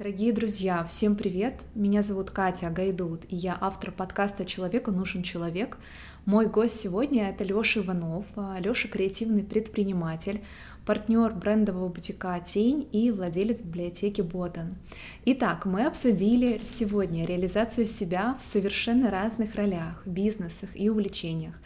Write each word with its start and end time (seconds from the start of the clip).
Дорогие 0.00 0.32
друзья, 0.32 0.82
всем 0.84 1.14
привет! 1.14 1.60
Меня 1.74 2.00
зовут 2.00 2.30
Катя 2.30 2.70
Гайдут, 2.70 3.24
и 3.28 3.36
я 3.36 3.58
автор 3.60 3.92
подкаста 3.92 4.46
«Человеку 4.46 4.92
нужен 4.92 5.22
человек». 5.22 5.76
Мой 6.24 6.46
гость 6.46 6.80
сегодня— 6.80 7.28
это 7.30 7.44
Лёша 7.44 7.80
Иванов. 7.80 8.24
Лёша— 8.60 8.88
креативный 8.90 9.44
предприниматель, 9.44 10.40
партнер 10.86 11.34
брендового 11.34 11.90
бутика 11.90 12.40
«Тень» 12.42 12.88
и 12.92 13.10
владелец 13.10 13.58
библиотеки 13.58 14.22
«Ботан». 14.22 14.78
Итак, 15.26 15.66
мы 15.66 15.84
обсудили 15.84 16.62
сегодня 16.78 17.26
реализацию 17.26 17.86
себя 17.86 18.38
в 18.40 18.44
совершенно 18.46 19.10
разных 19.10 19.54
ролях, 19.54 20.00
бизнесах 20.06 20.70
и 20.74 20.88
увлечениях. 20.88 21.56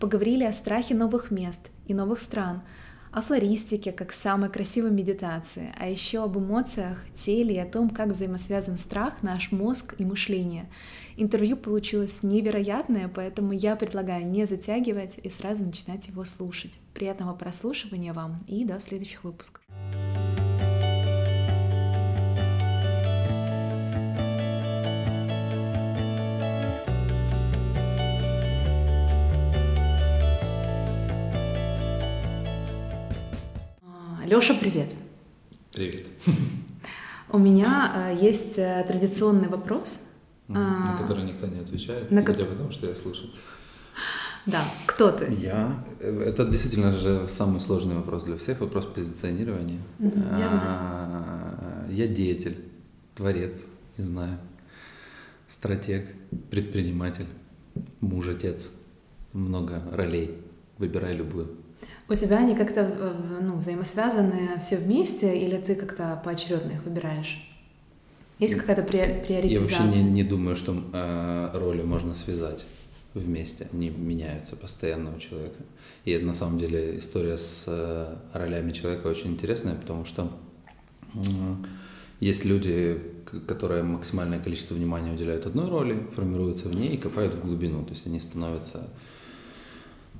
Поговорили 0.00 0.44
о 0.44 0.54
страхе 0.54 0.94
новых 0.94 1.30
мест 1.30 1.60
и 1.86 1.92
новых 1.92 2.20
стран— 2.20 2.62
о 3.12 3.20
флористике 3.20 3.92
как 3.92 4.12
самой 4.12 4.48
красивой 4.48 4.90
медитации, 4.90 5.74
а 5.78 5.86
еще 5.88 6.24
об 6.24 6.38
эмоциях, 6.38 7.04
теле 7.14 7.56
и 7.56 7.58
о 7.58 7.66
том, 7.66 7.90
как 7.90 8.08
взаимосвязан 8.08 8.78
страх, 8.78 9.22
наш 9.22 9.52
мозг 9.52 9.94
и 9.98 10.04
мышление. 10.04 10.66
Интервью 11.16 11.56
получилось 11.58 12.20
невероятное, 12.22 13.08
поэтому 13.14 13.52
я 13.52 13.76
предлагаю 13.76 14.26
не 14.26 14.46
затягивать 14.46 15.18
и 15.22 15.28
сразу 15.28 15.64
начинать 15.64 16.08
его 16.08 16.24
слушать. 16.24 16.78
Приятного 16.94 17.34
прослушивания 17.34 18.14
вам 18.14 18.44
и 18.48 18.64
до 18.64 18.80
следующих 18.80 19.24
выпусков. 19.24 19.62
Лёша, 34.32 34.54
привет. 34.54 34.96
Привет. 35.72 36.06
У 37.28 37.36
меня 37.36 38.14
э, 38.16 38.18
есть 38.18 38.56
э, 38.56 38.82
традиционный 38.88 39.48
вопрос. 39.48 40.08
На 40.48 40.94
а, 40.94 40.96
который 40.96 41.24
никто 41.24 41.46
не 41.46 41.60
отвечает, 41.60 42.10
на 42.10 42.22
судя 42.22 42.46
по 42.46 42.54
тому, 42.54 42.72
что 42.72 42.88
я 42.88 42.94
слушаю. 42.94 43.28
Да, 44.46 44.64
кто 44.86 45.12
ты? 45.12 45.30
Я. 45.34 45.84
Это 46.00 46.46
действительно 46.46 46.92
же 46.92 47.28
самый 47.28 47.60
сложный 47.60 47.94
вопрос 47.94 48.24
для 48.24 48.38
всех, 48.38 48.60
вопрос 48.60 48.86
позиционирования. 48.86 49.82
Я, 49.98 50.48
а, 50.50 51.86
я 51.90 52.06
деятель, 52.06 52.56
творец, 53.14 53.66
не 53.98 54.04
знаю, 54.04 54.38
стратег, 55.46 56.08
предприниматель, 56.50 57.28
муж, 58.00 58.28
отец. 58.28 58.70
Много 59.34 59.82
ролей. 59.92 60.38
Выбирай 60.78 61.14
любую. 61.14 61.61
У 62.12 62.14
тебя 62.14 62.36
они 62.40 62.54
как-то 62.54 63.16
ну, 63.40 63.56
взаимосвязаны 63.56 64.60
все 64.60 64.76
вместе, 64.76 65.34
или 65.34 65.56
ты 65.56 65.74
как-то 65.74 66.20
поочередно 66.22 66.72
их 66.72 66.84
выбираешь? 66.84 67.42
Есть 68.38 68.56
какая-то 68.56 68.82
приоритизация? 68.82 69.78
Я 69.78 69.86
вообще 69.86 70.02
не, 70.02 70.10
не 70.10 70.22
думаю, 70.22 70.54
что 70.54 70.76
э, 70.92 71.50
роли 71.54 71.80
можно 71.80 72.14
связать 72.14 72.64
вместе, 73.14 73.66
они 73.72 73.88
меняются 73.88 74.56
постоянно 74.56 75.16
у 75.16 75.18
человека. 75.18 75.62
И 76.04 76.18
на 76.18 76.34
самом 76.34 76.58
деле 76.58 76.98
история 76.98 77.38
с 77.38 77.64
э, 77.66 78.14
ролями 78.34 78.72
человека 78.72 79.06
очень 79.06 79.30
интересная, 79.30 79.74
потому 79.74 80.04
что 80.04 80.30
э, 81.14 81.20
есть 82.20 82.44
люди, 82.44 83.00
которые 83.46 83.84
максимальное 83.84 84.38
количество 84.38 84.74
внимания 84.74 85.14
уделяют 85.14 85.46
одной 85.46 85.66
роли, 85.66 86.06
формируются 86.14 86.68
в 86.68 86.74
ней 86.74 86.90
и 86.90 86.98
копают 86.98 87.34
в 87.34 87.40
глубину, 87.40 87.84
то 87.84 87.92
есть 87.92 88.06
они 88.06 88.20
становятся 88.20 88.90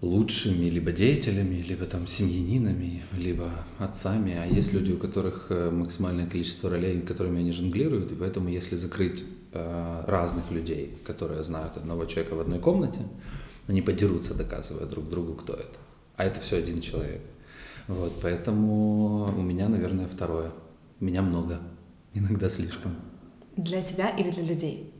лучшими 0.02 0.66
либо 0.66 0.90
деятелями, 0.90 1.56
либо 1.56 1.86
там 1.86 2.06
семьянинами, 2.08 3.02
либо 3.16 3.50
отцами, 3.78 4.34
а 4.34 4.44
есть 4.44 4.72
люди, 4.72 4.90
у 4.90 4.98
которых 4.98 5.46
э, 5.50 5.70
максимальное 5.70 6.26
количество 6.26 6.68
ролей, 6.68 7.00
которыми 7.00 7.38
они 7.38 7.52
жонглируют, 7.52 8.10
и 8.10 8.16
поэтому 8.16 8.48
если 8.48 8.74
закрыть 8.74 9.22
э, 9.52 10.04
разных 10.06 10.50
людей, 10.50 10.98
которые 11.06 11.44
знают 11.44 11.76
одного 11.76 12.04
человека 12.06 12.34
в 12.34 12.40
одной 12.40 12.58
комнате, 12.58 12.98
они 13.68 13.80
подерутся, 13.80 14.34
доказывая 14.34 14.86
друг 14.86 15.08
другу, 15.08 15.34
кто 15.34 15.52
это. 15.54 15.78
А 16.16 16.24
это 16.24 16.40
все 16.40 16.56
один 16.56 16.80
человек. 16.80 17.20
Вот, 17.86 18.12
поэтому 18.20 19.32
у 19.36 19.42
меня, 19.42 19.68
наверное, 19.68 20.08
второе. 20.08 20.50
Меня 20.98 21.22
много, 21.22 21.60
иногда 22.12 22.48
слишком. 22.48 22.96
Для 23.56 23.82
тебя 23.82 24.10
или 24.10 24.30
для 24.30 24.42
людей? 24.42 24.92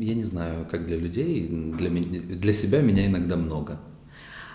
Я 0.00 0.14
не 0.14 0.24
знаю, 0.24 0.66
как 0.68 0.86
для 0.86 0.96
людей. 0.96 1.48
Для, 1.48 1.90
для 1.90 2.52
себя 2.52 2.82
меня 2.82 3.06
иногда 3.06 3.36
много. 3.36 3.78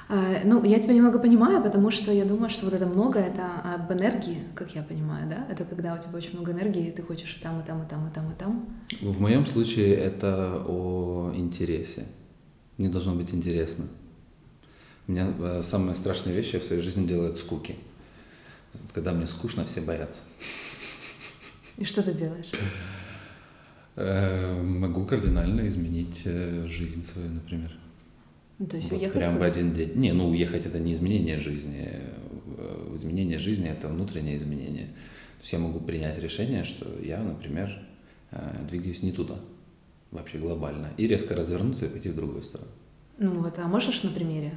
А, 0.09 0.41
ну, 0.43 0.63
я 0.63 0.79
тебя 0.79 0.93
немного 0.93 1.19
понимаю, 1.19 1.61
потому 1.63 1.91
что 1.91 2.11
я 2.11 2.25
думаю, 2.25 2.49
что 2.49 2.65
вот 2.65 2.73
это 2.73 2.85
много, 2.85 3.19
это 3.19 3.45
об 3.63 3.91
энергии, 3.91 4.43
как 4.55 4.75
я 4.75 4.83
понимаю, 4.83 5.29
да? 5.29 5.47
Это 5.49 5.63
когда 5.63 5.93
у 5.93 5.97
тебя 5.97 6.17
очень 6.17 6.33
много 6.33 6.51
энергии, 6.51 6.87
и 6.87 6.91
ты 6.91 7.01
хочешь 7.01 7.37
и 7.39 7.43
там, 7.43 7.61
и 7.61 7.65
там, 7.65 7.81
и 7.81 7.87
там, 7.87 8.07
и 8.07 8.11
там, 8.11 8.31
и 8.31 8.35
там. 8.35 8.69
В 9.01 9.19
моем 9.21 9.45
случае 9.45 9.95
это 9.95 10.63
о 10.67 11.31
интересе. 11.35 12.05
Мне 12.77 12.89
должно 12.89 13.15
быть 13.15 13.33
интересно. 13.33 13.85
У 15.07 15.11
меня 15.11 15.33
э, 15.37 15.61
самые 15.63 15.95
страшные 15.95 16.35
вещи 16.35 16.59
в 16.59 16.63
своей 16.63 16.81
жизни 16.81 17.07
делают 17.07 17.37
скуки. 17.37 17.75
Когда 18.93 19.11
мне 19.11 19.27
скучно, 19.27 19.65
все 19.65 19.81
боятся. 19.81 20.21
И 21.77 21.85
что 21.85 22.01
ты 22.03 22.13
делаешь? 22.13 22.51
Э, 23.95 24.61
могу 24.61 25.05
кардинально 25.05 25.67
изменить 25.67 26.21
э, 26.25 26.65
жизнь 26.67 27.03
свою, 27.03 27.29
например. 27.29 27.71
Ну, 28.63 28.69
то 28.69 28.77
есть 28.77 28.91
вот 28.91 29.01
уехать? 29.01 29.21
Прям 29.21 29.39
в 29.39 29.43
один 29.43 29.73
день. 29.73 29.91
Не, 29.95 30.13
ну 30.13 30.29
уехать 30.29 30.65
это 30.65 30.79
не 30.79 30.93
изменение 30.93 31.37
жизни. 31.37 31.99
Э, 32.57 32.93
изменение 32.95 33.37
жизни 33.37 33.67
это 33.67 33.89
внутреннее 33.89 34.37
изменение. 34.37 34.85
То 34.85 35.41
есть 35.41 35.51
я 35.51 35.59
могу 35.59 35.81
принять 35.81 36.17
решение, 36.17 36.63
что 36.63 36.87
я, 37.01 37.21
например, 37.21 37.77
э, 38.31 38.39
двигаюсь 38.69 39.03
не 39.03 39.11
туда, 39.11 39.35
вообще 40.11 40.37
глобально, 40.37 40.91
и 40.95 41.07
резко 41.07 41.35
развернуться 41.35 41.87
и 41.87 41.89
пойти 41.89 42.07
в 42.07 42.15
другую 42.15 42.41
сторону. 42.41 42.71
Ну 43.17 43.41
вот, 43.41 43.59
а 43.59 43.67
можешь 43.67 44.01
на 44.03 44.11
примере? 44.11 44.53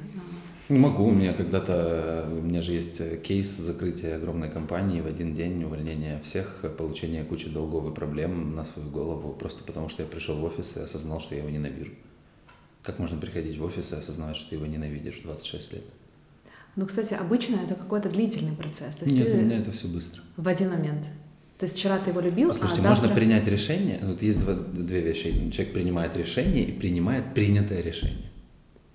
Не 0.69 0.79
могу, 0.79 1.03
у 1.03 1.11
меня 1.11 1.33
когда-то, 1.33 2.29
у 2.31 2.41
меня 2.41 2.61
же 2.61 2.71
есть 2.71 3.21
кейс 3.23 3.57
закрытия 3.57 4.15
огромной 4.15 4.49
компании 4.49 5.01
в 5.01 5.05
один 5.05 5.33
день, 5.33 5.61
увольнения 5.65 6.21
всех, 6.23 6.63
получения 6.77 7.25
кучи 7.25 7.49
долгов 7.49 7.91
и 7.91 7.93
проблем 7.93 8.55
на 8.55 8.63
свою 8.63 8.89
голову, 8.89 9.33
просто 9.33 9.65
потому 9.65 9.89
что 9.89 10.03
я 10.03 10.07
пришел 10.07 10.37
в 10.37 10.45
офис 10.45 10.77
и 10.77 10.79
осознал, 10.79 11.19
что 11.19 11.35
я 11.35 11.41
его 11.41 11.49
ненавижу. 11.49 11.91
Как 12.87 12.99
можно 12.99 13.17
приходить 13.17 13.57
в 13.57 13.65
офис 13.65 13.91
и 13.91 13.97
осознавать, 13.97 14.37
что 14.37 14.51
ты 14.51 14.55
его 14.55 14.65
ненавидишь 14.65 15.15
в 15.15 15.23
26 15.23 15.73
лет? 15.73 15.83
Ну, 16.77 16.85
кстати, 16.85 17.15
обычно 17.15 17.57
это 17.57 17.75
какой-то 17.75 18.07
длительный 18.07 18.55
процесс. 18.55 18.95
То 18.95 19.03
есть 19.03 19.17
Нет, 19.17 19.33
у 19.33 19.35
меня 19.35 19.57
это 19.59 19.73
все 19.73 19.89
быстро. 19.89 20.21
В 20.37 20.47
один 20.47 20.69
момент. 20.69 21.03
То 21.57 21.65
есть 21.65 21.75
вчера 21.75 21.97
ты 21.97 22.11
его 22.11 22.21
любил, 22.21 22.47
Послушайте, 22.47 22.79
а 22.79 22.83
завтра... 22.83 23.01
можно 23.01 23.15
принять 23.15 23.45
решение. 23.45 23.99
Вот 24.03 24.21
есть 24.21 24.39
два, 24.39 24.53
две 24.53 25.01
вещи. 25.01 25.51
Человек 25.51 25.73
принимает 25.73 26.15
решение 26.15 26.63
и 26.63 26.71
принимает 26.71 27.33
принятое 27.33 27.81
решение. 27.81 28.31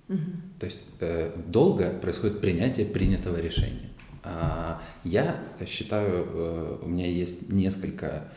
Угу. 0.09 0.31
То 0.59 0.65
есть 0.65 0.79
э, 0.99 1.31
долго 1.45 1.91
происходит 1.91 2.41
принятие 2.41 2.87
принятого 2.87 3.39
решения. 3.39 3.91
А 4.23 4.81
я 5.03 5.39
считаю, 5.67 6.25
э, 6.25 6.79
у 6.81 6.87
меня 6.87 7.05
есть 7.05 7.47
несколько 7.47 8.31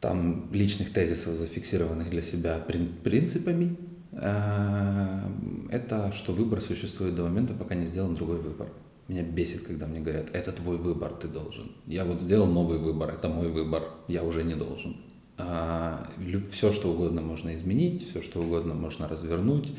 там 0.00 0.52
личных 0.52 0.92
тезисов, 0.92 1.36
зафиксированных 1.36 2.10
для 2.10 2.20
себя 2.20 2.58
принципами, 2.58 3.78
это 4.16 6.12
что 6.12 6.32
выбор 6.32 6.60
существует 6.60 7.14
до 7.14 7.24
момента, 7.24 7.54
пока 7.54 7.74
не 7.74 7.86
сделан 7.86 8.14
другой 8.14 8.38
выбор. 8.38 8.68
Меня 9.08 9.22
бесит, 9.22 9.62
когда 9.62 9.86
мне 9.86 10.00
говорят, 10.00 10.30
это 10.32 10.52
твой 10.52 10.78
выбор, 10.78 11.12
ты 11.12 11.28
должен. 11.28 11.72
Я 11.86 12.04
вот 12.04 12.22
сделал 12.22 12.46
новый 12.46 12.78
выбор, 12.78 13.10
это 13.10 13.28
мой 13.28 13.50
выбор, 13.50 13.82
я 14.08 14.22
уже 14.22 14.44
не 14.44 14.54
должен. 14.54 14.96
А, 15.36 16.08
все, 16.52 16.72
что 16.72 16.92
угодно 16.92 17.20
можно 17.20 17.54
изменить, 17.56 18.08
все, 18.08 18.22
что 18.22 18.40
угодно 18.40 18.72
можно 18.72 19.08
развернуть, 19.08 19.72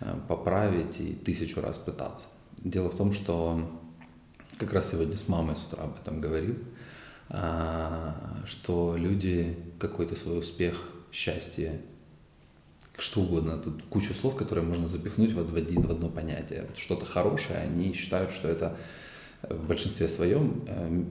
э, 0.00 0.14
поправить 0.28 1.00
и 1.00 1.14
тысячу 1.14 1.60
раз 1.60 1.78
пытаться. 1.78 2.28
Дело 2.58 2.88
в 2.90 2.96
том, 2.96 3.12
что 3.12 3.68
как 4.58 4.72
раз 4.72 4.90
сегодня 4.90 5.16
с 5.16 5.28
мамой 5.28 5.56
с 5.56 5.64
утра 5.64 5.84
об 5.84 5.98
этом 5.98 6.20
говорил, 6.20 6.56
а, 7.28 8.14
что 8.46 8.96
люди 8.96 9.58
какой-то 9.78 10.14
свой 10.14 10.38
успех, 10.38 10.76
счастье 11.12 11.80
что 13.00 13.20
угодно. 13.22 13.58
Тут 13.58 13.82
куча 13.84 14.14
слов, 14.14 14.36
которые 14.36 14.64
можно 14.64 14.86
запихнуть 14.86 15.32
в, 15.32 15.54
один, 15.54 15.82
в 15.82 15.90
одно 15.90 16.08
понятие. 16.08 16.66
Что-то 16.76 17.06
хорошее, 17.06 17.60
они 17.60 17.92
считают, 17.94 18.30
что 18.30 18.48
это 18.48 18.76
в 19.42 19.66
большинстве 19.66 20.08
своем, 20.08 20.64
э, 20.66 21.04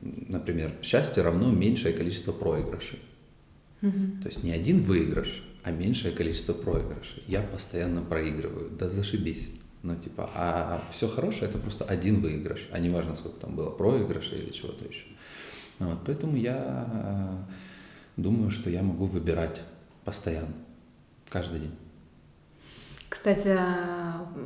например, 0.00 0.72
счастье 0.82 1.22
равно 1.22 1.50
меньшее 1.50 1.92
количество 1.92 2.32
проигрышей. 2.32 3.00
Mm-hmm. 3.80 4.22
То 4.22 4.28
есть 4.28 4.42
не 4.44 4.52
один 4.52 4.80
выигрыш, 4.80 5.44
а 5.62 5.70
меньшее 5.70 6.12
количество 6.12 6.52
проигрышей. 6.52 7.22
Я 7.26 7.42
постоянно 7.42 8.02
проигрываю, 8.02 8.70
да 8.70 8.88
зашибись. 8.88 9.52
Ну, 9.82 9.94
типа, 9.96 10.28
а 10.34 10.82
все 10.90 11.06
хорошее 11.08 11.48
это 11.48 11.58
просто 11.58 11.84
один 11.84 12.20
выигрыш, 12.20 12.68
а 12.72 12.78
не 12.80 12.90
важно, 12.90 13.16
сколько 13.16 13.38
там 13.38 13.54
было 13.54 13.70
проигрышей 13.70 14.38
или 14.38 14.50
чего-то 14.50 14.84
еще. 14.84 15.06
Вот, 15.78 16.00
поэтому 16.04 16.36
я 16.36 17.46
э, 18.16 18.20
думаю, 18.20 18.50
что 18.50 18.70
я 18.70 18.82
могу 18.82 19.06
выбирать 19.06 19.62
постоянно. 20.04 20.54
Каждый 21.30 21.60
день. 21.60 21.74
Кстати, 23.08 23.58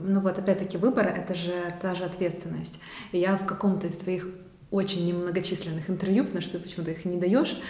ну 0.05 0.21
вот 0.21 0.39
опять-таки 0.39 0.79
выбор— 0.79 1.07
это 1.09 1.35
же 1.35 1.75
та 1.81 1.95
же 1.95 2.05
ответственность. 2.05 2.81
И 3.11 3.19
я 3.19 3.37
в 3.37 3.45
каком-то 3.45 3.89
из 3.89 3.97
твоих 3.97 4.27
очень 4.71 5.07
немногочисленных 5.07 5.91
интервью, 5.91 6.25
потому 6.25 6.43
что 6.43 6.59
ты 6.59 6.65
почему-то 6.65 6.91
их 6.91 7.05
не 7.05 7.19
даешь, 7.19 7.61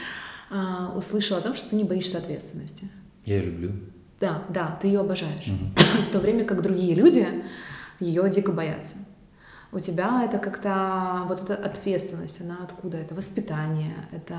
а, 0.50 0.92
услышала 0.96 1.40
о 1.40 1.42
том, 1.42 1.54
что 1.54 1.70
ты 1.70 1.76
не 1.76 1.84
боишься 1.84 2.18
ответственности. 2.18 2.90
Я 3.24 3.36
ее 3.36 3.46
люблю. 3.46 3.72
Да, 4.20 4.44
да, 4.48 4.78
ты 4.80 4.86
ее 4.86 5.00
обожаешь. 5.00 5.48
Угу. 5.48 5.82
В 6.08 6.12
то 6.12 6.18
время 6.20 6.44
как 6.44 6.62
другие 6.62 6.94
люди 6.94 7.26
ее 7.98 8.28
дико 8.30 8.52
боятся. 8.52 8.98
У 9.72 9.78
тебя 9.78 10.24
это 10.24 10.38
как-то 10.38 11.24
вот 11.26 11.42
эта 11.42 11.56
ответственность, 11.56 12.42
она 12.42 12.58
откуда? 12.62 12.98
Это 12.98 13.14
воспитание, 13.14 13.94
это 14.12 14.38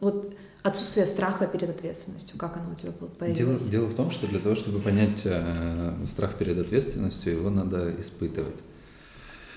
вот 0.00 0.34
отсутствие 0.62 1.06
страха 1.06 1.46
перед 1.46 1.70
ответственностью, 1.70 2.38
как 2.38 2.56
оно 2.56 2.72
у 2.72 2.74
тебя 2.74 2.92
появилось? 2.92 3.62
Дело, 3.62 3.70
дело 3.70 3.86
в 3.88 3.94
том, 3.94 4.10
что 4.10 4.26
для 4.26 4.38
того, 4.38 4.54
чтобы 4.54 4.78
понять 4.80 5.22
э, 5.24 5.94
страх 6.06 6.36
перед 6.38 6.58
ответственностью, 6.58 7.32
его 7.32 7.50
надо 7.50 7.98
испытывать. 7.98 8.58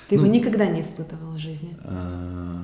Ты 0.09 0.17
ну, 0.17 0.23
его 0.23 0.33
никогда 0.33 0.67
не 0.67 0.81
испытывал 0.81 1.33
в 1.33 1.37
жизни? 1.37 1.77
Э, 1.83 2.63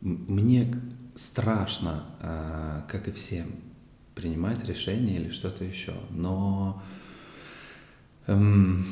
мне 0.00 0.74
страшно, 1.14 2.04
э, 2.20 2.82
как 2.88 3.08
и 3.08 3.12
всем, 3.12 3.46
принимать 4.14 4.64
решения 4.64 5.16
или 5.16 5.30
что-то 5.30 5.64
еще, 5.64 5.94
но 6.10 6.82
эм, 8.26 8.84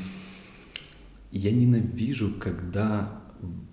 я 1.30 1.52
ненавижу, 1.52 2.34
когда 2.40 3.20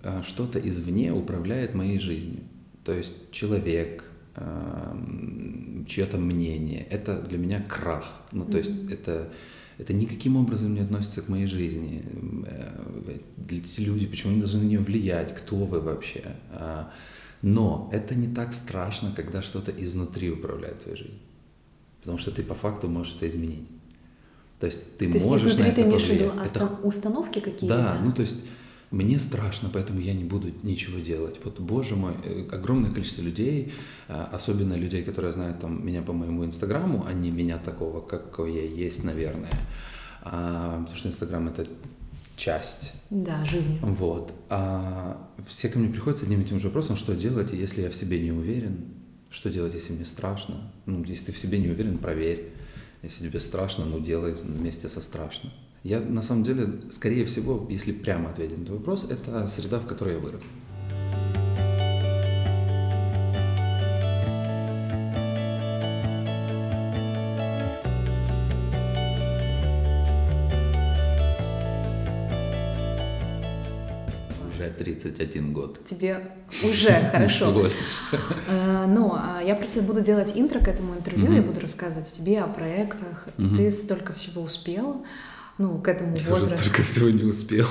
э, 0.02 0.22
что-то 0.24 0.58
извне 0.58 1.12
управляет 1.12 1.74
моей 1.74 1.98
жизнью. 1.98 2.42
То 2.84 2.92
есть 2.92 3.30
человек, 3.32 4.09
чье-то 5.86 6.18
мнение. 6.18 6.86
Это 6.90 7.20
для 7.20 7.38
меня 7.38 7.62
крах. 7.62 8.04
Ну, 8.32 8.44
то 8.44 8.58
есть 8.58 8.90
это, 8.90 9.32
это 9.78 9.92
никаким 9.92 10.36
образом 10.36 10.74
не 10.74 10.80
относится 10.80 11.22
к 11.22 11.28
моей 11.28 11.46
жизни. 11.46 12.02
Э, 12.46 13.18
эти 13.48 13.80
люди, 13.80 14.06
почему 14.06 14.32
они 14.32 14.40
должны 14.40 14.60
на 14.62 14.66
нее 14.66 14.78
влиять? 14.78 15.34
Кто 15.34 15.56
вы 15.56 15.80
вообще? 15.80 16.36
А, 16.52 16.90
но 17.42 17.90
это 17.92 18.14
не 18.14 18.28
так 18.28 18.54
страшно, 18.54 19.12
когда 19.14 19.42
что-то 19.42 19.72
изнутри 19.72 20.30
управляет 20.30 20.80
твоей 20.80 20.98
жизнью. 20.98 21.18
Потому 22.00 22.18
что 22.18 22.30
ты 22.30 22.42
по 22.42 22.54
факту 22.54 22.88
можешь 22.88 23.16
это 23.16 23.28
изменить. 23.28 23.68
То 24.60 24.66
есть 24.66 24.96
ты 24.98 25.10
то 25.10 25.18
можешь 25.26 25.48
есть 25.48 25.58
на 25.58 25.64
это 25.64 25.82
повлиять. 25.84 26.32
Это 26.44 26.66
установки 26.82 27.40
какие-то? 27.40 27.76
Да, 27.76 28.00
ну 28.04 28.12
то 28.12 28.22
есть 28.22 28.44
мне 28.90 29.20
страшно, 29.20 29.70
поэтому 29.72 30.00
я 30.00 30.14
не 30.14 30.24
буду 30.24 30.50
ничего 30.62 30.98
делать. 30.98 31.36
Вот, 31.44 31.60
боже 31.60 31.94
мой, 31.94 32.14
э, 32.24 32.46
огромное 32.50 32.90
количество 32.90 33.22
людей, 33.22 33.72
э, 34.08 34.26
особенно 34.32 34.74
людей, 34.74 35.04
которые 35.04 35.32
знают 35.32 35.60
там, 35.60 35.86
меня 35.86 36.02
по 36.02 36.12
моему 36.12 36.44
инстаграму, 36.44 37.04
а 37.06 37.12
не 37.12 37.30
меня 37.30 37.58
такого, 37.58 38.00
какой 38.00 38.54
я 38.54 38.64
есть, 38.64 39.04
наверное. 39.04 39.52
А, 40.22 40.80
потому 40.80 40.96
что 40.96 41.08
инстаграм 41.08 41.46
это 41.46 41.66
часть. 42.36 42.92
Да, 43.10 43.44
жизни. 43.44 43.78
Вот. 43.82 44.34
А 44.48 45.28
все 45.46 45.68
ко 45.68 45.78
мне 45.78 45.92
приходят 45.92 46.18
с 46.18 46.22
одним 46.22 46.40
и 46.42 46.44
тем 46.44 46.58
же 46.58 46.66
вопросом, 46.66 46.96
что 46.96 47.14
делать, 47.14 47.52
если 47.52 47.82
я 47.82 47.90
в 47.90 47.94
себе 47.94 48.18
не 48.18 48.32
уверен, 48.32 48.86
что 49.30 49.50
делать, 49.50 49.74
если 49.74 49.92
мне 49.92 50.04
страшно. 50.04 50.72
Ну, 50.86 51.04
если 51.04 51.26
ты 51.26 51.32
в 51.32 51.38
себе 51.38 51.58
не 51.58 51.68
уверен, 51.68 51.98
проверь. 51.98 52.52
Если 53.02 53.28
тебе 53.28 53.40
страшно, 53.40 53.84
ну 53.84 54.00
делай 54.00 54.32
вместе 54.32 54.88
со 54.88 55.00
страшным. 55.00 55.52
Я 55.82 55.98
на 56.00 56.20
самом 56.20 56.42
деле, 56.44 56.74
скорее 56.90 57.24
всего, 57.24 57.66
если 57.70 57.92
прямо 57.92 58.28
ответить 58.28 58.58
на 58.58 58.66
твой 58.66 58.78
вопрос, 58.78 59.06
это 59.08 59.48
среда, 59.48 59.78
в 59.78 59.86
которой 59.86 60.16
я 60.16 60.20
вырос. 60.20 60.42
Уже 74.52 74.68
31 74.68 75.54
год. 75.54 75.82
Тебе 75.86 76.30
уже 76.62 76.90
хорошо. 77.10 77.46
Всего 77.46 77.62
лишь. 77.62 78.02
Э, 78.48 78.84
но 78.86 79.18
а, 79.18 79.42
я 79.42 79.54
просто 79.54 79.80
буду 79.80 80.02
делать 80.02 80.32
интро 80.34 80.58
к 80.58 80.68
этому 80.68 80.94
интервью, 80.94 81.32
я 81.32 81.40
буду 81.40 81.58
рассказывать 81.60 82.12
тебе 82.12 82.42
о 82.42 82.48
проектах, 82.48 83.28
ты 83.56 83.72
столько 83.72 84.12
всего 84.12 84.42
успел 84.42 85.06
ну, 85.60 85.78
к 85.78 85.88
этому 85.88 86.16
я 86.16 86.30
возрасту. 86.30 86.56
Я 86.56 86.62
столько 86.62 86.82
всего 86.82 87.10
не 87.10 87.24
успел. 87.24 87.66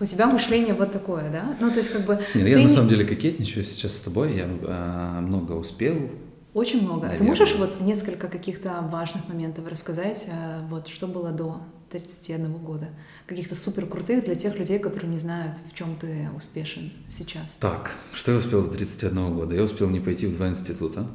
У 0.00 0.04
тебя 0.04 0.26
мышление 0.26 0.74
вот 0.74 0.92
такое, 0.92 1.30
да? 1.30 1.56
Ну, 1.60 1.70
то 1.70 1.78
есть 1.78 1.90
как 1.90 2.04
бы... 2.04 2.20
Нет, 2.34 2.46
я 2.46 2.58
на 2.58 2.68
самом 2.68 2.90
деле 2.90 3.06
кокетничаю 3.06 3.64
сейчас 3.64 3.96
с 3.96 4.00
тобой, 4.00 4.36
я 4.36 4.44
э, 4.44 5.20
много 5.22 5.52
успел. 5.52 6.10
Очень 6.52 6.82
много. 6.82 7.06
Наверное. 7.06 7.18
Ты 7.18 7.24
можешь 7.24 7.54
вот 7.56 7.80
несколько 7.80 8.28
каких-то 8.28 8.86
важных 8.92 9.28
моментов 9.28 9.66
рассказать, 9.66 10.26
э, 10.28 10.60
вот 10.68 10.88
что 10.88 11.06
было 11.06 11.30
до 11.30 11.62
31 11.90 12.52
года? 12.58 12.88
Каких-то 13.26 13.56
супер 13.56 13.86
крутых 13.86 14.24
для 14.24 14.34
тех 14.34 14.58
людей, 14.58 14.78
которые 14.78 15.10
не 15.10 15.18
знают, 15.18 15.56
в 15.70 15.74
чем 15.74 15.96
ты 15.98 16.28
успешен 16.36 16.92
сейчас. 17.08 17.56
Так, 17.60 17.92
что 18.12 18.32
я 18.32 18.38
успел 18.38 18.62
до 18.62 18.72
31 18.72 19.34
года? 19.34 19.54
Я 19.54 19.62
успел 19.62 19.88
не 19.88 20.00
пойти 20.00 20.26
в 20.26 20.36
два 20.36 20.48
института. 20.48 21.06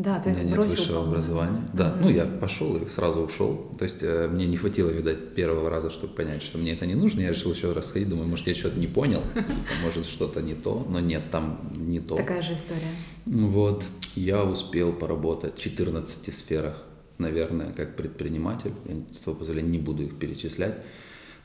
Да, 0.00 0.18
ты 0.18 0.30
У 0.30 0.32
меня 0.32 0.44
нет 0.44 0.64
высшего 0.64 1.02
образования. 1.02 1.62
Да, 1.74 1.88
mm-hmm. 1.88 2.00
ну 2.00 2.08
я 2.08 2.24
пошел 2.24 2.74
и 2.74 2.88
сразу 2.88 3.20
ушел. 3.20 3.70
То 3.78 3.84
есть 3.84 4.02
э, 4.02 4.28
мне 4.28 4.46
не 4.46 4.56
хватило, 4.56 4.88
видать, 4.88 5.34
первого 5.34 5.68
раза, 5.68 5.90
чтобы 5.90 6.14
понять, 6.14 6.42
что 6.42 6.56
мне 6.56 6.72
это 6.72 6.86
не 6.86 6.94
нужно. 6.94 7.20
Я 7.20 7.28
решил 7.28 7.52
еще 7.52 7.70
раз 7.74 7.88
сходить, 7.88 8.08
думаю, 8.08 8.26
может, 8.26 8.46
я 8.46 8.54
что-то 8.54 8.80
не 8.80 8.86
понял, 8.86 9.22
типа, 9.34 9.74
может, 9.82 10.06
что-то 10.06 10.40
не 10.40 10.54
то, 10.54 10.86
но 10.88 11.00
нет, 11.00 11.24
там 11.30 11.70
не 11.76 12.00
то. 12.00 12.16
Такая 12.16 12.40
же 12.40 12.54
история. 12.54 12.88
Вот, 13.26 13.84
я 14.14 14.42
успел 14.42 14.94
поработать 14.94 15.58
в 15.58 15.60
14 15.60 16.34
сферах, 16.34 16.82
наверное, 17.18 17.72
как 17.72 17.94
предприниматель. 17.94 18.72
Я, 18.86 18.94
с 19.12 19.18
твоего 19.18 19.40
позволения, 19.40 19.68
не 19.68 19.78
буду 19.78 20.04
их 20.04 20.18
перечислять. 20.18 20.78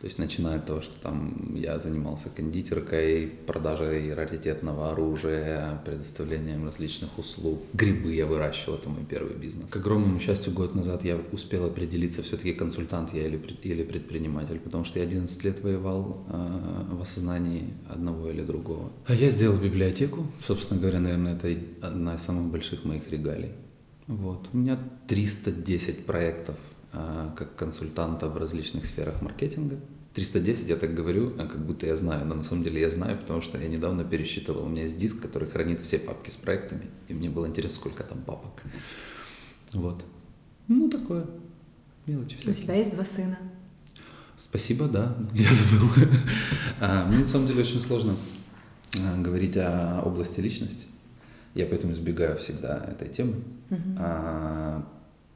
То 0.05 0.07
есть 0.07 0.19
начиная 0.19 0.57
от 0.57 0.67
того, 0.67 0.81
что 0.81 0.93
там 1.01 1.55
я 1.55 1.79
занимался 1.79 2.29
кондитеркой, 2.29 3.25
продажей 3.47 4.13
раритетного 4.13 4.91
оружия, 4.91 5.81
предоставлением 5.83 6.63
различных 6.63 7.17
услуг. 7.17 7.63
Грибы 7.73 8.13
я 8.13 8.27
выращивал, 8.27 8.75
это 8.75 8.87
мой 8.87 9.03
первый 9.03 9.35
бизнес. 9.35 9.71
К 9.71 9.77
огромному 9.77 10.19
счастью, 10.19 10.53
год 10.53 10.75
назад 10.75 11.03
я 11.03 11.19
успел 11.31 11.65
определиться, 11.65 12.21
все-таки 12.21 12.53
консультант 12.53 13.15
я 13.15 13.23
или, 13.23 13.37
предприниматель, 13.37 14.59
потому 14.59 14.85
что 14.85 14.99
я 14.99 15.05
11 15.05 15.43
лет 15.43 15.63
воевал 15.63 16.23
э, 16.29 16.95
в 16.97 17.01
осознании 17.01 17.73
одного 17.89 18.29
или 18.29 18.43
другого. 18.43 18.91
А 19.07 19.15
я 19.15 19.31
сделал 19.31 19.57
библиотеку, 19.57 20.27
собственно 20.39 20.79
говоря, 20.79 20.99
наверное, 20.99 21.33
это 21.33 21.57
одна 21.81 22.13
из 22.13 22.21
самых 22.21 22.51
больших 22.51 22.85
моих 22.85 23.09
регалий. 23.09 23.53
Вот. 24.05 24.49
У 24.53 24.57
меня 24.57 24.77
310 25.07 26.05
проектов 26.05 26.57
а, 26.93 27.33
как 27.35 27.55
консультанта 27.55 28.29
в 28.29 28.37
различных 28.37 28.85
сферах 28.85 29.21
маркетинга. 29.21 29.77
310 30.15 30.69
я 30.69 30.77
так 30.77 30.95
говорю, 30.95 31.33
а 31.37 31.45
как 31.45 31.65
будто 31.65 31.85
я 31.85 31.95
знаю, 31.97 32.25
но 32.25 32.35
на 32.35 32.43
самом 32.43 32.63
деле 32.63 32.79
я 32.79 32.89
знаю, 32.89 33.19
потому 33.19 33.41
что 33.41 33.57
я 33.57 33.67
недавно 33.67 34.05
пересчитывал. 34.05 34.63
У 34.63 34.69
меня 34.69 34.83
есть 34.83 34.97
диск, 34.97 35.21
который 35.21 35.49
хранит 35.49 35.81
все 35.81 35.99
папки 35.99 36.29
с 36.29 36.37
проектами, 36.37 36.87
и 37.09 37.13
мне 37.13 37.29
было 37.29 37.45
интересно, 37.47 37.75
сколько 37.75 38.03
там 38.03 38.21
папок. 38.21 38.63
Вот. 39.73 40.05
Ну, 40.69 40.89
такое. 40.89 41.27
Мелочи 42.07 42.37
всякие. 42.37 42.51
У 42.51 42.55
тебя 42.55 42.75
есть 42.75 42.95
два 42.95 43.03
сына. 43.03 43.37
Спасибо, 44.37 44.87
да, 44.87 45.17
я 45.33 45.49
забыл. 45.51 45.89
а, 46.79 47.05
мне 47.07 47.19
на 47.19 47.25
самом 47.25 47.47
деле 47.47 47.61
очень 47.61 47.81
сложно 47.81 48.15
а, 48.97 49.21
говорить 49.21 49.57
о 49.57 50.01
области 50.05 50.39
личности. 50.39 50.85
Я 51.53 51.65
поэтому 51.65 51.91
избегаю 51.91 52.37
всегда 52.37 52.77
этой 52.77 53.09
темы. 53.09 53.35
Uh-huh. 53.69 54.85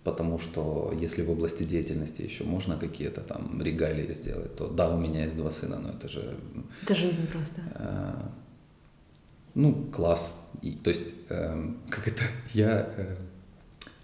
Потому 0.09 0.39
что 0.39 0.93
если 0.99 1.21
в 1.21 1.29
области 1.29 1.63
деятельности 1.63 2.23
еще 2.23 2.43
можно 2.43 2.77
какие-то 2.77 3.21
там 3.21 3.61
регалии 3.61 4.11
сделать, 4.13 4.55
то 4.55 4.67
да, 4.67 4.89
у 4.89 4.97
меня 4.97 5.25
есть 5.25 5.37
два 5.37 5.51
сына, 5.51 5.79
но 5.79 5.89
это 5.89 6.09
же... 6.09 6.35
Это 6.83 6.95
жизнь 6.95 7.27
просто. 7.27 7.61
Э, 7.75 8.13
ну, 9.53 9.73
класс. 9.91 10.41
И, 10.63 10.71
то 10.71 10.89
есть, 10.89 11.13
э, 11.29 11.73
как 11.89 12.07
это, 12.07 12.23
я 12.53 12.89
э, 12.97 13.15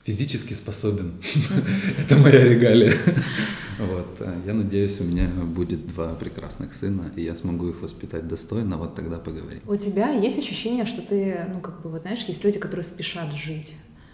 физически 0.04 0.54
способен. 0.54 1.14
это 2.00 2.18
моя 2.18 2.44
регалия. 2.44 2.94
вот, 3.80 4.18
э, 4.20 4.42
я 4.46 4.54
надеюсь, 4.54 5.02
у 5.02 5.06
меня 5.06 5.28
будет 5.28 5.88
два 5.88 6.14
прекрасных 6.14 6.76
сына, 6.76 7.12
и 7.16 7.24
я 7.24 7.36
смогу 7.36 7.70
их 7.70 7.82
воспитать 7.82 8.28
достойно, 8.28 8.78
вот 8.78 8.94
тогда 8.96 9.18
поговорим. 9.18 9.62
У 9.68 9.76
тебя 9.76 10.10
есть 10.12 10.38
ощущение, 10.38 10.86
что 10.86 11.02
ты, 11.02 11.48
ну, 11.52 11.62
как 11.62 11.82
бы, 11.82 11.90
вот 11.90 12.02
знаешь, 12.04 12.24
есть 12.28 12.44
люди, 12.44 12.60
которые 12.60 12.84
спешат 12.84 13.34
жить. 13.34 13.74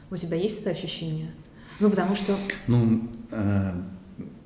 У 0.10 0.16
тебя 0.16 0.38
есть 0.38 0.62
это 0.62 0.70
ощущение? 0.70 1.32
Ну, 1.82 1.90
потому 1.90 2.16
что... 2.16 2.36
Ну, 2.68 3.10
э, 3.32 3.74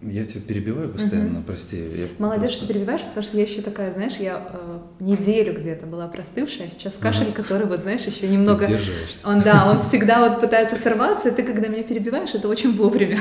я 0.02 0.26
тебя 0.26 0.42
перебиваю 0.42 0.90
постоянно, 0.90 1.40
угу. 1.40 1.48
прости. 1.48 1.78
Я 1.78 2.08
Молодец, 2.18 2.44
просто... 2.44 2.66
что 2.66 2.68
перебиваешь, 2.74 3.02
потому 3.02 3.24
что 3.24 3.38
я 3.38 3.44
еще 3.44 3.62
такая, 3.62 3.94
знаешь, 3.94 4.16
я 4.16 4.50
э, 4.54 4.80
неделю 5.02 5.54
где-то 5.54 5.86
была 5.86 6.08
простывшая, 6.08 6.68
а 6.68 6.70
сейчас 6.70 6.96
кашель, 6.96 7.28
ага. 7.28 7.34
который, 7.34 7.68
вот 7.68 7.82
знаешь, 7.82 8.02
еще 8.02 8.28
немного... 8.28 8.66
Сдерживаешься. 8.66 9.28
Он, 9.28 9.40
да, 9.42 9.70
он 9.70 9.80
всегда 9.90 10.28
вот 10.28 10.40
пытается 10.40 10.76
сорваться, 10.76 11.30
и 11.30 11.36
ты, 11.36 11.44
когда 11.44 11.68
меня 11.68 11.84
перебиваешь, 11.84 12.34
это 12.34 12.48
очень 12.48 12.76
вовремя. 12.76 13.20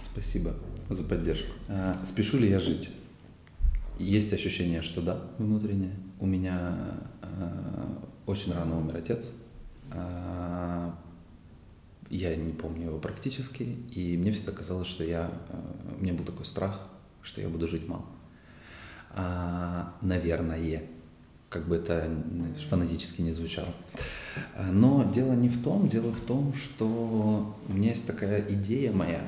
Спасибо 0.00 0.54
за 0.88 1.02
поддержку. 1.02 1.48
А, 1.68 1.96
спешу 2.04 2.38
ли 2.38 2.48
я 2.48 2.60
жить? 2.60 2.90
Есть 3.98 4.32
ощущение, 4.32 4.82
что 4.82 5.00
да, 5.00 5.18
внутреннее. 5.38 5.94
У 6.20 6.26
меня 6.26 6.76
а, 7.22 8.02
очень 8.26 8.52
рано 8.52 8.78
умер 8.78 8.96
отец. 8.96 9.30
А, 9.90 10.94
я 12.10 12.34
не 12.36 12.52
помню 12.52 12.86
его 12.86 12.98
практически, 12.98 13.62
и 13.94 14.16
мне 14.16 14.32
всегда 14.32 14.52
казалось, 14.52 14.88
что 14.88 15.04
я, 15.04 15.30
э, 15.48 15.94
у 15.98 16.02
меня 16.02 16.12
был 16.12 16.24
такой 16.24 16.44
страх, 16.44 16.86
что 17.22 17.40
я 17.40 17.48
буду 17.48 17.68
жить 17.68 17.88
мало. 17.88 18.04
А, 19.12 19.94
наверное, 20.02 20.82
как 21.48 21.66
бы 21.66 21.76
это 21.76 22.10
фанатически 22.68 23.22
не 23.22 23.32
звучало. 23.32 23.74
Но 24.70 25.10
дело 25.12 25.32
не 25.32 25.48
в 25.48 25.62
том, 25.62 25.88
дело 25.88 26.12
в 26.12 26.20
том, 26.20 26.54
что 26.54 27.56
у 27.68 27.72
меня 27.72 27.90
есть 27.90 28.06
такая 28.06 28.44
идея 28.48 28.92
моя, 28.92 29.22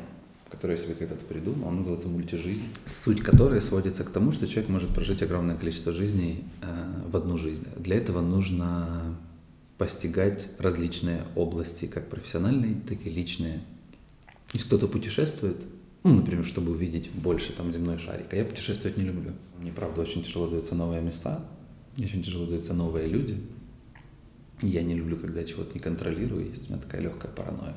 которую 0.49 0.77
я 0.77 0.83
себе 0.83 0.95
когда-то 0.95 1.25
придумал, 1.25 1.69
она 1.69 1.79
называется 1.79 2.09
мультижизнь, 2.09 2.65
суть 2.87 3.23
которой 3.23 3.61
сводится 3.61 4.05
к 4.05 4.11
тому, 4.11 4.33
что 4.33 4.47
человек 4.47 4.71
может 4.71 4.91
прожить 4.91 5.23
огромное 5.23 5.57
количество 5.57 5.93
жизней 5.93 6.45
э, 6.61 7.09
в 7.09 7.17
одну 7.17 7.39
жизнь. 7.39 7.67
Для 7.77 7.97
этого 7.97 8.21
нужно 8.21 9.17
постигать 9.79 10.49
различные 10.59 11.25
области, 11.35 11.87
как 11.87 12.09
профессиональные, 12.09 12.81
так 12.89 13.05
и 13.07 13.11
личные. 13.11 13.61
Если 14.53 14.67
кто-то 14.67 14.87
путешествует, 14.87 15.57
ну, 16.05 16.15
например, 16.15 16.45
чтобы 16.45 16.73
увидеть 16.73 17.11
больше 17.11 17.53
там 17.53 17.73
земной 17.73 17.99
шарик, 17.99 18.33
а 18.33 18.37
я 18.37 18.45
путешествовать 18.45 18.97
не 18.97 19.05
люблю. 19.05 19.33
Мне, 19.59 19.73
правда, 19.73 20.03
очень 20.03 20.23
тяжело 20.23 20.49
даются 20.49 20.75
новые 20.75 21.01
места, 21.01 21.45
мне 21.97 22.07
очень 22.07 22.23
тяжело 22.23 22.47
даются 22.47 22.75
новые 22.75 23.07
люди. 23.07 23.41
Я 24.61 24.83
не 24.83 24.95
люблю, 24.95 25.17
когда 25.17 25.45
чего-то 25.45 25.75
не 25.75 25.81
контролирую, 25.81 26.49
есть 26.49 26.69
у 26.69 26.73
меня 26.73 26.83
такая 26.83 27.01
легкая 27.01 27.31
паранойя. 27.33 27.77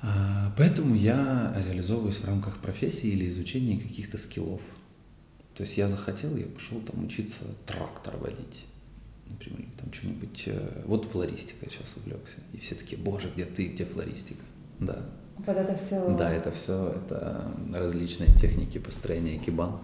А, 0.00 0.54
поэтому 0.56 0.94
я 0.94 1.54
реализовываюсь 1.66 2.16
в 2.16 2.24
рамках 2.24 2.58
профессии 2.58 3.08
или 3.08 3.28
изучения 3.28 3.78
каких-то 3.78 4.18
скиллов. 4.18 4.62
То 5.54 5.64
есть 5.64 5.76
я 5.76 5.88
захотел, 5.88 6.36
я 6.36 6.46
пошел 6.46 6.80
там 6.80 7.04
учиться 7.04 7.42
трактор 7.66 8.16
водить. 8.16 8.66
Например, 9.28 9.67
там 9.88 9.92
что-нибудь... 9.92 10.44
Э, 10.46 10.82
вот 10.86 11.04
флористика 11.04 11.68
сейчас 11.68 11.94
увлекся. 11.96 12.36
И 12.52 12.58
все 12.58 12.74
такие, 12.74 13.00
боже, 13.00 13.30
где 13.34 13.44
ты, 13.44 13.66
где 13.66 13.84
флористика? 13.84 14.42
Да. 14.80 15.04
Вот 15.38 15.56
это 15.56 15.76
все... 15.76 16.16
Да, 16.16 16.32
это 16.32 16.52
все, 16.52 16.94
это 16.96 17.52
различные 17.74 18.30
техники 18.38 18.78
построения 18.78 19.38
кибан. 19.38 19.78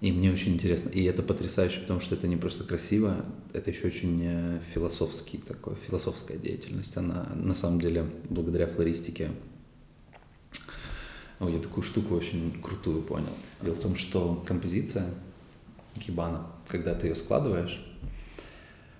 И 0.00 0.12
мне 0.12 0.30
очень 0.30 0.54
интересно. 0.54 0.90
И 0.90 1.02
это 1.04 1.22
потрясающе, 1.22 1.80
потому 1.80 2.00
что 2.00 2.14
это 2.14 2.28
не 2.28 2.36
просто 2.36 2.64
красиво, 2.64 3.24
это 3.52 3.70
еще 3.70 3.86
очень 3.86 4.20
э, 4.22 4.60
философский 4.74 5.38
такой, 5.38 5.76
философская 5.76 6.36
деятельность. 6.36 6.96
Она 6.96 7.28
на 7.34 7.54
самом 7.54 7.80
деле, 7.80 8.06
благодаря 8.28 8.66
флористике, 8.66 9.30
Ой, 11.40 11.52
я 11.52 11.58
такую 11.58 11.82
штуку 11.82 12.14
очень 12.14 12.52
крутую 12.62 13.02
понял. 13.02 13.32
Дело 13.60 13.74
в 13.74 13.80
том, 13.80 13.96
что 13.96 14.42
композиция 14.46 15.10
кибана, 15.94 16.46
когда 16.68 16.94
ты 16.94 17.08
ее 17.08 17.16
складываешь, 17.16 17.84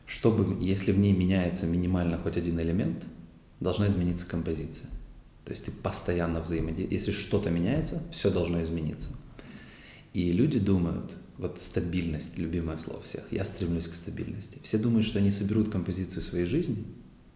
чтобы, 0.06 0.62
если 0.62 0.92
в 0.92 0.98
ней 0.98 1.12
меняется 1.12 1.66
минимально 1.66 2.18
хоть 2.18 2.36
один 2.36 2.60
элемент, 2.60 3.04
должна 3.60 3.88
измениться 3.88 4.26
композиция. 4.26 4.88
То 5.44 5.52
есть 5.52 5.64
ты 5.64 5.70
постоянно 5.70 6.40
взаимодействуешь. 6.40 7.00
Если 7.00 7.12
что-то 7.12 7.50
меняется, 7.50 8.02
все 8.10 8.30
должно 8.30 8.62
измениться. 8.62 9.10
И 10.12 10.32
люди 10.32 10.58
думают, 10.58 11.16
вот 11.38 11.60
стабильность, 11.60 12.38
любимое 12.38 12.78
слово 12.78 13.02
всех, 13.02 13.24
я 13.30 13.44
стремлюсь 13.44 13.88
к 13.88 13.94
стабильности. 13.94 14.58
Все 14.62 14.78
думают, 14.78 15.04
что 15.04 15.18
они 15.18 15.30
соберут 15.30 15.70
композицию 15.70 16.22
своей 16.22 16.44
жизни 16.44 16.84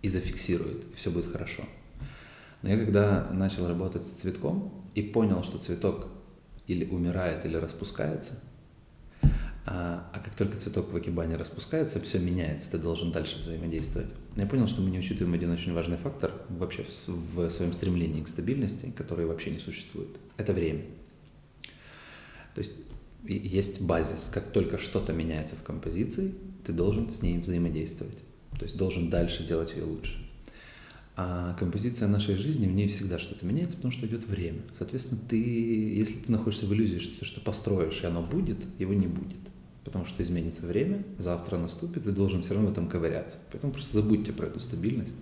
и 0.02 0.08
зафиксируют, 0.08 0.84
и 0.92 0.94
все 0.94 1.10
будет 1.10 1.26
хорошо. 1.26 1.64
Но 2.62 2.70
я 2.70 2.78
когда 2.78 3.28
начал 3.32 3.66
работать 3.66 4.04
с 4.04 4.10
цветком 4.10 4.84
и 4.94 5.02
понял, 5.02 5.42
что 5.42 5.58
цветок 5.58 6.08
или 6.66 6.84
умирает, 6.84 7.44
или 7.46 7.56
распускается, 7.56 8.40
а, 9.70 10.10
а 10.14 10.18
как 10.20 10.34
только 10.34 10.56
цветок 10.56 10.90
в 10.90 10.96
акибане 10.96 11.37
распускается, 11.37 12.00
все 12.00 12.18
меняется, 12.18 12.70
ты 12.70 12.78
должен 12.78 13.12
дальше 13.12 13.38
взаимодействовать. 13.38 14.08
Я 14.34 14.46
понял, 14.46 14.66
что 14.66 14.80
мы 14.80 14.88
не 14.88 14.98
учитываем 14.98 15.34
один 15.34 15.50
очень 15.50 15.75
важный 15.75 15.98
фактор 15.98 16.32
вообще 16.48 16.87
в, 17.06 17.08
в 17.08 17.50
своем 17.50 17.75
стремлении 17.75 18.22
к 18.22 18.28
стабильности, 18.28 18.90
который 18.96 19.26
вообще 19.26 19.50
не 19.50 19.58
существует. 19.58 20.08
Это 20.38 20.54
время. 20.54 20.84
То 22.54 22.60
есть 22.60 22.72
есть 23.25 23.82
базис. 23.82 24.30
Как 24.32 24.52
только 24.52 24.78
что-то 24.78 25.12
меняется 25.12 25.54
в 25.54 25.62
композиции, 25.62 26.32
ты 26.64 26.72
должен 26.72 27.10
с 27.10 27.20
ней 27.20 27.38
взаимодействовать. 27.38 28.16
То 28.58 28.62
есть 28.62 28.78
должен 28.78 29.10
дальше 29.10 29.46
делать 29.46 29.75
ее 29.75 29.84
лучше. 29.84 30.16
А 31.14 31.52
композиция 31.58 32.08
нашей 32.08 32.37
жизни, 32.37 32.66
в 32.66 32.72
ней 32.72 32.88
всегда 32.88 33.18
что-то 33.18 33.44
меняется, 33.44 33.76
потому 33.76 33.92
что 33.92 34.06
идет 34.06 34.26
время. 34.26 34.62
Соответственно, 34.78 35.20
ты, 35.28 35.37
если 35.37 36.14
ты 36.14 36.32
находишься 36.32 36.64
в 36.64 36.72
иллюзии, 36.72 37.00
что 37.00 37.18
ты 37.18 37.25
что 37.26 37.42
построишь, 37.42 38.00
и 38.02 38.06
оно 38.06 38.22
будет, 38.22 38.58
его 38.78 38.94
не 38.94 39.08
будет. 39.08 39.37
Потому 39.88 40.04
что 40.04 40.23
изменится 40.23 40.66
время, 40.66 41.02
завтра 41.16 41.57
наступит, 41.57 42.04
ты 42.04 42.12
должен 42.12 42.42
все 42.42 42.52
равно 42.52 42.68
в 42.68 42.73
этом 42.73 42.90
ковыряться. 42.90 43.38
Поэтому 43.50 43.73
просто 43.73 43.95
забудьте 43.95 44.35
про 44.35 44.45
эту 44.45 44.61
стабильность. 44.61 45.14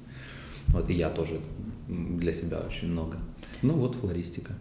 Вот 0.71 0.91
и 0.91 0.93
я 0.93 1.09
тоже 1.09 1.41
для 1.87 2.33
себя 2.33 2.59
очень 2.67 2.89
много. 2.89 3.19
Ну 3.63 3.75
вот 3.75 3.95
флористика. 3.95 4.55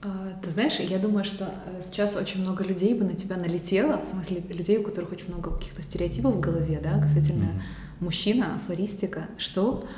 А, 0.00 0.38
ты 0.44 0.50
знаешь, 0.50 0.78
я 0.78 1.00
думаю, 1.00 1.24
что 1.24 1.52
э, 1.66 1.82
сейчас 1.84 2.14
очень 2.14 2.42
много 2.42 2.62
людей 2.62 2.94
бы 2.94 3.04
на 3.04 3.14
тебя 3.14 3.36
налетело, 3.36 4.00
в 4.00 4.04
смысле 4.04 4.44
людей, 4.48 4.78
у 4.78 4.84
которых 4.84 5.10
очень 5.10 5.26
много 5.26 5.50
каких-то 5.50 5.82
стереотипов 5.82 6.36
в 6.36 6.40
голове, 6.40 6.80
да, 6.80 7.00
касательно 7.02 7.46
mm-hmm. 7.46 8.04
мужчина, 8.04 8.62
флористика, 8.64 9.26
что, 9.38 9.88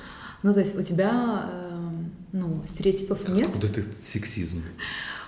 ну, 0.43 0.55
то 0.55 0.61
есть 0.61 0.75
у 0.75 0.81
тебя, 0.81 1.50
э, 1.52 1.90
ну, 2.33 2.64
стереотипов 2.67 3.29
нет. 3.29 3.49
Откуда 3.49 3.67
этот 3.67 4.02
сексизм? 4.02 4.62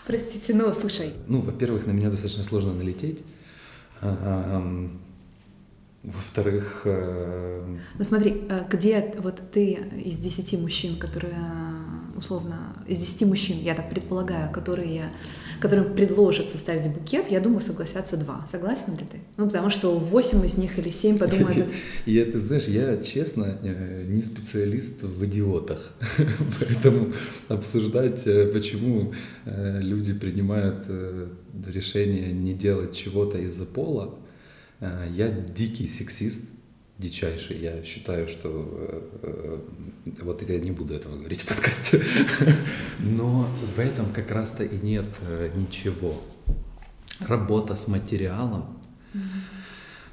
Простите, 0.07 0.55
ну, 0.55 0.73
слушай. 0.73 1.13
Ну, 1.29 1.43
во-первых, 1.43 1.87
на 1.87 1.91
меня 1.91 2.09
достаточно 2.09 2.43
сложно 2.43 2.73
налететь. 2.73 3.23
Во-вторых... 6.03 6.83
Э... 6.85 7.61
Ну 7.97 8.05
смотри, 8.05 8.43
э, 8.49 8.65
где 8.69 9.15
вот 9.19 9.41
ты 9.53 9.75
из 10.05 10.19
десяти 10.19 10.57
мужчин, 10.57 10.97
которые 10.97 11.37
условно, 12.23 12.57
из 12.87 12.99
10 12.99 13.23
мужчин, 13.23 13.59
я 13.61 13.75
так 13.75 13.91
предполагаю, 13.91 14.53
которые, 14.53 15.11
которым 15.61 15.95
предложат 15.95 16.51
составить 16.51 16.87
букет, 16.89 17.31
я 17.31 17.41
думаю, 17.41 17.61
согласятся 17.61 18.17
два. 18.17 18.47
Согласен 18.47 18.93
ли 18.93 19.05
ты? 19.11 19.19
Ну, 19.37 19.47
потому 19.47 19.71
что 19.71 19.99
8 19.99 20.47
из 20.47 20.57
них 20.57 20.79
или 20.79 20.91
7 20.91 21.19
подумают... 21.19 21.67
Я, 22.07 22.25
ты 22.25 22.39
знаешь, 22.39 22.67
я, 22.69 22.97
честно, 23.03 23.59
э, 23.63 24.05
не 24.07 24.23
специалист 24.23 25.03
в 25.03 25.25
идиотах, 25.25 25.95
поэтому 26.61 27.13
обсуждать, 27.49 28.27
э, 28.27 28.47
почему 28.47 29.13
э, 29.45 29.81
люди 29.81 30.15
принимают 30.15 30.87
решение 31.67 32.33
не 32.33 32.55
делать 32.55 32.97
чего-то 32.97 33.39
из-за 33.39 33.65
пола, 33.65 34.15
я 35.15 35.29
дикий 35.29 35.87
сексист, 35.87 36.43
дичайший. 36.99 37.59
Я 37.59 37.83
считаю, 37.85 38.29
что 38.29 38.49
э, 38.49 39.03
э, 39.23 39.59
вот 40.23 40.49
я 40.49 40.59
не 40.59 40.71
буду 40.71 40.95
этого 40.95 41.17
говорить 41.17 41.43
в 41.43 41.49
подкасте, 41.49 42.03
но 43.01 43.49
в 43.75 43.79
этом 43.79 44.13
как 44.13 44.31
раз-то 44.31 44.65
и 44.65 44.79
нет 44.79 45.07
э, 45.21 45.51
ничего. 45.55 46.21
Работа 47.21 47.77
с 47.77 47.89
материалом, 47.89 48.79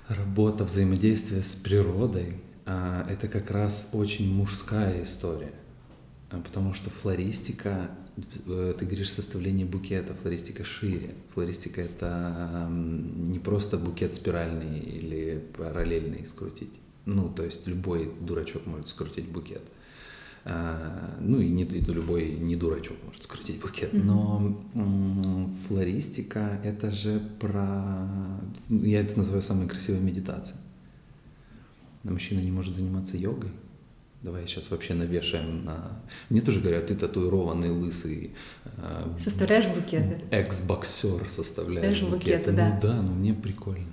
работа 0.07 0.63
взаимодействие 0.63 1.43
с 1.43 1.55
природой, 1.55 2.35
э, 2.65 3.05
это 3.09 3.27
как 3.27 3.51
раз 3.51 3.89
очень 3.93 4.33
мужская 4.33 5.03
история. 5.03 5.53
Потому 6.29 6.73
что 6.75 6.91
флористика, 6.91 7.89
ты 8.23 8.85
говоришь 8.85 9.11
составление 9.11 9.65
букета, 9.65 10.13
флористика 10.13 10.63
шире. 10.63 11.15
Флористика 11.33 11.81
это 11.81 12.67
не 12.69 13.39
просто 13.39 13.77
букет 13.77 14.13
спиральный 14.13 14.79
или 14.79 15.43
параллельный 15.57 16.25
скрутить. 16.25 16.73
Ну, 17.05 17.29
то 17.29 17.43
есть 17.43 17.67
любой 17.67 18.11
дурачок 18.21 18.65
может 18.65 18.87
скрутить 18.87 19.27
букет. 19.27 19.63
А, 20.45 21.17
ну 21.19 21.39
и 21.39 21.49
не, 21.49 21.63
и 21.63 21.81
любой 21.81 22.31
не 22.31 22.55
дурачок 22.55 22.97
может 23.05 23.23
скрутить 23.23 23.59
букет. 23.59 23.91
Но 23.93 24.59
флористика 25.67 26.59
это 26.63 26.91
же 26.91 27.21
про... 27.39 28.07
Я 28.69 29.01
это 29.01 29.17
называю 29.17 29.41
самой 29.41 29.67
красивой 29.67 29.99
медитацией. 29.99 30.59
Мужчина 32.03 32.39
не 32.39 32.51
может 32.51 32.75
заниматься 32.75 33.17
йогой, 33.17 33.51
Давай 34.21 34.45
сейчас 34.47 34.69
вообще 34.69 34.93
навешаем 34.95 35.63
на... 35.63 36.01
Мне 36.29 36.41
тоже 36.41 36.59
говорят, 36.59 36.87
ты 36.87 36.95
татуированный, 36.95 37.69
лысый. 37.69 38.33
Э, 38.77 39.07
Составляешь 39.23 39.67
букеты? 39.67 40.21
Экс-боксер 40.29 41.29
составляешь 41.29 42.01
букеты. 42.01 42.11
букеты. 42.17 42.51
да. 42.51 42.69
Ну 42.73 42.79
да, 42.81 43.01
ну 43.01 43.13
мне 43.13 43.33
прикольно. 43.33 43.87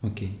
Окей. 0.00 0.38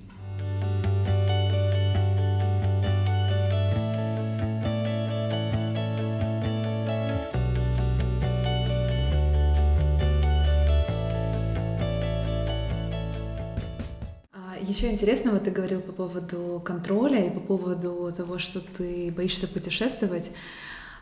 Еще 14.76 15.30
вот 15.30 15.44
ты 15.44 15.50
говорил 15.50 15.80
по 15.80 15.92
поводу 15.92 16.60
контроля 16.62 17.28
и 17.28 17.30
по 17.30 17.40
поводу 17.40 18.12
того, 18.14 18.38
что 18.38 18.60
ты 18.60 19.10
боишься 19.10 19.48
путешествовать. 19.48 20.30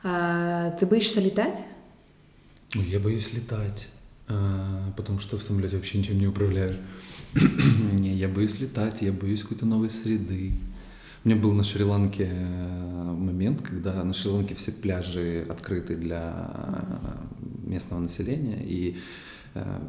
А, 0.04 0.70
ты 0.78 0.86
боишься 0.86 1.20
летать? 1.20 1.64
Ну, 2.76 2.82
я 2.82 3.00
боюсь 3.00 3.32
летать, 3.32 3.88
а, 4.28 4.92
потому 4.96 5.18
что 5.18 5.38
в 5.38 5.42
самолете 5.42 5.74
вообще 5.74 5.98
ничем 5.98 6.20
не 6.20 6.28
управляю. 6.28 6.76
не, 7.92 8.14
я 8.14 8.28
боюсь 8.28 8.60
летать, 8.60 9.02
я 9.02 9.10
боюсь 9.10 9.42
какой-то 9.42 9.66
новой 9.66 9.90
среды. 9.90 10.52
У 11.24 11.28
меня 11.28 11.40
был 11.40 11.50
на 11.52 11.64
Шри-Ланке 11.64 12.28
э, 12.30 13.02
момент, 13.02 13.62
когда 13.62 14.04
на 14.04 14.14
Шри-Ланке 14.14 14.54
все 14.54 14.70
пляжи 14.70 15.44
открыты 15.50 15.96
для 15.96 16.48
местного 17.64 17.98
населения, 17.98 18.64
и 18.64 18.98
э, 19.54 19.80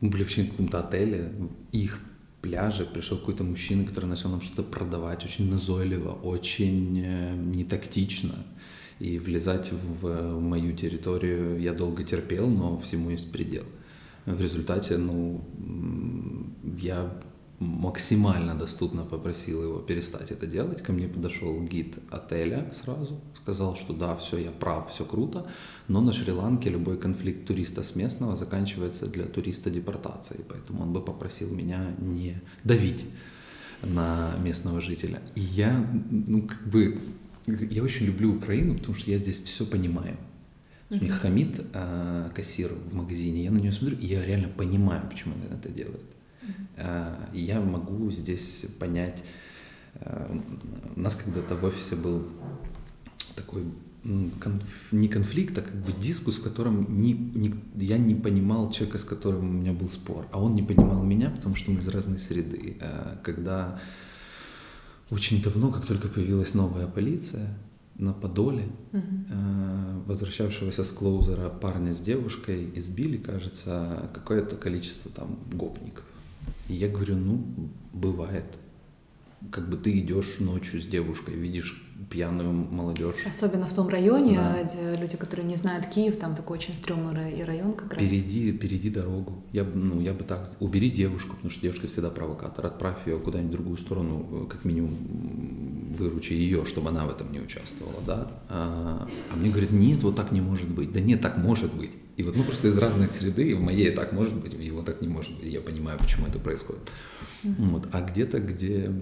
мы 0.00 0.08
были 0.08 0.22
вообще 0.22 0.44
в 0.44 0.52
каком-то 0.52 0.80
отеле, 0.80 1.30
их 1.72 2.00
пляже 2.46 2.84
пришел 2.84 3.18
какой-то 3.18 3.42
мужчина, 3.44 3.84
который 3.84 4.06
начал 4.06 4.30
нам 4.30 4.40
что-то 4.40 4.62
продавать 4.62 5.24
очень 5.24 5.50
назойливо, 5.50 6.12
очень 6.12 7.02
э, 7.04 7.34
нетактично. 7.34 8.34
И 9.00 9.18
влезать 9.18 9.72
в 9.72 10.40
мою 10.40 10.74
территорию 10.74 11.60
я 11.60 11.74
долго 11.74 12.04
терпел, 12.04 12.48
но 12.48 12.78
всему 12.78 13.10
есть 13.10 13.32
предел. 13.32 13.64
В 14.26 14.40
результате, 14.40 14.96
ну, 14.96 15.44
я 16.78 17.12
максимально 17.58 18.54
доступно 18.54 19.04
попросил 19.04 19.62
его 19.62 19.78
перестать 19.78 20.30
это 20.30 20.46
делать. 20.46 20.82
Ко 20.82 20.92
мне 20.92 21.08
подошел 21.08 21.60
гид 21.62 21.96
отеля 22.10 22.70
сразу, 22.74 23.20
сказал, 23.34 23.76
что 23.76 23.92
да, 23.94 24.14
все, 24.16 24.38
я 24.38 24.50
прав, 24.50 24.90
все 24.90 25.04
круто, 25.04 25.46
но 25.88 26.00
на 26.00 26.12
Шри-Ланке 26.12 26.68
любой 26.68 26.98
конфликт 26.98 27.46
туриста 27.46 27.82
с 27.82 27.94
местного 27.94 28.36
заканчивается 28.36 29.06
для 29.06 29.24
туриста 29.24 29.70
депортацией, 29.70 30.44
поэтому 30.46 30.82
он 30.82 30.92
бы 30.92 31.02
попросил 31.02 31.50
меня 31.54 31.94
не 31.98 32.40
давить 32.64 33.06
на 33.82 34.36
местного 34.42 34.80
жителя. 34.80 35.22
И 35.34 35.40
я, 35.40 35.86
ну, 36.10 36.42
как 36.42 36.66
бы, 36.66 36.98
я 37.46 37.82
очень 37.82 38.06
люблю 38.06 38.34
Украину, 38.34 38.76
потому 38.76 38.94
что 38.94 39.10
я 39.10 39.18
здесь 39.18 39.42
все 39.42 39.64
понимаю. 39.64 40.16
Mm-hmm. 40.88 41.00
У 41.00 41.04
них 41.04 41.14
хамит 41.14 41.60
э, 41.72 42.30
кассир 42.34 42.72
в 42.72 42.94
магазине, 42.94 43.44
я 43.44 43.50
на 43.50 43.58
нее 43.58 43.72
смотрю, 43.72 43.98
и 43.98 44.06
я 44.06 44.24
реально 44.24 44.48
понимаю, 44.48 45.02
почему 45.08 45.34
он 45.34 45.56
это 45.56 45.68
делает. 45.68 46.15
Э, 46.76 47.14
я 47.32 47.60
могу 47.60 48.10
здесь 48.10 48.66
понять, 48.78 49.22
э, 49.94 50.38
у 50.94 51.00
нас 51.00 51.16
когда-то 51.16 51.56
в 51.56 51.64
офисе 51.64 51.96
был 51.96 52.26
такой 53.34 53.64
конф, 54.40 54.92
не 54.92 55.08
конфликт, 55.08 55.58
а 55.58 55.62
как 55.62 55.74
бы 55.74 55.92
дискус, 55.92 56.36
в 56.36 56.42
котором 56.42 57.00
не, 57.00 57.12
не, 57.12 57.54
я 57.74 57.98
не 57.98 58.14
понимал 58.14 58.70
человека, 58.70 58.98
с 58.98 59.04
которым 59.04 59.48
у 59.48 59.52
меня 59.52 59.72
был 59.72 59.88
спор, 59.88 60.28
а 60.32 60.40
он 60.40 60.54
не 60.54 60.62
понимал 60.62 61.02
меня, 61.02 61.30
потому 61.30 61.56
что 61.56 61.70
мы 61.70 61.80
из 61.80 61.88
разной 61.88 62.18
среды. 62.18 62.76
Э, 62.80 63.16
когда 63.22 63.80
очень 65.10 65.42
давно, 65.42 65.70
как 65.70 65.86
только 65.86 66.08
появилась 66.08 66.54
новая 66.54 66.86
полиция, 66.86 67.56
на 67.98 68.12
Подоле, 68.12 68.68
uh-huh. 68.92 70.04
возвращавшегося 70.04 70.84
с 70.84 70.92
клоузера 70.92 71.48
парня 71.48 71.94
с 71.94 72.00
девушкой 72.02 72.70
избили, 72.74 73.16
кажется, 73.16 74.10
какое-то 74.12 74.56
количество 74.56 75.10
там 75.10 75.38
гопников. 75.50 76.04
И 76.68 76.74
я 76.74 76.88
говорю, 76.88 77.16
ну, 77.16 77.70
бывает. 77.92 78.44
Как 79.50 79.68
бы 79.68 79.76
ты 79.76 79.98
идешь 79.98 80.36
ночью 80.38 80.80
с 80.80 80.86
девушкой, 80.86 81.34
видишь 81.34 81.82
пьяную 82.10 82.52
молодежь. 82.52 83.16
Особенно 83.26 83.66
в 83.66 83.74
том 83.74 83.88
районе, 83.88 84.36
да. 84.36 84.62
где 84.62 84.96
люди, 84.96 85.16
которые 85.16 85.46
не 85.46 85.56
знают 85.56 85.86
Киев, 85.86 86.18
там 86.18 86.34
такой 86.34 86.58
очень 86.58 86.74
стрёмный 86.74 87.44
район 87.44 87.72
как 87.72 87.94
раз. 87.94 88.02
Перейди, 88.02 88.52
перейди 88.52 88.90
дорогу. 88.90 89.44
Я, 89.52 89.64
ну, 89.64 90.00
я 90.00 90.12
бы 90.12 90.24
так... 90.24 90.50
Убери 90.60 90.90
девушку, 90.90 91.34
потому 91.34 91.50
что 91.50 91.62
девушка 91.62 91.86
всегда 91.86 92.10
провокатор. 92.10 92.66
Отправь 92.66 93.06
ее 93.06 93.18
куда-нибудь 93.18 93.50
в 93.50 93.56
другую 93.56 93.76
сторону, 93.78 94.26
э, 94.30 94.46
как 94.50 94.64
минимум 94.64 94.96
выручи 95.92 96.34
ее, 96.34 96.64
чтобы 96.66 96.90
она 96.90 97.06
в 97.06 97.10
этом 97.10 97.32
не 97.32 97.40
участвовала, 97.40 98.00
да. 98.06 98.30
А, 98.48 99.08
а 99.32 99.36
мне 99.36 99.50
говорят, 99.50 99.70
нет, 99.70 100.02
вот 100.02 100.16
так 100.16 100.32
не 100.32 100.40
может 100.40 100.68
быть. 100.68 100.92
Да 100.92 101.00
нет, 101.00 101.20
так 101.20 101.38
может 101.38 101.72
быть. 101.74 101.92
И 102.16 102.22
вот 102.22 102.34
мы 102.34 102.40
ну, 102.40 102.44
просто 102.44 102.68
из 102.68 102.78
разных 102.78 103.10
среды, 103.10 103.50
и 103.50 103.54
в 103.54 103.60
моей 103.60 103.90
так 103.90 104.12
может 104.12 104.34
быть, 104.34 104.54
в 104.54 104.60
его 104.60 104.82
так 104.82 105.00
не 105.02 105.08
может 105.08 105.36
быть. 105.36 105.52
Я 105.52 105.60
понимаю, 105.60 105.98
почему 105.98 106.26
это 106.26 106.38
происходит. 106.38 106.90
Mm-hmm. 107.42 107.68
Вот. 107.68 107.88
А 107.92 108.00
где-то, 108.00 108.40
где 108.40 108.92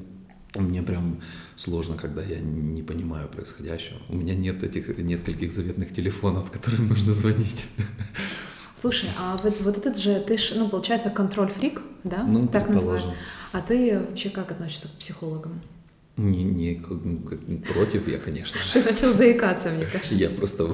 мне 0.60 0.82
прям 0.82 1.20
сложно, 1.56 1.96
когда 1.96 2.22
я 2.22 2.40
не 2.40 2.82
понимаю 2.82 3.28
происходящего. 3.28 3.98
У 4.08 4.16
меня 4.16 4.34
нет 4.34 4.62
этих 4.62 4.96
нескольких 4.98 5.52
заветных 5.52 5.92
телефонов, 5.92 6.50
которым 6.50 6.88
нужно 6.88 7.14
звонить. 7.14 7.66
Слушай, 8.80 9.08
а 9.18 9.36
вот, 9.42 9.60
вот 9.62 9.78
этот 9.78 9.96
же, 9.96 10.20
ты 10.20 10.36
ж, 10.36 10.52
ну, 10.56 10.68
получается, 10.68 11.10
контроль-фрик, 11.10 11.80
да? 12.04 12.22
Ну, 12.22 12.46
так 12.46 12.68
называешь. 12.68 13.04
А 13.52 13.60
ты 13.60 13.98
вообще 13.98 14.30
как 14.30 14.50
относишься 14.50 14.88
к 14.88 14.92
психологам? 14.92 15.62
Не, 16.16 16.44
не 16.44 16.74
против 17.72 18.06
я, 18.06 18.18
конечно 18.18 18.60
же. 18.60 18.72
Ты 18.74 18.84
начал 18.84 19.14
заикаться, 19.14 19.70
мне 19.70 19.84
кажется. 19.84 20.14
Я 20.14 20.30
просто, 20.30 20.72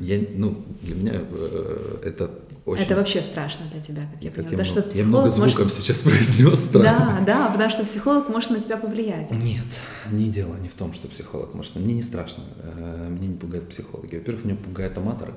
я, 0.00 0.22
ну, 0.34 0.62
для 0.82 0.94
меня 0.94 1.12
э, 1.14 1.98
это 2.04 2.30
очень... 2.64 2.84
Это 2.84 2.96
вообще 2.96 3.22
страшно 3.22 3.66
для 3.72 3.80
тебя, 3.80 4.02
как 4.12 4.22
я 4.22 4.30
как 4.30 4.46
понимаю. 4.46 4.66
Я, 4.66 4.74
да, 4.74 4.80
много, 4.80 4.90
что 4.90 4.98
я 4.98 5.04
много 5.04 5.28
звуков 5.28 5.58
может... 5.58 5.72
сейчас 5.72 6.00
произнес 6.02 6.64
странно. 6.64 7.22
Да, 7.26 7.38
да, 7.38 7.48
потому 7.48 7.70
что 7.70 7.84
психолог 7.84 8.28
может 8.28 8.50
на 8.50 8.60
тебя 8.60 8.76
повлиять. 8.76 9.30
Нет, 9.32 9.66
не 10.10 10.30
дело 10.30 10.56
не 10.56 10.68
в 10.68 10.74
том, 10.74 10.92
что 10.92 11.08
психолог 11.08 11.54
может. 11.54 11.74
Мне 11.76 11.94
не 11.94 12.02
страшно. 12.02 12.44
Э, 12.62 13.08
мне 13.08 13.28
не 13.28 13.36
пугают 13.36 13.68
психологи. 13.68 14.16
Во-первых, 14.16 14.44
меня 14.44 14.56
пугают 14.56 14.96
аматоры 14.96 15.34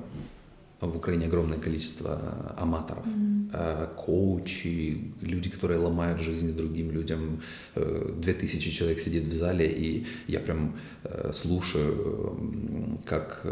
в 0.80 0.96
Украине 0.96 1.26
огромное 1.26 1.58
количество 1.58 2.20
э, 2.20 2.60
аматоров, 2.62 3.06
mm-hmm. 3.06 3.94
коучи, 3.96 5.14
люди, 5.20 5.48
которые 5.48 5.78
ломают 5.78 6.20
жизни 6.20 6.52
другим 6.52 6.90
людям. 6.90 7.40
Э, 7.74 8.12
две 8.18 8.34
тысячи 8.34 8.70
человек 8.70 8.98
сидит 9.00 9.24
в 9.24 9.32
зале, 9.32 9.66
и 9.66 10.06
я 10.26 10.40
прям 10.40 10.76
слушаю, 11.32 12.98
как 13.06 13.46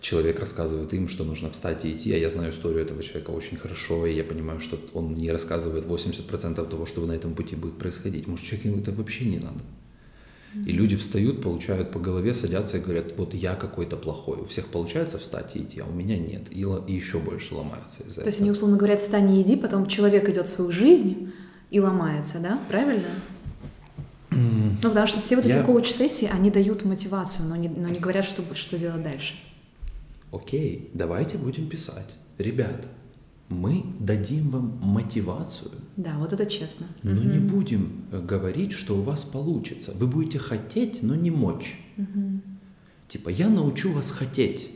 человек 0.00 0.38
рассказывает 0.38 0.94
им, 0.94 1.08
что 1.08 1.24
нужно 1.24 1.50
встать 1.50 1.84
и 1.84 1.92
идти, 1.92 2.12
а 2.12 2.16
я 2.16 2.28
знаю 2.28 2.52
историю 2.52 2.82
этого 2.82 3.02
человека 3.02 3.30
очень 3.30 3.56
хорошо, 3.56 4.06
и 4.06 4.14
я 4.14 4.24
понимаю, 4.24 4.60
что 4.60 4.78
он 4.94 5.14
не 5.14 5.30
рассказывает 5.32 5.84
80% 5.84 6.68
того, 6.68 6.86
что 6.86 7.04
на 7.04 7.12
этом 7.12 7.34
пути 7.34 7.56
будет 7.56 7.78
происходить. 7.78 8.26
Может, 8.26 8.46
человеку 8.46 8.80
это 8.80 8.92
вообще 8.92 9.24
не 9.24 9.38
надо. 9.38 9.60
И 10.54 10.72
люди 10.72 10.96
встают, 10.96 11.42
получают 11.42 11.92
по 11.92 12.00
голове, 12.00 12.34
садятся 12.34 12.78
и 12.78 12.80
говорят, 12.80 13.16
вот 13.16 13.34
я 13.34 13.54
какой-то 13.54 13.96
плохой. 13.96 14.40
У 14.40 14.44
всех 14.44 14.66
получается 14.66 15.18
встать 15.18 15.54
и 15.54 15.60
идти, 15.60 15.80
а 15.80 15.86
у 15.86 15.92
меня 15.92 16.18
нет. 16.18 16.42
И, 16.50 16.60
и 16.60 16.92
еще 16.92 17.20
больше 17.20 17.54
ломаются 17.54 18.02
из-за 18.02 18.16
То 18.16 18.20
этого. 18.22 18.26
есть 18.26 18.40
они 18.40 18.50
условно 18.50 18.76
говорят, 18.76 19.00
встань 19.00 19.30
и 19.36 19.42
иди, 19.42 19.54
потом 19.54 19.86
человек 19.86 20.28
идет 20.28 20.46
в 20.46 20.50
свою 20.50 20.72
жизнь 20.72 21.32
и 21.70 21.78
ломается, 21.78 22.40
да? 22.40 22.58
Правильно? 22.68 23.08
Ну, 24.30 24.76
потому 24.82 25.06
что 25.06 25.20
все 25.20 25.36
вот 25.36 25.44
эти 25.44 25.54
я... 25.54 25.62
коуч-сессии, 25.62 26.28
они 26.32 26.50
дают 26.50 26.84
мотивацию, 26.84 27.48
но 27.48 27.56
не, 27.56 27.68
но 27.68 27.88
не 27.88 27.98
говорят, 27.98 28.24
что, 28.24 28.42
что 28.54 28.78
делать 28.78 29.02
дальше. 29.02 29.34
Окей, 30.32 30.90
давайте 30.94 31.36
будем 31.36 31.68
писать. 31.68 32.08
Ребят, 32.38 32.86
мы 33.50 33.84
дадим 33.98 34.48
вам 34.50 34.78
мотивацию. 34.80 35.72
Да, 35.96 36.16
вот 36.18 36.32
это 36.32 36.46
честно. 36.46 36.86
Но 37.02 37.20
угу. 37.20 37.28
не 37.28 37.38
будем 37.38 38.04
э, 38.12 38.22
говорить, 38.22 38.72
что 38.72 38.96
у 38.96 39.02
вас 39.02 39.24
получится. 39.24 39.92
Вы 39.94 40.06
будете 40.06 40.38
хотеть, 40.38 41.02
но 41.02 41.16
не 41.16 41.30
мочь. 41.30 41.78
Угу. 41.98 42.40
Типа, 43.08 43.28
я 43.28 43.48
научу 43.48 43.92
вас 43.92 44.12
хотеть. 44.12 44.70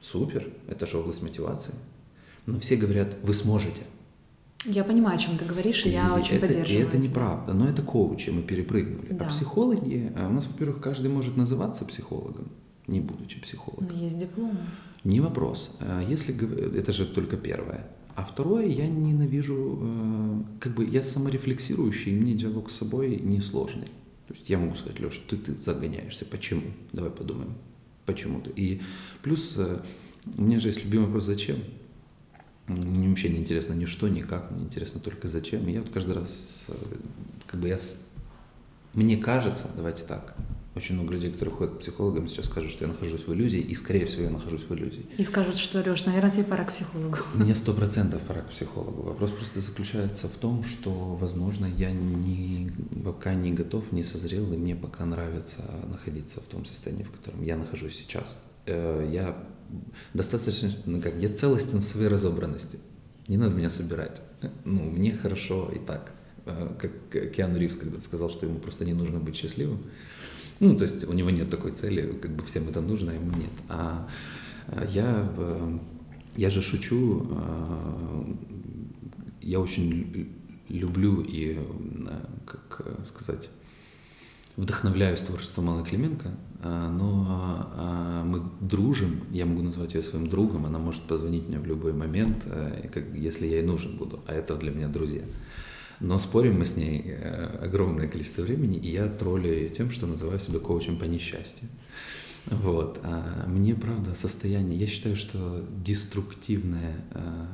Супер, 0.00 0.48
это 0.66 0.86
же 0.86 0.96
область 0.98 1.22
мотивации. 1.22 1.74
Но 2.46 2.58
все 2.58 2.76
говорят, 2.76 3.16
вы 3.22 3.34
сможете. 3.34 3.82
Я 4.64 4.82
понимаю, 4.82 5.16
о 5.16 5.20
чем 5.20 5.36
ты 5.36 5.44
говоришь, 5.44 5.84
и, 5.84 5.90
и 5.90 5.92
я 5.92 6.14
очень 6.14 6.36
это, 6.36 6.46
поддерживаю. 6.46 6.84
И 6.84 6.88
это 6.88 6.96
неправда, 6.96 7.52
но 7.52 7.68
это 7.68 7.82
коучи, 7.82 8.30
мы 8.30 8.42
перепрыгнули. 8.42 9.12
А 9.12 9.14
да. 9.14 9.26
А 9.26 9.28
психологи, 9.28 10.12
у 10.16 10.32
нас, 10.32 10.46
во-первых, 10.46 10.80
каждый 10.80 11.10
может 11.10 11.36
называться 11.36 11.84
психологом, 11.84 12.48
не 12.86 13.00
будучи 13.00 13.40
психологом. 13.40 13.88
Но 13.94 14.02
есть 14.02 14.18
диплом. 14.18 14.56
Не 15.04 15.20
вопрос. 15.20 15.70
А 15.80 16.02
если 16.02 16.34
это 16.78 16.92
же 16.92 17.04
только 17.04 17.36
первое. 17.36 17.86
А 18.16 18.24
второе, 18.24 18.64
я 18.66 18.88
ненавижу, 18.88 19.78
э, 19.78 20.42
как 20.58 20.74
бы 20.74 20.86
я 20.86 21.02
саморефлексирующий, 21.02 22.12
и 22.12 22.14
мне 22.14 22.32
диалог 22.32 22.70
с 22.70 22.76
собой 22.76 23.16
несложный. 23.16 23.88
То 24.26 24.34
есть 24.34 24.48
я 24.48 24.56
могу 24.56 24.74
сказать, 24.74 24.98
Леша, 24.98 25.20
ты, 25.28 25.36
ты 25.36 25.52
загоняешься. 25.52 26.24
Почему? 26.24 26.62
Давай 26.94 27.10
подумаем. 27.10 27.52
Почему 28.06 28.40
ты? 28.40 28.50
И 28.56 28.80
плюс 29.22 29.54
э, 29.58 29.82
у 30.38 30.42
меня 30.42 30.58
же 30.60 30.68
есть 30.68 30.82
любимый 30.82 31.06
вопрос, 31.06 31.24
зачем? 31.24 31.58
Мне 32.66 33.10
вообще 33.10 33.28
не 33.28 33.36
интересно 33.36 33.74
ни 33.74 33.84
что, 33.84 34.08
ни 34.08 34.22
как, 34.22 34.50
мне 34.50 34.64
интересно 34.64 34.98
только 34.98 35.28
зачем. 35.28 35.68
И 35.68 35.72
я 35.72 35.80
вот 35.80 35.90
каждый 35.90 36.14
раз, 36.14 36.64
э, 36.68 36.74
как 37.46 37.60
бы 37.60 37.68
я, 37.68 37.76
мне 38.94 39.18
кажется, 39.18 39.70
давайте 39.76 40.04
так, 40.04 40.34
очень 40.76 40.94
много 40.94 41.14
людей, 41.14 41.32
которые 41.32 41.54
ходят 41.54 41.74
к 41.74 41.78
психологам, 41.78 42.28
сейчас 42.28 42.46
скажут, 42.46 42.70
что 42.70 42.84
я 42.84 42.92
нахожусь 42.92 43.26
в 43.26 43.32
иллюзии, 43.32 43.60
и, 43.60 43.74
скорее 43.74 44.04
всего, 44.04 44.24
я 44.24 44.30
нахожусь 44.30 44.64
в 44.68 44.74
иллюзии. 44.74 45.06
И 45.16 45.24
скажут, 45.24 45.56
что, 45.56 45.80
Леш, 45.80 46.04
наверное, 46.04 46.30
тебе 46.30 46.44
пора 46.44 46.64
к 46.64 46.72
психологу. 46.72 47.16
Мне 47.34 47.54
сто 47.54 47.72
процентов 47.72 48.20
пора 48.22 48.42
к 48.42 48.50
психологу. 48.50 49.02
Вопрос 49.02 49.30
просто 49.30 49.60
заключается 49.60 50.28
в 50.28 50.36
том, 50.36 50.62
что, 50.64 50.90
возможно, 51.16 51.64
я 51.64 51.92
не, 51.92 52.70
пока 53.02 53.32
не 53.32 53.52
готов, 53.52 53.90
не 53.90 54.04
созрел, 54.04 54.52
и 54.52 54.56
мне 54.58 54.76
пока 54.76 55.06
нравится 55.06 55.62
находиться 55.90 56.40
в 56.40 56.44
том 56.44 56.66
состоянии, 56.66 57.04
в 57.04 57.10
котором 57.10 57.42
я 57.42 57.56
нахожусь 57.56 57.96
сейчас. 57.96 58.36
Э, 58.66 59.08
я 59.10 59.34
достаточно, 60.12 60.70
ну 60.84 61.00
как, 61.00 61.16
я 61.16 61.30
целостен 61.30 61.78
в 61.78 61.84
своей 61.84 62.08
разобранности. 62.08 62.78
Не 63.28 63.38
надо 63.38 63.54
меня 63.54 63.70
собирать. 63.70 64.20
Ну, 64.64 64.82
мне 64.82 65.12
хорошо 65.16 65.72
и 65.74 65.78
так. 65.78 66.12
Э, 66.44 66.68
как 66.78 67.32
Киану 67.32 67.58
Ривз 67.58 67.76
когда-то 67.76 68.04
сказал, 68.04 68.28
что 68.28 68.44
ему 68.44 68.58
просто 68.58 68.84
не 68.84 68.92
нужно 68.92 69.20
быть 69.20 69.36
счастливым. 69.36 69.80
Ну, 70.60 70.76
то 70.76 70.84
есть 70.84 71.04
у 71.04 71.12
него 71.12 71.30
нет 71.30 71.50
такой 71.50 71.72
цели, 71.72 72.12
как 72.20 72.30
бы 72.34 72.42
всем 72.42 72.68
это 72.68 72.80
нужно, 72.80 73.12
а 73.12 73.14
ему 73.14 73.30
нет. 73.36 73.50
А 73.68 74.08
я, 74.88 75.30
я 76.36 76.50
же 76.50 76.62
шучу, 76.62 77.26
а, 77.30 78.24
я 79.42 79.60
очень 79.60 80.32
люблю 80.68 81.20
и, 81.20 81.58
как 82.46 82.82
сказать, 83.04 83.50
вдохновляюсь 84.56 85.20
творчеством 85.20 85.68
Аллы 85.68 85.84
Клименко, 85.84 86.30
а, 86.62 86.90
но 86.90 87.26
а, 87.28 88.24
мы 88.24 88.42
дружим, 88.60 89.24
я 89.30 89.46
могу 89.46 89.62
назвать 89.62 89.94
ее 89.94 90.02
своим 90.02 90.28
другом, 90.28 90.66
она 90.66 90.78
может 90.78 91.02
позвонить 91.02 91.48
мне 91.48 91.58
в 91.58 91.66
любой 91.66 91.92
момент, 91.92 92.46
если 93.14 93.46
я 93.46 93.58
ей 93.58 93.66
нужен 93.66 93.96
буду, 93.96 94.20
а 94.26 94.32
это 94.32 94.56
для 94.56 94.70
меня 94.70 94.88
друзья. 94.88 95.22
Но 96.00 96.18
спорим 96.18 96.58
мы 96.58 96.66
с 96.66 96.76
ней 96.76 97.02
э, 97.06 97.58
огромное 97.62 98.08
количество 98.08 98.42
времени, 98.42 98.76
и 98.76 98.92
я 98.92 99.08
троллю 99.08 99.50
ее 99.50 99.68
тем, 99.68 99.90
что 99.90 100.06
называю 100.06 100.38
себя 100.38 100.58
коучем 100.58 100.98
по 100.98 101.04
несчастью. 101.04 101.68
Вот. 102.46 103.00
А 103.02 103.44
мне, 103.48 103.74
правда, 103.74 104.14
состояние, 104.14 104.78
я 104.78 104.86
считаю, 104.86 105.16
что 105.16 105.66
деструктивное 105.84 107.04
э, 107.12 107.46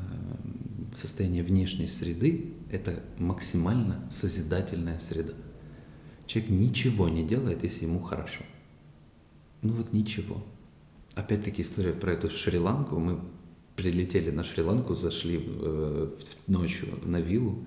состояние 0.94 1.42
внешней 1.42 1.88
среды– 1.88 2.52
это 2.70 3.02
максимально 3.18 4.06
созидательная 4.10 4.98
среда. 4.98 5.34
Человек 6.26 6.50
ничего 6.50 7.08
не 7.08 7.24
делает, 7.24 7.62
если 7.62 7.84
ему 7.84 8.00
хорошо. 8.00 8.42
Ну 9.62 9.74
вот 9.74 9.92
ничего. 9.92 10.44
Опять-таки 11.14 11.62
история 11.62 11.92
про 11.92 12.12
эту 12.12 12.28
Шри-Ланку. 12.28 12.98
Мы 12.98 13.20
прилетели 13.76 14.30
на 14.30 14.44
Шри-Ланку, 14.44 14.94
зашли 14.94 15.42
э, 15.44 16.10
ночью 16.46 16.88
на 17.04 17.20
виллу. 17.20 17.66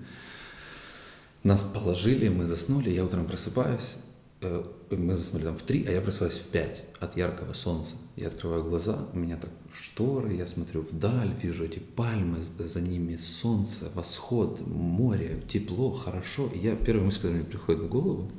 Нас 1.42 1.62
положили, 1.62 2.28
мы 2.28 2.46
заснули, 2.46 2.90
я 2.90 3.04
утром 3.04 3.26
просыпаюсь, 3.26 3.96
э, 4.40 4.64
мы 4.90 5.14
заснули 5.14 5.44
там 5.44 5.56
в 5.56 5.62
три, 5.62 5.84
а 5.86 5.92
я 5.92 6.00
просыпаюсь 6.00 6.34
в 6.34 6.46
пять 6.46 6.82
от 6.98 7.16
яркого 7.16 7.52
солнца. 7.52 7.94
Я 8.16 8.28
открываю 8.28 8.64
глаза, 8.64 9.06
у 9.12 9.18
меня 9.18 9.36
так 9.36 9.50
шторы, 9.72 10.34
я 10.34 10.46
смотрю 10.46 10.80
вдаль, 10.80 11.34
вижу 11.40 11.64
эти 11.64 11.78
пальмы, 11.78 12.38
за 12.42 12.80
ними 12.80 13.16
солнце, 13.16 13.90
восход, 13.94 14.66
море, 14.66 15.42
тепло, 15.46 15.92
хорошо. 15.92 16.48
И 16.54 16.58
я, 16.58 16.74
первая 16.74 17.04
мысль, 17.04 17.18
которая 17.18 17.38
мне 17.38 17.48
приходит 17.48 17.82
в 17.82 17.88
голову, 17.88 18.30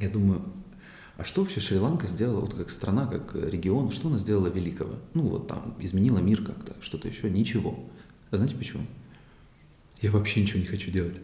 я 0.00 0.08
думаю, 0.08 0.42
а 1.16 1.24
что 1.24 1.42
вообще 1.42 1.60
Шри-Ланка 1.60 2.06
сделала, 2.06 2.40
вот 2.40 2.54
как 2.54 2.70
страна, 2.70 3.06
как 3.06 3.34
регион, 3.34 3.90
что 3.90 4.08
она 4.08 4.18
сделала 4.18 4.48
великого? 4.48 4.96
Ну 5.14 5.22
вот 5.22 5.48
там, 5.48 5.74
изменила 5.78 6.18
мир 6.18 6.44
как-то, 6.44 6.74
что-то 6.82 7.08
еще, 7.08 7.30
ничего. 7.30 7.78
А 8.30 8.36
знаете 8.36 8.54
почему? 8.54 8.86
Я 10.02 10.10
вообще 10.10 10.42
ничего 10.42 10.60
не 10.60 10.66
хочу 10.66 10.90
делать. 10.90 11.16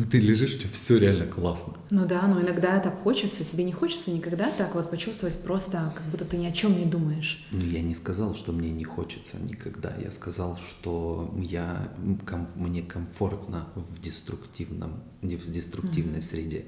Ну 0.00 0.06
ты 0.06 0.18
лежишь, 0.18 0.54
у 0.54 0.58
тебя 0.60 0.70
все 0.72 0.96
реально 0.96 1.26
классно. 1.26 1.74
Ну 1.90 2.06
да, 2.06 2.26
но 2.26 2.40
иногда 2.40 2.80
так 2.80 3.02
хочется, 3.02 3.44
тебе 3.44 3.64
не 3.64 3.72
хочется 3.72 4.10
никогда 4.10 4.50
так 4.50 4.74
вот 4.74 4.90
почувствовать 4.90 5.38
просто, 5.42 5.92
как 5.94 6.02
будто 6.06 6.24
ты 6.24 6.38
ни 6.38 6.46
о 6.46 6.52
чем 6.52 6.78
не 6.78 6.86
думаешь. 6.86 7.46
Ну 7.50 7.60
я 7.60 7.82
не 7.82 7.94
сказал, 7.94 8.34
что 8.34 8.52
мне 8.52 8.70
не 8.70 8.84
хочется 8.84 9.36
никогда. 9.36 9.94
Я 10.02 10.10
сказал, 10.10 10.56
что 10.56 11.34
я, 11.38 11.92
ком, 12.26 12.48
мне 12.54 12.80
комфортно 12.80 13.66
в 13.74 14.00
деструктивном, 14.00 15.02
не 15.20 15.36
в 15.36 15.46
деструктивной 15.52 16.20
mm-hmm. 16.20 16.22
среде. 16.22 16.64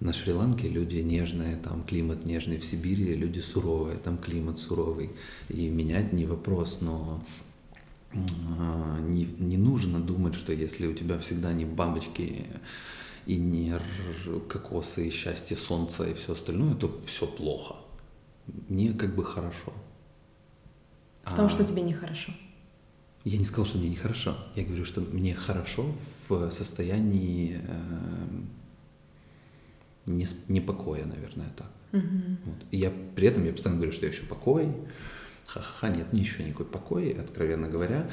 На 0.00 0.12
Шри-Ланке 0.12 0.68
люди 0.68 0.96
нежные, 0.96 1.56
там 1.56 1.84
климат 1.84 2.26
нежный, 2.26 2.58
в 2.58 2.66
Сибири 2.66 3.14
люди 3.14 3.38
суровые, 3.38 3.96
там 3.96 4.18
климат 4.18 4.58
суровый. 4.58 5.12
И 5.48 5.70
менять 5.70 6.12
не 6.12 6.26
вопрос, 6.26 6.80
но 6.82 7.24
не, 9.00 9.24
не 9.24 9.56
нужно 9.56 10.00
думать, 10.00 10.34
что 10.34 10.52
если 10.52 10.86
у 10.86 10.94
тебя 10.94 11.18
всегда 11.18 11.52
не 11.52 11.64
бабочки 11.64 12.46
и 13.26 13.36
не 13.36 13.78
кокосы, 14.48 15.08
и 15.08 15.10
счастье, 15.10 15.56
солнце 15.56 16.04
и 16.04 16.14
все 16.14 16.32
остальное, 16.32 16.74
то 16.74 17.00
все 17.06 17.26
плохо. 17.26 17.76
Мне 18.68 18.92
как 18.92 19.14
бы 19.14 19.24
хорошо. 19.24 19.72
В 21.24 21.34
том, 21.34 21.46
а, 21.46 21.48
что 21.50 21.64
тебе 21.64 21.82
нехорошо. 21.82 22.32
Я 23.24 23.38
не 23.38 23.44
сказал, 23.44 23.66
что 23.66 23.78
мне 23.78 23.88
нехорошо. 23.88 24.36
Я 24.54 24.64
говорю, 24.64 24.84
что 24.84 25.00
мне 25.00 25.34
хорошо 25.34 25.92
в 26.28 26.50
состоянии 26.52 27.60
э, 27.60 28.26
не, 30.06 30.26
не 30.48 30.60
покоя, 30.60 31.04
наверное, 31.04 31.50
так. 31.56 31.70
Угу. 31.92 32.36
Вот. 32.44 32.56
И 32.70 32.78
я 32.78 32.92
при 33.16 33.26
этом 33.26 33.44
я 33.44 33.52
постоянно 33.52 33.80
говорю, 33.80 33.92
что 33.92 34.06
я 34.06 34.12
еще 34.12 34.22
покой. 34.22 34.72
Ха-ха, 35.46 35.88
нет, 35.88 36.12
не 36.12 36.20
еще 36.20 36.42
никакой 36.42 36.66
покой, 36.66 37.10
откровенно 37.10 37.68
говоря. 37.68 38.10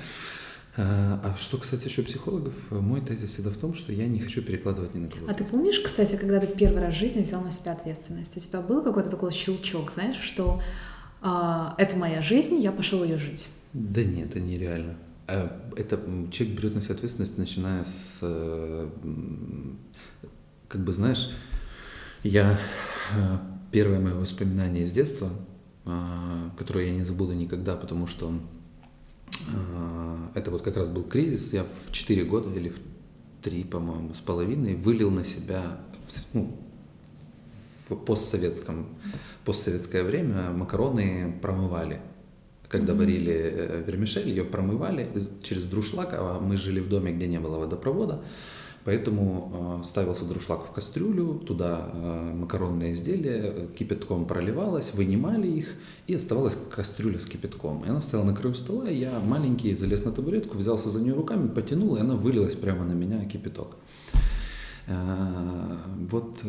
А, 0.75 1.19
а 1.23 1.35
что 1.37 1.57
касается 1.57 1.87
еще 1.87 2.01
психологов, 2.01 2.71
мой 2.71 3.01
тезис 3.01 3.31
всегда 3.31 3.51
в 3.51 3.57
том, 3.57 3.73
что 3.75 3.91
я 3.91 4.07
не 4.07 4.19
хочу 4.19 4.41
перекладывать 4.41 4.95
ни 4.95 4.99
на 4.99 5.09
кого. 5.09 5.27
А 5.29 5.33
ты 5.33 5.43
помнишь, 5.43 5.79
кстати, 5.79 6.15
когда 6.15 6.39
ты 6.39 6.47
первый 6.47 6.81
раз 6.81 6.95
в 6.95 6.97
жизни 6.97 7.21
взял 7.21 7.41
на 7.41 7.51
себя 7.51 7.73
ответственность? 7.73 8.35
У 8.37 8.39
тебя 8.39 8.61
был 8.61 8.81
какой-то 8.81 9.09
такой 9.09 9.31
щелчок, 9.31 9.91
знаешь, 9.91 10.17
что 10.17 10.61
а, 11.21 11.75
это 11.77 11.95
моя 11.95 12.21
жизнь, 12.21 12.59
я 12.59 12.71
пошел 12.71 13.03
ее 13.03 13.17
жить? 13.17 13.47
Да 13.73 14.03
нет, 14.03 14.31
это 14.31 14.39
нереально. 14.39 14.97
А, 15.27 15.71
это 15.75 15.99
человек 16.31 16.57
берет 16.57 16.75
на 16.75 16.81
себя 16.81 16.95
ответственность, 16.95 17.37
начиная 17.37 17.83
с, 17.83 18.19
э, 18.21 18.89
как 20.67 20.83
бы 20.83 20.91
знаешь, 20.91 21.29
я 22.23 22.59
э, 23.15 23.37
первое 23.71 23.99
мое 23.99 24.15
воспоминание 24.15 24.85
из 24.85 24.91
детства, 24.91 25.31
э, 25.85 26.49
которое 26.57 26.87
я 26.87 26.93
не 26.93 27.03
забуду 27.03 27.33
никогда, 27.33 27.75
потому 27.75 28.07
что 28.07 28.33
э, 29.31 30.17
это 30.35 30.51
вот 30.51 30.61
как 30.61 30.77
раз 30.77 30.89
был 30.89 31.03
кризис. 31.03 31.53
Я 31.53 31.65
в 31.65 31.91
4 31.91 32.23
года 32.25 32.53
или 32.53 32.69
в 32.69 32.79
3, 33.41 33.63
по-моему, 33.65 34.13
с 34.13 34.21
половиной 34.21 34.75
вылил 34.75 35.11
на 35.11 35.23
себя 35.23 35.79
ну, 36.33 36.55
в 37.89 37.95
постсоветском, 37.95 38.87
постсоветское 39.45 40.03
время 40.03 40.51
макароны 40.51 41.37
промывали. 41.41 42.01
Когда 42.69 42.93
mm-hmm. 42.93 42.97
варили 42.97 43.83
вермишель, 43.85 44.29
ее 44.29 44.45
промывали 44.45 45.09
через 45.43 45.65
друшлаг, 45.65 46.09
а 46.13 46.39
мы 46.39 46.57
жили 46.57 46.79
в 46.79 46.89
доме, 46.89 47.11
где 47.11 47.27
не 47.27 47.39
было 47.39 47.59
водопровода. 47.59 48.23
Поэтому 48.85 49.79
э, 49.81 49.85
ставился 49.85 50.25
друшлаг 50.25 50.65
в 50.65 50.71
кастрюлю, 50.71 51.35
туда 51.35 51.89
э, 51.93 52.33
макаронные 52.33 52.93
изделия 52.93 53.67
кипятком 53.77 54.25
проливалось, 54.25 54.93
вынимали 54.93 55.47
их, 55.47 55.75
и 56.07 56.15
оставалась 56.15 56.57
кастрюля 56.69 57.19
с 57.19 57.25
кипятком. 57.25 57.83
И 57.85 57.89
она 57.89 58.01
стояла 58.01 58.25
на 58.25 58.35
краю 58.35 58.55
стола, 58.55 58.89
и 58.89 58.97
я 58.97 59.19
маленький 59.19 59.73
залез 59.75 60.03
на 60.03 60.11
табуретку, 60.11 60.57
взялся 60.57 60.89
за 60.89 60.99
нее 61.01 61.13
руками, 61.13 61.47
потянул, 61.47 61.95
и 61.95 62.01
она 62.01 62.15
вылилась 62.15 62.55
прямо 62.55 62.83
на 62.83 62.93
меня 62.93 63.23
кипяток. 63.25 63.77
Э, 64.87 65.77
вот 66.09 66.41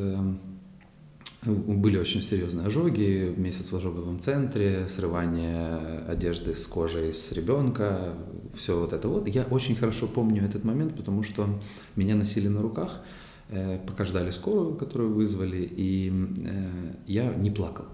были 1.45 1.99
очень 1.99 2.23
серьезные 2.23 2.67
ожоги, 2.67 3.33
месяц 3.37 3.73
в 3.73 3.77
ожоговом 3.77 4.21
центре, 4.21 4.89
срывание 4.89 6.01
одежды 6.09 6.55
с 6.55 6.67
кожей 6.67 7.13
с 7.13 7.33
ребенка, 7.33 8.15
все 8.55 8.79
вот 8.79 8.93
это 8.93 9.09
вот. 9.09 9.29
Я 9.29 9.45
очень 9.45 9.77
хорошо 9.77 10.07
помню 10.07 10.45
этот 10.45 10.65
момент, 10.65 10.97
потому 10.97 11.23
что 11.23 11.49
меня 11.97 12.15
носили 12.15 12.49
на 12.49 12.63
руках, 12.63 13.03
э, 13.49 13.79
пока 13.87 14.05
ждали 14.05 14.31
скорую, 14.31 14.75
которую 14.77 15.15
вызвали, 15.15 15.69
и 15.71 16.13
э, 16.45 16.95
я 17.07 17.35
не 17.35 17.51
плакал. 17.51 17.87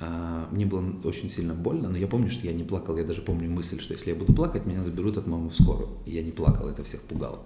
А, 0.00 0.48
мне 0.50 0.66
было 0.66 0.84
очень 1.04 1.30
сильно 1.30 1.54
больно, 1.54 1.88
но 1.88 1.96
я 1.96 2.06
помню, 2.06 2.28
что 2.28 2.46
я 2.46 2.52
не 2.52 2.64
плакал. 2.64 2.96
Я 2.96 3.04
даже 3.04 3.22
помню 3.22 3.48
мысль, 3.48 3.80
что 3.80 3.94
если 3.94 4.10
я 4.10 4.16
буду 4.16 4.34
плакать, 4.34 4.66
меня 4.66 4.82
заберут 4.84 5.16
от 5.16 5.26
мамы 5.26 5.48
в 5.48 5.54
скорую. 5.54 5.90
И 6.04 6.12
я 6.12 6.22
не 6.22 6.32
плакал, 6.32 6.68
это 6.68 6.82
всех 6.82 7.00
пугало. 7.02 7.40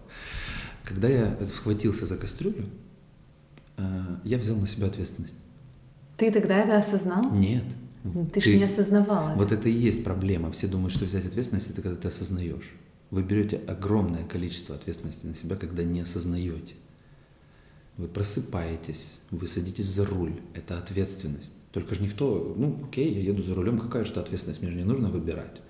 Когда 0.82 1.08
я 1.08 1.38
схватился 1.44 2.06
за 2.06 2.16
кастрюлю, 2.16 2.64
я 4.24 4.38
взял 4.38 4.56
на 4.56 4.66
себя 4.66 4.86
ответственность. 4.86 5.36
Ты 6.16 6.30
тогда 6.30 6.58
это 6.58 6.78
осознал? 6.78 7.30
Нет. 7.32 7.64
Ты, 8.02 8.24
ты 8.34 8.40
же 8.40 8.56
не 8.56 8.64
осознавал. 8.64 9.36
Вот 9.36 9.52
это 9.52 9.68
и 9.68 9.72
есть 9.72 10.04
проблема. 10.04 10.50
Все 10.50 10.66
думают, 10.66 10.92
что 10.92 11.04
взять 11.04 11.26
ответственность 11.26 11.70
это 11.70 11.82
когда 11.82 11.96
ты 11.96 12.08
осознаешь. 12.08 12.74
Вы 13.10 13.22
берете 13.22 13.56
огромное 13.66 14.24
количество 14.24 14.74
ответственности 14.74 15.26
на 15.26 15.34
себя, 15.34 15.56
когда 15.56 15.84
не 15.84 16.00
осознаете. 16.00 16.74
Вы 17.96 18.06
просыпаетесь, 18.06 19.18
вы 19.30 19.46
садитесь 19.46 19.86
за 19.86 20.04
руль. 20.06 20.40
Это 20.54 20.78
ответственность. 20.78 21.52
Только 21.72 21.94
же 21.94 22.02
никто, 22.02 22.54
ну 22.56 22.80
окей, 22.86 23.12
я 23.12 23.20
еду 23.20 23.42
за 23.42 23.54
рулем, 23.54 23.78
какая 23.78 24.04
же 24.04 24.12
это 24.12 24.20
ответственность, 24.20 24.62
мне 24.62 24.70
же 24.70 24.76
не 24.76 24.84
нужно 24.84 25.10
выбирать. 25.10 25.60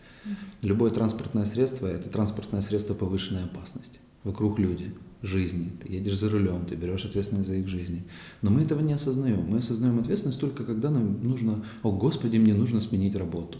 Любое 0.62 0.90
транспортное 0.90 1.44
средство– 1.44 1.86
это 1.88 2.08
транспортное 2.08 2.60
средство 2.60 2.94
повышенной 2.94 3.44
опасности. 3.44 4.00
Вокруг 4.24 4.58
люди, 4.58 4.92
жизни, 5.22 5.70
ты 5.82 5.92
едешь 5.92 6.18
за 6.18 6.30
рулем, 6.30 6.66
ты 6.66 6.74
берешь 6.74 7.04
ответственность 7.04 7.48
за 7.48 7.56
их 7.56 7.68
жизни. 7.68 8.04
Но 8.42 8.50
мы 8.50 8.62
этого 8.62 8.80
не 8.80 8.92
осознаем. 8.92 9.40
Мы 9.40 9.58
осознаем 9.58 9.98
ответственность 9.98 10.40
только 10.40 10.64
когда 10.64 10.90
нам 10.90 11.22
нужно, 11.22 11.64
о 11.82 11.92
Господи, 11.92 12.36
мне 12.38 12.54
нужно 12.54 12.80
сменить 12.80 13.16
работу. 13.16 13.58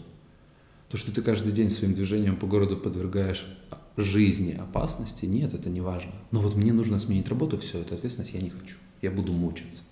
То, 0.89 0.97
что 0.97 1.13
ты 1.13 1.21
каждый 1.21 1.53
день 1.53 1.69
своим 1.69 1.93
движением 1.93 2.35
по 2.35 2.47
городу 2.47 2.75
подвергаешь 2.77 3.45
жизни 3.95 4.53
опасности, 4.53 5.25
нет, 5.25 5.53
это 5.53 5.69
не 5.69 5.81
важно. 5.81 6.13
Но 6.31 6.39
вот 6.39 6.55
мне 6.55 6.73
нужно 6.73 6.99
сменить 6.99 7.27
работу, 7.27 7.57
все, 7.57 7.79
это 7.79 7.95
ответственность 7.95 8.33
я 8.33 8.41
не 8.41 8.49
хочу. 8.49 8.77
Я 9.01 9.11
буду 9.11 9.33
мучиться. 9.33 9.83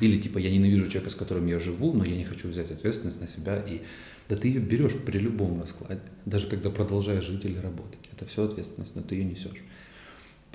Или 0.00 0.20
типа 0.20 0.38
я 0.38 0.50
ненавижу 0.50 0.88
человека, 0.88 1.10
с 1.10 1.14
которым 1.14 1.46
я 1.46 1.58
живу, 1.58 1.92
но 1.92 2.04
я 2.04 2.16
не 2.16 2.24
хочу 2.24 2.48
взять 2.48 2.70
ответственность 2.70 3.20
на 3.20 3.28
себя. 3.28 3.58
И 3.60 3.82
да 4.28 4.36
ты 4.36 4.48
ее 4.48 4.60
берешь 4.60 4.94
при 4.94 5.18
любом 5.18 5.60
раскладе, 5.60 6.00
даже 6.24 6.46
когда 6.48 6.70
продолжаешь 6.70 7.24
жить 7.24 7.44
или 7.44 7.58
работать. 7.58 8.00
Это 8.12 8.26
все 8.26 8.44
ответственность, 8.44 8.94
но 8.94 9.02
ты 9.02 9.14
ее 9.14 9.24
несешь. 9.24 9.62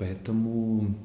Поэтому 0.02 0.98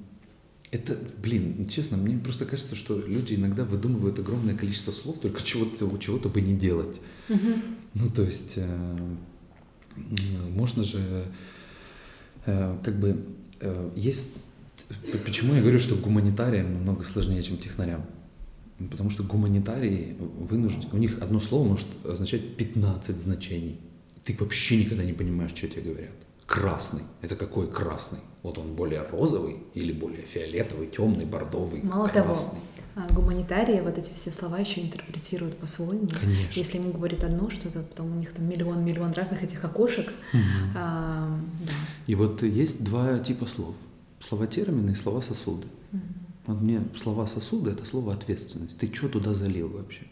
это, 0.72 0.98
блин, 1.22 1.68
честно, 1.70 1.98
мне 1.98 2.18
просто 2.18 2.46
кажется, 2.46 2.76
что 2.76 3.00
люди 3.00 3.36
иногда 3.36 3.64
выдумывают 3.64 4.18
огромное 4.18 4.56
количество 4.56 4.92
слов, 4.92 5.20
только 5.20 5.44
чего-то 5.44 5.96
чего-то 6.00 6.30
бы 6.30 6.42
не 6.42 6.56
делать. 6.56 7.00
Uh-huh. 7.30 7.62
Ну, 7.94 8.10
то 8.10 8.24
есть, 8.24 8.54
э, 8.56 8.98
можно 10.50 10.84
же, 10.84 11.32
э, 12.48 12.78
как 12.84 13.00
бы, 13.00 13.24
э, 13.60 13.92
есть... 13.96 14.38
Почему 15.26 15.54
я 15.54 15.62
говорю, 15.62 15.78
что 15.78 15.94
гуманитариям 15.94 16.74
намного 16.74 17.04
сложнее, 17.04 17.44
чем 17.44 17.58
технарям? 17.60 18.04
Потому 18.80 19.12
что 19.12 19.22
гуманитарии 19.22 20.18
вынуждены... 20.20 20.90
У 20.92 20.98
них 20.98 21.20
одно 21.22 21.40
слово 21.40 21.68
может 21.68 21.88
означать 22.04 22.58
15 22.58 23.22
значений. 23.22 23.80
Ты 24.24 24.36
вообще 24.40 24.78
никогда 24.78 25.04
не 25.04 25.14
понимаешь, 25.14 25.52
что 25.52 25.68
тебе 25.68 25.84
говорят 25.84 26.27
Красный. 26.48 27.04
Это 27.22 27.36
какой 27.36 27.70
красный? 27.70 28.20
Вот 28.42 28.58
он 28.58 28.74
более 28.74 29.02
розовый 29.02 29.64
или 29.74 29.92
более 29.92 30.24
фиолетовый, 30.24 30.88
темный, 30.88 31.26
бордовый, 31.26 31.84
Мало 31.84 32.08
красный. 32.08 32.24
того, 32.24 32.62
а, 32.96 33.14
гуманитарии 33.14 33.82
вот 33.82 33.98
эти 33.98 34.14
все 34.14 34.32
слова 34.32 34.58
еще 34.58 34.82
интерпретируют 34.82 35.58
по-своему. 35.58 36.08
Конечно. 36.08 36.54
Если 36.58 36.78
ему 36.78 36.94
говорит 36.94 37.24
одно 37.26 37.50
что-то, 37.50 37.82
потом 37.82 38.14
у 38.14 38.16
них 38.16 38.32
там 38.34 38.48
миллион-миллион 38.50 39.12
разных 39.12 39.44
этих 39.44 39.64
окошек. 39.66 40.12
А, 40.76 41.38
да. 41.68 41.74
И 42.08 42.16
вот 42.16 42.42
есть 42.42 42.82
два 42.84 43.20
типа 43.20 43.46
слов. 43.46 43.76
Слова 44.22 44.48
термины 44.48 44.92
и 44.92 44.96
слова 44.96 45.22
сосуды. 45.22 45.68
Вот 46.46 46.62
мне 46.62 46.82
слова 46.96 47.28
сосуды 47.28 47.72
это 47.72 47.86
слово 47.86 48.14
ответственность. 48.14 48.78
Ты 48.78 48.92
что 48.94 49.10
туда 49.10 49.34
залил 49.34 49.68
вообще? 49.68 50.04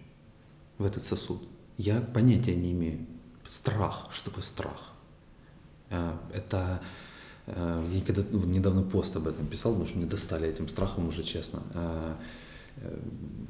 В 0.78 0.84
этот 0.84 1.06
сосуд? 1.06 1.42
Я 1.78 2.02
понятия 2.02 2.56
не 2.56 2.74
имею. 2.74 3.00
Страх. 3.48 4.10
Что 4.12 4.32
такое 4.32 4.44
страх? 4.44 4.92
А, 5.90 6.20
Это 6.34 6.82
э, 7.48 7.90
я 7.94 8.02
когда 8.02 8.24
ну, 8.32 8.46
недавно 8.46 8.84
пост 8.84 9.16
об 9.16 9.28
этом 9.28 9.46
писал, 9.48 9.74
потому 9.74 9.88
что 9.88 9.98
мне 9.98 10.08
достали 10.08 10.48
этим 10.48 10.68
страхом 10.70 11.08
уже 11.08 11.24
честно. 11.24 11.62
Э, 11.74 12.16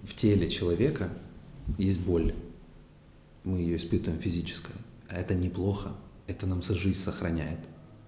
В 0.03 0.15
теле 0.15 0.49
человека 0.49 1.09
есть 1.77 2.01
боль. 2.01 2.33
Мы 3.43 3.59
ее 3.59 3.77
испытываем 3.77 4.19
физическая. 4.21 4.75
А 5.09 5.17
это 5.17 5.35
неплохо. 5.35 5.89
Это 6.27 6.47
нам 6.47 6.61
жизнь 6.61 6.99
сохраняет. 6.99 7.59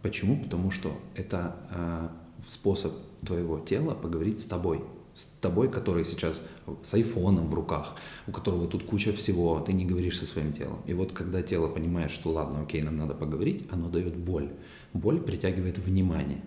Почему? 0.02 0.42
Потому 0.42 0.72
что 0.72 0.98
это 1.16 1.56
э, 1.72 2.10
способ 2.48 2.94
твоего 3.26 3.60
тела 3.60 3.94
поговорить 3.94 4.42
с 4.42 4.46
тобой. 4.46 4.84
С 5.18 5.26
тобой, 5.42 5.68
который 5.68 6.06
сейчас 6.06 6.46
с 6.84 6.94
айфоном 6.94 7.48
в 7.48 7.54
руках, 7.56 7.96
у 8.28 8.32
которого 8.32 8.68
тут 8.68 8.84
куча 8.84 9.12
всего, 9.12 9.60
ты 9.60 9.74
не 9.74 9.84
говоришь 9.84 10.20
со 10.20 10.28
своим 10.28 10.54
телом. 10.54 10.80
И 10.86 10.94
вот 10.94 11.12
когда 11.12 11.42
тело 11.42 11.68
понимает, 11.68 12.12
что 12.12 12.30
ладно, 12.30 12.62
окей, 12.62 12.84
нам 12.84 12.98
надо 12.98 13.16
поговорить, 13.16 13.66
оно 13.72 13.90
дает 13.90 14.16
боль. 14.16 14.52
Боль 14.94 15.20
притягивает 15.20 15.80
внимание. 15.80 16.42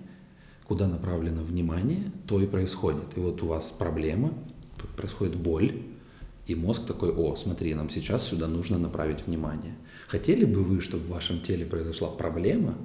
Куда 0.69 0.87
направлено 0.87 1.43
внимание, 1.43 2.13
то 2.29 2.41
и 2.41 2.47
происходит. 2.47 3.17
И 3.17 3.21
вот 3.21 3.43
у 3.43 3.49
вас 3.49 3.75
проблема, 3.77 4.35
происходит 4.97 5.35
боль, 5.35 5.83
и 6.47 6.55
мозг 6.55 6.87
такой, 6.87 7.11
о, 7.11 7.35
смотри, 7.35 7.75
нам 7.75 7.91
сейчас 7.91 8.23
сюда 8.25 8.47
нужно 8.47 8.79
направить 8.79 9.27
внимание. 9.27 9.75
Хотели 10.07 10.45
бы 10.45 10.63
вы, 10.63 10.81
чтобы 10.81 11.07
в 11.07 11.11
вашем 11.11 11.41
теле 11.41 11.67
произошла 11.67 12.09
проблема, 12.09 12.79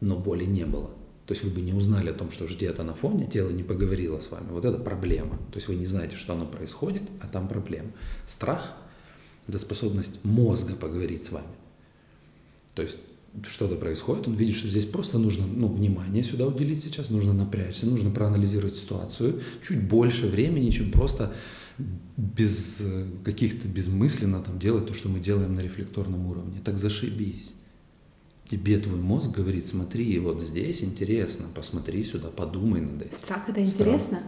но 0.00 0.18
боли 0.18 0.44
не 0.44 0.64
было? 0.64 0.90
То 1.26 1.32
есть 1.32 1.42
вы 1.42 1.50
бы 1.50 1.60
не 1.62 1.72
узнали 1.72 2.10
о 2.10 2.14
том, 2.14 2.30
что 2.30 2.46
где-то 2.46 2.82
на 2.82 2.94
фоне 2.94 3.26
тело 3.26 3.50
не 3.50 3.62
поговорило 3.62 4.20
с 4.20 4.30
вами. 4.30 4.48
Вот 4.50 4.64
это 4.64 4.78
проблема. 4.78 5.38
То 5.52 5.56
есть 5.56 5.68
вы 5.68 5.76
не 5.76 5.86
знаете, 5.86 6.16
что 6.16 6.34
оно 6.34 6.44
происходит, 6.44 7.02
а 7.20 7.28
там 7.28 7.48
проблема. 7.48 7.90
Страх– 8.26 8.74
это 9.48 9.58
способность 9.58 10.22
мозга 10.22 10.74
поговорить 10.74 11.24
с 11.24 11.32
вами. 11.32 11.46
То 12.74 12.82
есть 12.82 12.98
что-то 13.46 13.74
происходит, 13.76 14.28
он 14.28 14.34
видит, 14.34 14.54
что 14.54 14.68
здесь 14.68 14.84
просто 14.84 15.18
нужно 15.18 15.46
ну, 15.46 15.66
внимание 15.66 16.22
сюда 16.22 16.46
уделить 16.46 16.84
сейчас, 16.84 17.10
нужно 17.10 17.32
напрячься, 17.32 17.86
нужно 17.86 18.10
проанализировать 18.10 18.76
ситуацию, 18.76 19.42
чуть 19.66 19.82
больше 19.82 20.26
времени, 20.28 20.70
чем 20.70 20.92
просто 20.92 21.32
без 22.16 22.80
э, 22.80 23.06
каких-то 23.24 23.66
безмысленно 23.66 24.40
там 24.40 24.58
делать 24.58 24.86
то, 24.86 24.94
что 24.94 25.08
мы 25.08 25.18
делаем 25.18 25.54
на 25.54 25.60
рефлекторном 25.60 26.26
уровне. 26.26 26.60
Так 26.64 26.78
зашибись. 26.78 27.54
Тебе 28.48 28.78
твой 28.78 29.00
мозг 29.00 29.30
говорит, 29.30 29.66
смотри, 29.66 30.18
вот 30.18 30.42
здесь 30.42 30.82
интересно, 30.82 31.46
посмотри 31.54 32.04
сюда, 32.04 32.28
подумай 32.28 32.80
над 32.80 33.02
этим. 33.02 33.16
Страх 33.16 33.48
это 33.48 33.66
Страх. 33.66 33.86
интересно 33.88 34.22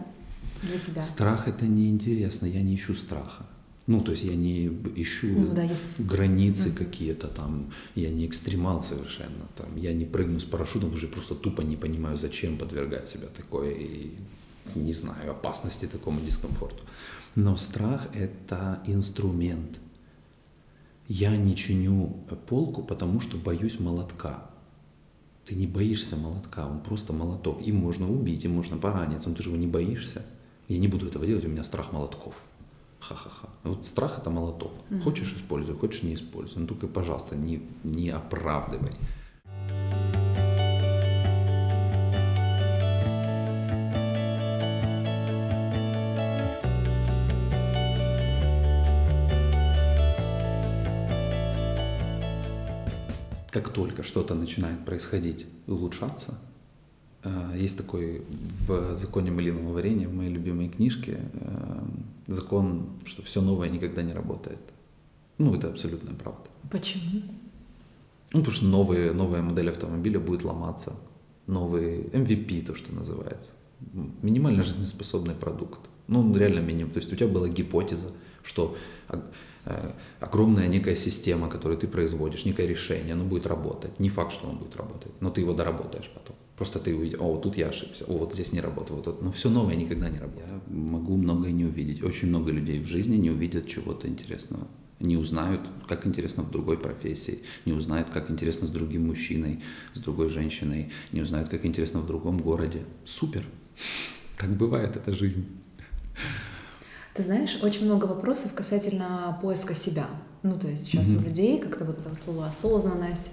для 0.63 0.79
тебя? 0.79 1.03
Страх 1.03 1.47
это 1.47 1.65
не 1.67 1.89
интересно, 1.89 2.47
я 2.47 2.61
не 2.61 2.75
ищу 2.75 2.95
страха. 2.95 3.45
Ну, 3.85 4.01
то 4.01 4.11
есть 4.11 4.23
я 4.25 4.35
не 4.35 4.67
ищу 4.95 5.27
Ну 5.27 5.53
да, 5.55 5.63
есть. 5.63 5.85
границы 5.97 6.71
какие-то 6.71 7.27
там, 7.27 7.71
я 7.95 8.09
не 8.09 8.25
экстремал 8.25 8.83
совершенно, 8.83 9.47
там, 9.55 9.77
я 9.77 9.93
не 9.93 10.03
прыгну 10.03 10.39
с 10.41 10.43
парашютом, 10.43 10.93
уже 10.93 11.07
просто 11.07 11.35
тупо 11.35 11.61
не 11.61 11.77
понимаю, 11.77 12.17
зачем 12.17 12.57
подвергать 12.57 13.07
себя 13.07 13.27
такой, 13.27 13.73
и, 13.73 14.17
не 14.75 14.91
знаю, 14.93 15.31
опасности, 15.31 15.85
такому 15.85 16.19
дискомфорту. 16.19 16.83
Но 17.35 17.55
страх– 17.55 18.07
это 18.13 18.81
инструмент. 18.87 19.79
Я 21.07 21.35
не 21.37 21.55
чиню 21.55 22.25
полку, 22.47 22.83
потому 22.83 23.19
что 23.19 23.37
боюсь 23.37 23.79
молотка. 23.79 24.49
Ты 25.45 25.55
не 25.55 25.65
боишься 25.65 26.17
молотка, 26.17 26.67
он 26.67 26.81
просто 26.81 27.13
молоток. 27.13 27.61
Им 27.61 27.77
можно 27.77 28.11
убить, 28.11 28.43
им 28.43 28.55
можно 28.55 28.77
пораниться, 28.77 29.29
но 29.29 29.35
ты 29.35 29.43
же 29.43 29.49
его 29.49 29.57
не 29.57 29.67
боишься. 29.67 30.25
Я 30.67 30.79
не 30.79 30.89
буду 30.89 31.07
этого 31.07 31.25
делать, 31.25 31.45
у 31.45 31.49
меня 31.49 31.63
страх 31.63 31.93
молотков. 31.93 32.43
Ха-ха-ха. 32.99 33.47
Вот 33.63 33.85
страх 33.85 34.19
это 34.19 34.29
молоток. 34.29 34.73
Хочешь 35.03 35.33
используй, 35.33 35.75
хочешь 35.75 36.03
не 36.03 36.15
используй. 36.15 36.61
Но 36.61 36.67
только, 36.67 36.87
пожалуйста, 36.87 37.35
не, 37.37 37.61
не 37.83 38.09
оправдывай. 38.09 38.91
Как 53.51 53.69
только 53.69 54.03
что-то 54.03 54.35
начинает 54.35 54.85
происходить 54.85 55.45
и 55.67 55.71
улучшаться, 55.71 56.37
э, 57.23 57.53
есть 57.57 57.77
такой 57.77 58.23
в 58.67 58.95
законе 58.95 59.31
малинового 59.31 59.73
варенья, 59.73 60.07
в 60.07 60.13
моей 60.13 60.29
любимой 60.29 60.69
книжке, 60.69 61.19
э, 61.33 61.79
закон, 62.27 62.89
что 63.05 63.21
все 63.21 63.41
новое 63.41 63.69
никогда 63.69 64.01
не 64.01 64.13
работает. 64.13 64.59
Ну, 65.37 65.53
это 65.55 65.69
абсолютная 65.69 66.15
правда. 66.15 66.49
Почему? 66.69 67.21
Ну, 68.33 68.39
потому 68.39 68.51
что 68.51 68.65
новые, 68.65 69.13
новая 69.13 69.41
модель 69.41 69.69
автомобиля 69.69 70.19
будет 70.19 70.43
ломаться. 70.43 70.93
Новый 71.45 72.01
MVP, 72.01 72.65
то, 72.65 72.75
что 72.75 72.93
называется. 72.93 73.53
Минимально 74.21 74.63
жизнеспособный 74.63 75.35
продукт. 75.35 75.79
Ну, 76.07 76.19
он 76.19 76.35
реально 76.35 76.59
минимум. 76.59 76.91
То 76.91 76.97
есть 76.97 77.11
у 77.13 77.15
тебя 77.15 77.29
была 77.29 77.47
гипотеза, 77.47 78.07
что 78.47 78.77
э, 79.09 79.91
огромная 80.19 80.67
некая 80.67 80.95
система, 80.95 81.49
которую 81.49 81.77
ты 81.77 81.87
производишь, 81.87 82.45
некое 82.45 82.67
решение, 82.67 83.13
оно 83.13 83.25
будет 83.25 83.47
работать. 83.47 83.99
Не 83.99 84.09
факт, 84.09 84.31
что 84.31 84.47
оно 84.47 84.57
будет 84.57 84.75
работать, 84.77 85.11
но 85.19 85.29
ты 85.29 85.41
его 85.41 85.53
доработаешь 85.53 86.09
потом. 86.13 86.35
Просто 86.55 86.79
ты 86.79 86.95
увидишь, 86.95 87.19
о, 87.19 87.33
вот 87.33 87.43
тут 87.43 87.57
я 87.57 87.67
ошибся, 87.67 88.05
о, 88.05 88.17
вот 88.17 88.33
здесь 88.33 88.51
не 88.51 88.61
работает, 88.61 89.05
вот. 89.05 89.21
Но 89.21 89.31
все 89.31 89.49
новое 89.49 89.75
никогда 89.75 90.09
не 90.09 90.17
работает. 90.17 90.47
Я 90.47 90.75
могу 90.75 91.17
многое 91.17 91.51
не 91.51 91.65
увидеть. 91.65 92.03
Очень 92.03 92.29
много 92.29 92.51
людей 92.51 92.79
в 92.79 92.87
жизни 92.87 93.17
не 93.17 93.29
увидят 93.29 93.67
чего-то 93.67 94.07
интересного 94.07 94.67
не 94.99 95.17
узнают, 95.17 95.61
как 95.87 96.07
интересно 96.07 96.43
в 96.43 96.51
другой 96.51 96.77
профессии, 96.77 97.43
не 97.65 97.73
узнают, 97.73 98.09
как 98.09 98.31
интересно 98.31 98.67
с 98.67 98.71
другим 98.71 99.07
мужчиной, 99.07 99.63
с 99.93 99.99
другой 99.99 100.29
женщиной, 100.29 100.91
не 101.11 101.21
узнают, 101.21 101.49
как 101.49 101.65
интересно 101.65 101.99
в 101.99 102.07
другом 102.07 102.39
городе. 102.39 102.83
Супер! 103.05 103.43
Так 104.37 104.49
бывает, 104.49 104.95
это 104.95 105.13
жизнь. 105.13 105.45
Ты 107.17 107.23
знаешь, 107.23 107.57
очень 107.63 107.85
много 107.85 108.05
вопросов 108.05 108.53
касательно 108.53 109.39
поиска 109.41 109.73
себя. 109.73 110.05
Ну, 110.43 110.59
то 110.59 110.67
есть 110.67 110.85
сейчас 110.85 111.07
у 111.07 111.19
людей 111.19 111.59
как-то 111.59 111.83
вот 111.83 111.97
это 111.97 112.13
слово 112.23 112.45
осознанность, 112.45 113.31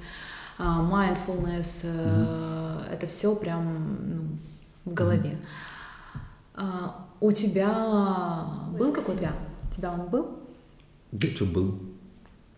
а, 0.56 0.80
mindfulness, 0.80 1.82
э, 1.84 2.94
это 2.94 3.06
все 3.06 3.36
прям 3.36 4.38
ну, 4.86 4.90
в 4.90 4.94
голове. 4.94 5.36
А, 6.54 7.08
У 7.20 7.30
тебя 7.30 8.46
был 8.78 8.90
какой-то? 8.90 9.32
У 9.70 9.74
тебя 9.74 9.92
он 9.92 10.08
был? 10.08 10.38
Да 11.12 11.28
что 11.28 11.44
был? 11.44 11.78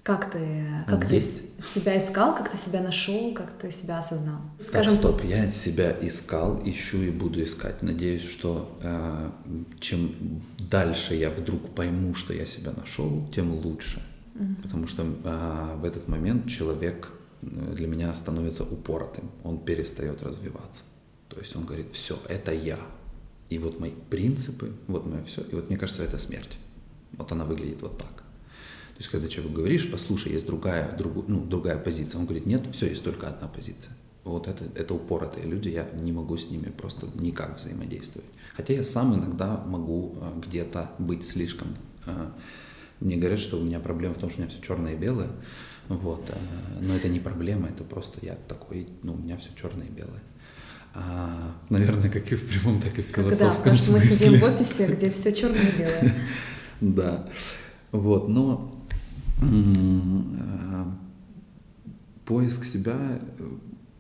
Как 0.07 0.31
ты, 0.31 0.65
как 0.87 1.09
ты 1.09 1.15
есть. 1.17 1.61
с- 1.61 1.75
себя 1.75 1.99
искал, 1.99 2.37
как 2.37 2.49
ты 2.49 2.57
себя 2.57 2.81
нашел, 2.81 3.35
как 3.35 3.51
ты 3.61 3.73
себя 3.73 3.99
осознал? 3.99 4.39
Так, 4.73 4.89
стоп, 4.89 5.25
я 5.25 5.49
себя 5.51 5.91
искал, 6.01 6.63
ищу 6.65 6.99
и 7.03 7.11
буду 7.11 7.43
искать. 7.43 7.83
Надеюсь, 7.83 8.23
что 8.23 8.79
э, 8.83 9.31
чем 9.81 10.15
дальше 10.61 11.17
я 11.17 11.29
вдруг 11.29 11.75
пойму, 11.75 12.15
что 12.15 12.33
я 12.33 12.47
себя 12.47 12.71
нашел, 12.77 13.27
тем 13.35 13.53
лучше. 13.53 14.01
Потому 14.63 14.87
что 14.87 15.03
э, 15.03 15.77
в 15.81 15.85
этот 15.85 16.07
момент 16.07 16.47
человек 16.47 17.11
э, 17.43 17.47
для 17.75 17.89
меня 17.89 18.15
становится 18.15 18.63
упоротым, 18.63 19.29
он 19.43 19.59
перестает 19.59 20.23
развиваться. 20.23 20.85
То 21.29 21.41
есть 21.41 21.57
он 21.57 21.65
говорит, 21.65 21.89
все, 21.93 22.17
это 22.29 22.53
я. 22.53 22.79
И 23.49 23.59
вот 23.59 23.81
мои 23.81 23.91
принципы, 24.11 24.73
вот 24.87 25.05
мое 25.05 25.25
все. 25.25 25.43
И 25.43 25.55
вот 25.57 25.69
мне 25.69 25.77
кажется, 25.77 26.05
это 26.05 26.19
смерть. 26.19 26.59
Вот 27.19 27.33
она 27.33 27.45
выглядит 27.45 27.83
вот 27.83 27.99
так. 27.99 28.23
То 28.97 29.01
есть, 29.01 29.11
когда 29.11 29.29
человеку 29.29 29.57
говоришь, 29.57 29.91
послушай, 29.91 30.33
есть 30.33 30.47
другая, 30.47 30.97
другу, 30.97 31.23
ну, 31.29 31.45
другая 31.45 31.77
позиция, 31.79 32.19
он 32.19 32.25
говорит, 32.25 32.47
нет, 32.47 32.63
все, 32.73 32.89
есть 32.89 33.05
только 33.05 33.29
одна 33.29 33.47
позиция. 33.47 33.93
Вот 34.25 34.49
это, 34.49 34.65
это 34.75 34.95
упоротые 34.95 35.45
люди, 35.47 35.69
я 35.69 35.87
не 36.01 36.13
могу 36.13 36.37
с 36.39 36.51
ними 36.51 36.71
просто 36.71 37.07
никак 37.15 37.59
взаимодействовать. 37.59 38.29
Хотя 38.57 38.73
я 38.73 38.83
сам 38.83 39.15
иногда 39.15 39.63
могу 39.67 40.17
э, 40.19 40.41
где-то 40.47 40.93
быть 40.99 41.27
слишком. 41.27 41.77
э, 42.07 42.31
Мне 43.01 43.17
говорят, 43.19 43.39
что 43.39 43.59
у 43.59 43.63
меня 43.63 43.81
проблема 43.81 44.15
в 44.15 44.19
том, 44.19 44.31
что 44.31 44.41
у 44.41 44.43
меня 44.43 44.51
все 44.51 44.63
черное 44.63 44.95
и 44.95 44.97
белое. 44.97 45.29
Вот. 45.89 46.25
э, 46.31 46.35
Но 46.83 46.97
это 46.97 47.09
не 47.09 47.21
проблема, 47.21 47.69
это 47.69 47.85
просто 47.85 48.19
я 48.23 48.37
такой, 48.49 48.89
ну, 49.03 49.13
у 49.13 49.19
меня 49.19 49.37
все 49.37 49.51
черное 49.55 49.87
и 49.87 49.91
белое. 49.91 50.23
А, 50.95 51.55
наверное, 51.69 52.09
как 52.11 52.33
и 52.33 52.35
в 52.35 52.49
прямом, 52.49 52.81
так 52.81 52.99
и 52.99 53.03
в 53.03 53.07
философском 53.07 53.77
что 53.77 53.93
мы 53.93 54.01
смысле. 54.01 54.17
сидим 54.17 54.41
в 54.41 54.45
офисе, 54.45 54.87
где 54.87 55.11
все 55.11 55.33
черное 55.35 55.61
и 55.61 55.79
белое. 55.79 56.15
Да. 56.81 57.29
Вот, 57.93 58.29
но 58.29 58.76
поиск 62.25 62.65
себя, 62.65 63.21
э, 63.39 63.49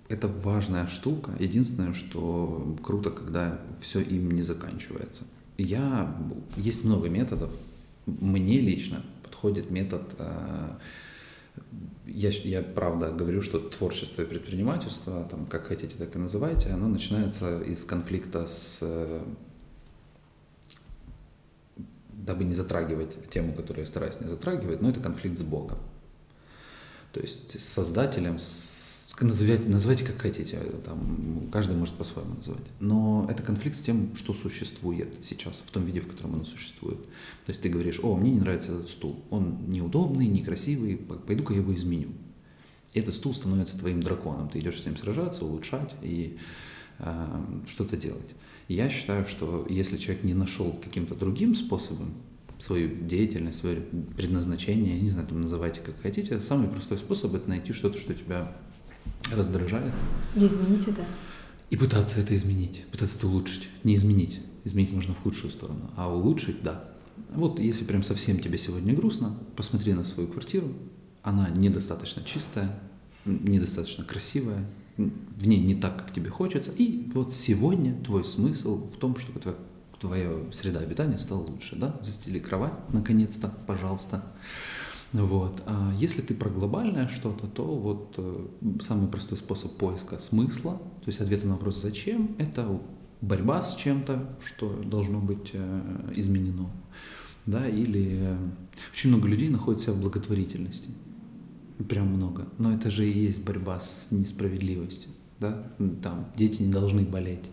это 0.08 0.28
важная 0.28 0.86
штука. 0.86 1.32
Единственное, 1.38 1.94
что 1.94 2.76
круто, 2.82 3.10
когда 3.10 3.60
все 3.80 4.00
им 4.00 4.30
не 4.30 4.42
заканчивается. 4.42 5.24
Я, 5.58 6.14
есть 6.56 6.84
много 6.84 7.08
методов. 7.08 7.50
Мне 8.06 8.60
лично 8.60 9.02
подходит 9.22 9.70
метод, 9.70 10.02
э, 10.18 10.68
я, 12.06 12.30
я 12.30 12.62
правда 12.62 13.10
говорю, 13.10 13.42
что 13.42 13.58
творчество 13.58 14.22
и 14.22 14.26
предпринимательство, 14.26 15.24
там, 15.24 15.46
как 15.46 15.66
хотите, 15.66 15.96
так 15.96 16.14
и 16.14 16.18
называйте, 16.18 16.68
оно 16.68 16.88
начинается 16.88 17.60
из 17.60 17.84
конфликта 17.84 18.46
с 18.46 18.82
дабы 22.26 22.44
не 22.44 22.54
затрагивать 22.54 23.30
тему, 23.30 23.54
которую 23.54 23.84
я 23.84 23.86
стараюсь 23.86 24.20
не 24.20 24.28
затрагивать, 24.28 24.82
но 24.82 24.90
это 24.90 25.00
конфликт 25.00 25.38
с 25.38 25.42
Богом. 25.42 25.78
То 27.12 27.20
есть 27.20 27.58
с 27.58 27.68
Создателем, 27.68 28.38
с, 28.38 29.14
называйте, 29.20 29.68
называйте 29.68 30.04
как 30.04 30.20
хотите, 30.20 30.58
там, 30.84 31.48
каждый 31.52 31.76
может 31.76 31.94
по-своему 31.94 32.34
называть. 32.34 32.66
Но 32.80 33.26
это 33.30 33.42
конфликт 33.42 33.76
с 33.76 33.80
тем, 33.80 34.14
что 34.16 34.34
существует 34.34 35.14
сейчас, 35.22 35.62
в 35.64 35.70
том 35.70 35.84
виде, 35.84 36.00
в 36.00 36.08
котором 36.08 36.34
оно 36.34 36.44
существует. 36.44 37.02
То 37.46 37.50
есть 37.52 37.62
ты 37.62 37.68
говоришь, 37.68 38.00
о, 38.02 38.16
мне 38.16 38.32
не 38.32 38.40
нравится 38.40 38.72
этот 38.72 38.90
стул, 38.90 39.24
он 39.30 39.58
неудобный, 39.68 40.26
некрасивый, 40.26 40.96
пойду-ка 40.96 41.54
я 41.54 41.60
его 41.60 41.74
изменю. 41.74 42.08
И 42.92 42.98
этот 42.98 43.14
стул 43.14 43.32
становится 43.34 43.78
твоим 43.78 44.00
драконом, 44.00 44.48
ты 44.48 44.58
идешь 44.58 44.82
с 44.82 44.84
ним 44.84 44.96
сражаться, 44.96 45.44
улучшать 45.44 45.94
и 46.02 46.38
э, 46.98 47.44
что-то 47.68 47.96
делать. 47.96 48.34
Я 48.68 48.90
считаю, 48.90 49.26
что 49.26 49.66
если 49.68 49.96
человек 49.96 50.24
не 50.24 50.34
нашел 50.34 50.72
каким-то 50.72 51.14
другим 51.14 51.54
способом 51.54 52.14
свою 52.58 52.88
деятельность, 53.06 53.60
свое 53.60 53.76
предназначение, 54.16 55.00
не 55.00 55.10
знаю, 55.10 55.28
там 55.28 55.40
называйте 55.40 55.80
как 55.80 56.00
хотите, 56.00 56.40
самый 56.40 56.68
простой 56.68 56.98
способ 56.98 57.34
это 57.34 57.48
найти 57.48 57.72
что-то, 57.72 57.98
что 57.98 58.14
тебя 58.14 58.56
раздражает. 59.32 59.92
И 60.34 60.46
изменить 60.46 60.88
это. 60.88 61.04
И 61.70 61.76
пытаться 61.76 62.20
это 62.20 62.34
изменить, 62.34 62.84
пытаться 62.90 63.18
это 63.18 63.26
улучшить. 63.28 63.68
Не 63.84 63.96
изменить. 63.96 64.40
Изменить 64.64 64.92
можно 64.92 65.14
в 65.14 65.18
худшую 65.18 65.50
сторону, 65.52 65.90
а 65.96 66.12
улучшить– 66.12 66.62
да. 66.62 66.84
Вот 67.30 67.60
если 67.60 67.84
прям 67.84 68.02
совсем 68.02 68.40
тебе 68.40 68.58
сегодня 68.58 68.94
грустно, 68.94 69.38
посмотри 69.54 69.94
на 69.94 70.04
свою 70.04 70.28
квартиру. 70.28 70.72
Она 71.22 71.48
недостаточно 71.50 72.22
чистая, 72.24 72.78
недостаточно 73.24 74.04
красивая, 74.04 74.64
в 74.96 75.46
ней 75.46 75.60
не 75.60 75.74
так, 75.74 75.96
как 75.96 76.12
тебе 76.12 76.30
хочется. 76.30 76.72
И 76.76 77.08
вот 77.14 77.32
сегодня 77.32 77.94
твой 78.02 78.24
смысл 78.24 78.88
в 78.88 78.96
том, 78.96 79.16
чтобы 79.16 79.40
твоя, 79.40 79.56
твоя 79.98 80.30
среда 80.52 80.80
обитания 80.80 81.18
стала 81.18 81.40
лучше. 81.40 81.76
Да? 81.76 81.98
Застели 82.02 82.38
кровать, 82.38 82.74
наконец-то, 82.92 83.52
пожалуйста. 83.66 84.22
Вот. 85.12 85.62
А 85.66 85.92
если 85.98 86.20
ты 86.20 86.34
про 86.34 86.50
глобальное 86.50 87.08
что-то, 87.08 87.46
то 87.46 87.64
вот 87.64 88.14
э, 88.18 88.46
самый 88.80 89.08
простой 89.08 89.38
способ 89.38 89.72
поиска 89.76 90.18
смысла, 90.18 90.72
то 90.72 91.06
есть 91.06 91.20
ответа 91.20 91.46
на 91.46 91.54
вопрос 91.54 91.80
«зачем?»— 91.80 92.34
это 92.38 92.80
борьба 93.20 93.62
с 93.62 93.76
чем-то, 93.76 94.36
что 94.44 94.82
должно 94.82 95.20
быть 95.20 95.50
э, 95.52 96.12
изменено. 96.16 96.70
Да, 97.46 97.68
или 97.68 98.18
э, 98.20 98.36
очень 98.92 99.10
много 99.10 99.28
людей 99.28 99.48
находят 99.48 99.86
в 99.86 100.00
благотворительности. 100.00 100.90
Прям 101.88 102.08
много. 102.08 102.48
Но 102.58 102.72
это 102.72 102.90
же 102.90 103.06
и 103.06 103.24
есть 103.24 103.42
борьба 103.42 103.80
с 103.80 104.08
несправедливостью. 104.10 105.10
Да? 105.38 105.70
Там 106.02 106.30
дети 106.36 106.62
не 106.62 106.72
должны 106.72 107.02
болеть. 107.02 107.44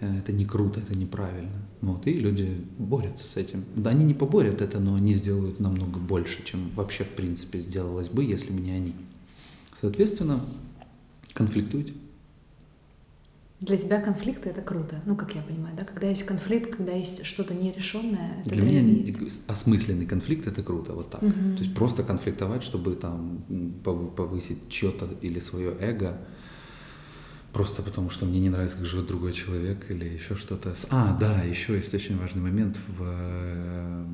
Э, 0.00 0.18
это 0.18 0.32
не 0.32 0.44
круто, 0.44 0.80
это 0.80 0.96
неправильно. 0.96 1.62
Вот, 1.80 2.06
и 2.06 2.12
люди 2.12 2.64
борются 2.78 3.26
с 3.26 3.36
этим. 3.36 3.64
Да, 3.76 3.90
они 3.90 4.04
не 4.04 4.14
поборят 4.14 4.60
это, 4.60 4.80
но 4.80 4.94
они 4.94 5.14
сделают 5.14 5.60
намного 5.60 5.98
больше, 5.98 6.44
чем 6.44 6.70
вообще 6.70 7.04
в 7.04 7.10
принципе 7.10 7.60
сделалось 7.60 8.08
бы, 8.08 8.24
если 8.24 8.52
бы 8.52 8.60
не 8.60 8.72
они. 8.72 8.94
Соответственно, 9.80 10.40
конфликтуйте. 11.32 11.92
Для 13.60 13.76
тебя 13.78 14.00
конфликты 14.00 14.50
это 14.50 14.60
круто, 14.60 15.00
ну 15.06 15.16
как 15.16 15.34
я 15.34 15.42
понимаю, 15.42 15.74
да, 15.76 15.84
когда 15.84 16.08
есть 16.08 16.24
конфликт, 16.24 16.76
когда 16.76 16.92
есть 16.92 17.24
что-то 17.24 17.54
нерешенное, 17.54 18.42
это 18.44 18.50
Для 18.50 18.62
меня 18.62 19.30
осмысленный 19.46 20.06
конфликт 20.06 20.46
это 20.46 20.62
круто, 20.62 20.92
вот 20.92 21.10
так. 21.10 21.22
Угу. 21.22 21.32
То 21.56 21.62
есть 21.62 21.74
просто 21.74 22.02
конфликтовать, 22.02 22.62
чтобы 22.62 22.94
там 22.94 23.44
повысить 23.84 24.68
чье-то 24.68 25.08
или 25.22 25.38
свое 25.38 25.74
эго, 25.80 26.18
просто 27.52 27.82
потому 27.82 28.10
что 28.10 28.26
мне 28.26 28.40
не 28.40 28.50
нравится, 28.50 28.76
как 28.76 28.86
живет 28.86 29.06
другой 29.06 29.32
человек 29.32 29.90
или 29.90 30.04
еще 30.04 30.34
что-то. 30.34 30.74
А, 30.90 31.16
да, 31.18 31.42
еще 31.42 31.76
есть 31.76 31.94
очень 31.94 32.18
важный 32.18 32.42
момент 32.42 32.78
в, 32.98 34.04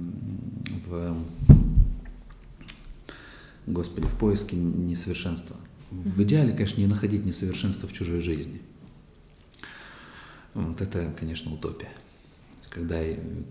в 0.86 1.16
Господи, 3.66 4.06
в 4.06 4.14
поиске 4.14 4.56
несовершенства. 4.56 5.56
В 5.90 6.22
идеале, 6.22 6.52
конечно, 6.52 6.80
не 6.80 6.86
находить 6.86 7.24
несовершенство 7.24 7.88
в 7.88 7.92
чужой 7.92 8.20
жизни. 8.20 8.60
Вот 10.54 10.80
это, 10.80 11.12
конечно, 11.18 11.52
утопия. 11.52 11.90
Когда 12.68 13.00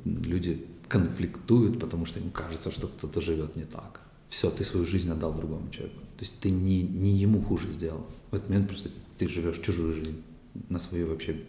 люди 0.05 0.65
конфликтуют, 0.87 1.79
потому 1.79 2.05
что 2.05 2.19
им 2.19 2.31
кажется, 2.31 2.71
что 2.71 2.87
кто-то 2.87 3.21
живет 3.21 3.55
не 3.55 3.63
так. 3.63 4.01
Все, 4.27 4.49
ты 4.49 4.63
свою 4.63 4.85
жизнь 4.85 5.09
отдал 5.11 5.33
другому 5.33 5.69
человеку. 5.71 5.99
То 6.17 6.21
есть 6.21 6.39
ты 6.39 6.49
не, 6.49 6.83
не 6.83 7.11
ему 7.11 7.41
хуже 7.41 7.71
сделал. 7.71 8.05
В 8.31 8.35
этот 8.35 8.49
момент 8.49 8.67
просто 8.67 8.89
ты 9.17 9.27
живешь 9.27 9.59
чужую 9.59 9.93
жизнь 9.93 10.21
на 10.69 10.79
свою 10.79 11.07
вообще 11.07 11.41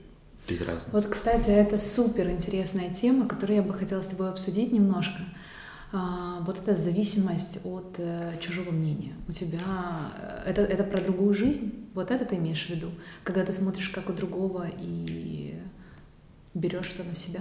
без 0.48 0.60
разницы. 0.60 0.90
Вот, 0.92 1.06
кстати, 1.06 1.50
это 1.50 1.78
супер 1.78 2.30
интересная 2.30 2.92
тема, 2.94 3.26
которую 3.26 3.56
я 3.56 3.62
бы 3.62 3.72
хотела 3.72 4.02
с 4.02 4.06
тобой 4.06 4.30
обсудить 4.30 4.72
немножко. 4.72 5.20
А, 5.92 6.40
вот 6.46 6.58
эта 6.58 6.76
зависимость 6.76 7.60
от 7.64 7.96
э, 7.98 8.38
чужого 8.40 8.70
мнения. 8.70 9.12
У 9.26 9.32
тебя 9.32 10.12
э, 10.16 10.42
это, 10.46 10.62
это 10.62 10.84
про 10.84 11.00
другую 11.00 11.34
жизнь? 11.34 11.88
Вот 11.94 12.12
это 12.12 12.24
ты 12.24 12.36
имеешь 12.36 12.66
в 12.66 12.70
виду? 12.70 12.90
Когда 13.24 13.44
ты 13.44 13.52
смотришь 13.52 13.88
как 13.88 14.08
у 14.08 14.12
другого 14.12 14.66
и 14.78 15.58
берешь 16.54 16.92
это 16.94 17.02
на 17.02 17.14
себя? 17.14 17.40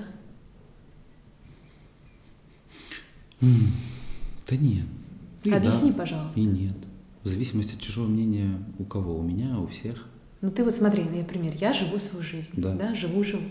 Да 3.39 4.55
нет. 4.55 4.85
И 5.43 5.51
Объясни, 5.51 5.91
да, 5.91 5.97
пожалуйста. 5.99 6.39
И 6.39 6.43
нет. 6.43 6.75
В 7.23 7.27
зависимости 7.27 7.75
от 7.75 7.81
чужого 7.81 8.07
мнения 8.07 8.57
у 8.79 8.83
кого? 8.83 9.17
У 9.17 9.21
меня, 9.21 9.59
у 9.59 9.67
всех. 9.67 10.07
Ну 10.41 10.49
ты 10.49 10.63
вот 10.63 10.75
смотри, 10.75 11.03
например, 11.03 11.53
я 11.59 11.73
живу 11.73 11.99
свою 11.99 12.23
жизнь, 12.23 12.53
да, 12.55 12.73
да 12.73 12.95
живу-живу. 12.95 13.43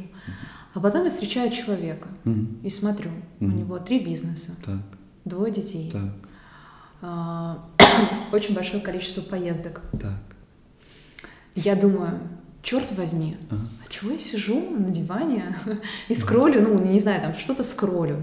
А 0.79 0.81
потом 0.81 1.07
я 1.07 1.11
встречаю 1.11 1.51
человека 1.51 2.07
угу. 2.25 2.47
и 2.63 2.71
смотрю, 2.71 3.11
угу. 3.41 3.51
у 3.51 3.57
него 3.59 3.79
три 3.81 3.99
бизнеса, 3.99 4.57
так. 4.65 4.79
двое 5.25 5.53
детей, 5.53 5.91
так. 5.91 6.15
А, 7.03 7.65
очень 8.33 8.55
большое 8.55 8.81
количество 8.81 9.21
поездок. 9.23 9.81
Так. 10.01 10.21
Я 11.57 11.75
думаю, 11.75 12.21
черт 12.63 12.97
возьми, 12.97 13.37
ага. 13.51 13.61
а 13.85 13.93
чего 13.93 14.13
я 14.13 14.21
сижу 14.21 14.71
на 14.71 14.91
диване 14.91 15.57
и 16.09 16.15
скроллю, 16.15 16.63
ну, 16.63 16.79
не 16.81 17.01
знаю, 17.01 17.23
там 17.23 17.35
что-то 17.35 17.65
скроллю. 17.65 18.23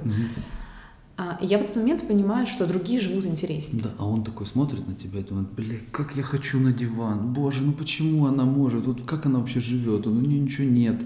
А, 1.17 1.37
я 1.41 1.57
в 1.57 1.61
этот 1.61 1.75
момент 1.75 2.07
понимаю, 2.07 2.47
что 2.47 2.65
другие 2.65 3.01
живут 3.01 3.25
интереснее. 3.25 3.83
Да, 3.83 3.89
а 3.99 4.07
он 4.07 4.23
такой 4.23 4.47
смотрит 4.47 4.87
на 4.87 4.95
тебя 4.95 5.19
и 5.19 5.23
думает, 5.23 5.49
бля, 5.51 5.75
как 5.91 6.15
я 6.15 6.23
хочу 6.23 6.61
на 6.61 6.71
диван, 6.71 7.33
боже, 7.33 7.61
ну 7.61 7.73
почему 7.73 8.27
она 8.27 8.45
может, 8.45 8.85
вот 8.85 9.01
как 9.05 9.25
она 9.25 9.39
вообще 9.39 9.59
живет, 9.59 10.07
у 10.07 10.11
нее 10.11 10.39
ничего 10.39 10.65
нет. 10.65 11.01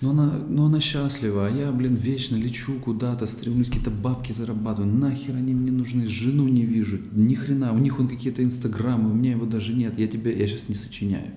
Но 0.00 0.10
она, 0.10 0.32
но 0.48 0.66
она 0.66 0.80
счастлива, 0.80 1.46
а 1.46 1.50
я, 1.50 1.70
блин, 1.72 1.94
вечно 1.94 2.34
лечу 2.34 2.80
куда-то, 2.80 3.26
стремлюсь 3.26 3.68
какие-то 3.68 3.90
бабки 3.90 4.32
зарабатываю, 4.32 4.90
нахер 4.90 5.36
они 5.36 5.52
мне 5.52 5.70
нужны, 5.70 6.06
жену 6.06 6.48
не 6.48 6.64
вижу, 6.64 6.98
ни 7.12 7.34
хрена, 7.34 7.72
у 7.74 7.78
них 7.78 8.00
он 8.00 8.08
какие-то 8.08 8.42
инстаграмы, 8.42 9.10
у 9.10 9.14
меня 9.14 9.32
его 9.32 9.44
даже 9.44 9.74
нет, 9.74 9.98
я 9.98 10.06
тебе, 10.08 10.36
я 10.38 10.46
сейчас 10.46 10.70
не 10.70 10.74
сочиняю. 10.74 11.32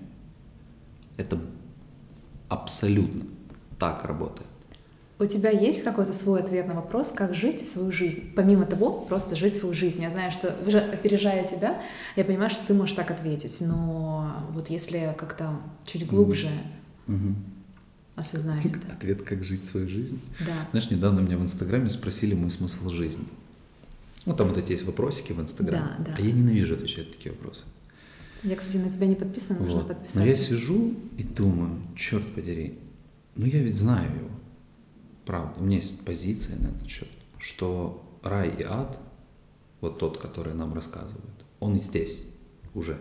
Это 1.18 1.38
абсолютно 2.48 3.24
так 3.78 4.04
работает. 4.04 4.48
У 5.18 5.26
тебя 5.26 5.50
есть 5.50 5.84
какой-то 5.84 6.12
свой 6.12 6.40
ответ 6.40 6.66
на 6.66 6.74
вопрос, 6.74 7.12
как 7.14 7.34
жить 7.34 7.68
свою 7.68 7.92
жизнь? 7.92 8.32
Помимо 8.34 8.64
того, 8.64 8.90
просто 9.08 9.36
жить 9.36 9.56
свою 9.56 9.74
жизнь. 9.74 10.02
Я 10.02 10.10
знаю, 10.10 10.32
что 10.32 10.56
уже 10.66 10.80
опережая 10.80 11.46
тебя, 11.46 11.80
я 12.16 12.24
понимаю, 12.24 12.50
что 12.50 12.66
ты 12.66 12.74
можешь 12.74 12.96
так 12.96 13.10
ответить, 13.10 13.58
но 13.60 14.32
вот 14.50 14.70
если 14.70 15.14
как-то 15.16 15.50
чуть 15.84 16.06
глубже 16.06 16.48
mm-hmm. 17.06 17.34
Осознать 18.16 18.64
это. 18.66 18.92
Ответ, 18.92 19.22
как 19.22 19.44
жить 19.44 19.64
свою 19.64 19.88
жизнь? 19.88 20.20
Да. 20.40 20.68
Знаешь, 20.70 20.90
недавно 20.90 21.20
меня 21.20 21.36
в 21.38 21.42
Инстаграме 21.42 21.88
спросили 21.88 22.34
мой 22.34 22.50
смысл 22.50 22.88
жизни. 22.90 23.24
Ну, 24.26 24.34
там 24.34 24.48
вот 24.48 24.56
эти 24.56 24.72
есть 24.72 24.84
вопросики 24.84 25.32
в 25.32 25.40
Инстаграме. 25.40 25.96
Да, 25.98 26.04
да. 26.04 26.14
А 26.16 26.20
я 26.20 26.32
ненавижу 26.32 26.74
отвечать 26.74 27.06
на 27.06 27.12
такие 27.12 27.32
вопросы. 27.32 27.64
Я, 28.42 28.56
кстати, 28.56 28.76
на 28.76 28.90
тебя 28.90 29.06
не 29.06 29.16
подписана, 29.16 29.58
нужно 29.58 29.80
вот. 29.80 29.88
подписаться. 29.88 30.18
Но 30.18 30.26
я 30.26 30.36
сижу 30.36 30.94
и 31.16 31.22
думаю, 31.22 31.80
черт 31.96 32.26
подери, 32.34 32.78
ну 33.36 33.46
я 33.46 33.62
ведь 33.62 33.76
знаю 33.76 34.10
его. 34.14 34.30
Правда, 35.24 35.54
у 35.58 35.64
меня 35.64 35.76
есть 35.76 35.98
позиция 36.00 36.56
на 36.56 36.66
этот 36.66 36.88
счет, 36.88 37.08
что 37.38 38.18
рай 38.22 38.50
и 38.50 38.62
ад, 38.62 38.98
вот 39.80 39.98
тот, 39.98 40.18
который 40.18 40.52
нам 40.52 40.74
рассказывают, 40.74 41.44
он 41.58 41.76
и 41.76 41.78
здесь 41.78 42.26
уже, 42.74 42.98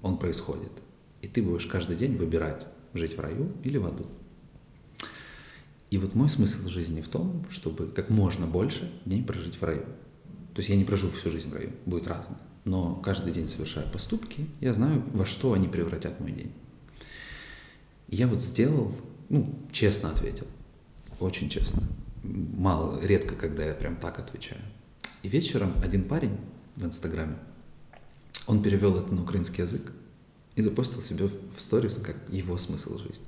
он 0.00 0.16
происходит. 0.16 0.72
И 1.20 1.28
ты 1.28 1.42
будешь 1.42 1.66
каждый 1.66 1.96
день 1.96 2.16
выбирать, 2.16 2.66
жить 2.94 3.16
в 3.16 3.20
раю 3.20 3.52
или 3.62 3.76
в 3.76 3.86
аду. 3.86 4.06
И 5.90 5.98
вот 5.98 6.14
мой 6.14 6.28
смысл 6.28 6.68
жизни 6.68 7.00
в 7.00 7.08
том, 7.08 7.44
чтобы 7.50 7.88
как 7.88 8.10
можно 8.10 8.46
больше 8.46 8.90
дней 9.04 9.22
прожить 9.22 9.56
в 9.56 9.62
раю. 9.62 9.84
То 10.54 10.58
есть 10.58 10.68
я 10.68 10.76
не 10.76 10.84
проживу 10.84 11.12
всю 11.12 11.30
жизнь 11.30 11.50
в 11.50 11.54
раю, 11.54 11.70
будет 11.84 12.06
разное. 12.06 12.38
но 12.64 12.94
каждый 12.96 13.32
день 13.32 13.48
совершая 13.48 13.86
поступки, 13.86 14.46
я 14.60 14.74
знаю, 14.74 15.02
во 15.12 15.26
что 15.26 15.54
они 15.54 15.66
превратят 15.66 16.20
мой 16.20 16.32
день. 16.32 16.52
И 18.08 18.16
я 18.16 18.26
вот 18.26 18.42
сделал, 18.42 18.94
ну, 19.28 19.58
честно 19.72 20.10
ответил, 20.10 20.46
очень 21.18 21.48
честно. 21.48 21.82
Мало, 22.22 23.00
редко, 23.02 23.34
когда 23.34 23.64
я 23.64 23.72
прям 23.72 23.96
так 23.96 24.18
отвечаю. 24.18 24.60
И 25.22 25.28
вечером 25.28 25.74
один 25.82 26.04
парень 26.04 26.36
в 26.76 26.84
Инстаграме, 26.84 27.36
он 28.46 28.62
перевел 28.62 28.96
это 28.96 29.12
на 29.14 29.22
украинский 29.22 29.62
язык 29.62 29.92
и 30.54 30.62
запостил 30.62 31.00
себе 31.00 31.26
в 31.26 31.60
сторис 31.60 31.96
как 31.96 32.16
его 32.28 32.58
смысл 32.58 32.98
жизни. 32.98 33.26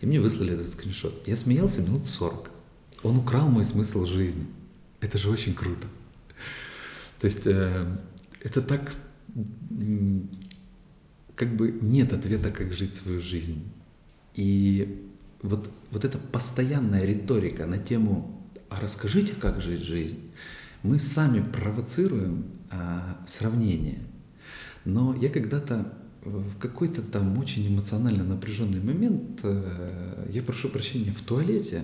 И 0.00 0.06
мне 0.06 0.20
выслали 0.20 0.54
этот 0.54 0.68
скриншот. 0.68 1.26
Я 1.26 1.36
смеялся 1.36 1.80
минут 1.80 2.06
40. 2.06 2.50
Он 3.02 3.18
украл 3.18 3.48
мой 3.48 3.64
смысл 3.64 4.04
жизни. 4.04 4.46
Это 5.00 5.18
же 5.18 5.30
очень 5.30 5.54
круто. 5.54 5.86
То 7.18 7.26
есть 7.26 7.46
э, 7.46 7.84
это 8.40 8.62
так, 8.62 8.94
как 11.34 11.56
бы 11.56 11.78
нет 11.80 12.12
ответа, 12.12 12.50
как 12.50 12.72
жить 12.72 12.94
свою 12.94 13.20
жизнь. 13.20 13.62
И 14.34 15.08
вот, 15.42 15.70
вот 15.90 16.04
эта 16.04 16.18
постоянная 16.18 17.04
риторика 17.04 17.66
на 17.66 17.78
тему 17.78 18.42
«а 18.68 18.80
расскажите, 18.80 19.32
как 19.32 19.62
жить 19.62 19.82
жизнь», 19.82 20.18
мы 20.82 20.98
сами 20.98 21.42
провоцируем 21.42 22.44
а, 22.70 23.18
сравнение. 23.26 23.98
Но 24.84 25.14
я 25.14 25.28
когда-то 25.28 25.92
в 26.26 26.58
какой-то 26.58 27.02
там 27.02 27.38
очень 27.38 27.66
эмоционально 27.68 28.24
напряженный 28.24 28.80
момент, 28.80 29.40
э, 29.42 30.28
я 30.30 30.42
прошу 30.42 30.68
прощения, 30.68 31.12
в 31.12 31.22
туалете 31.22 31.82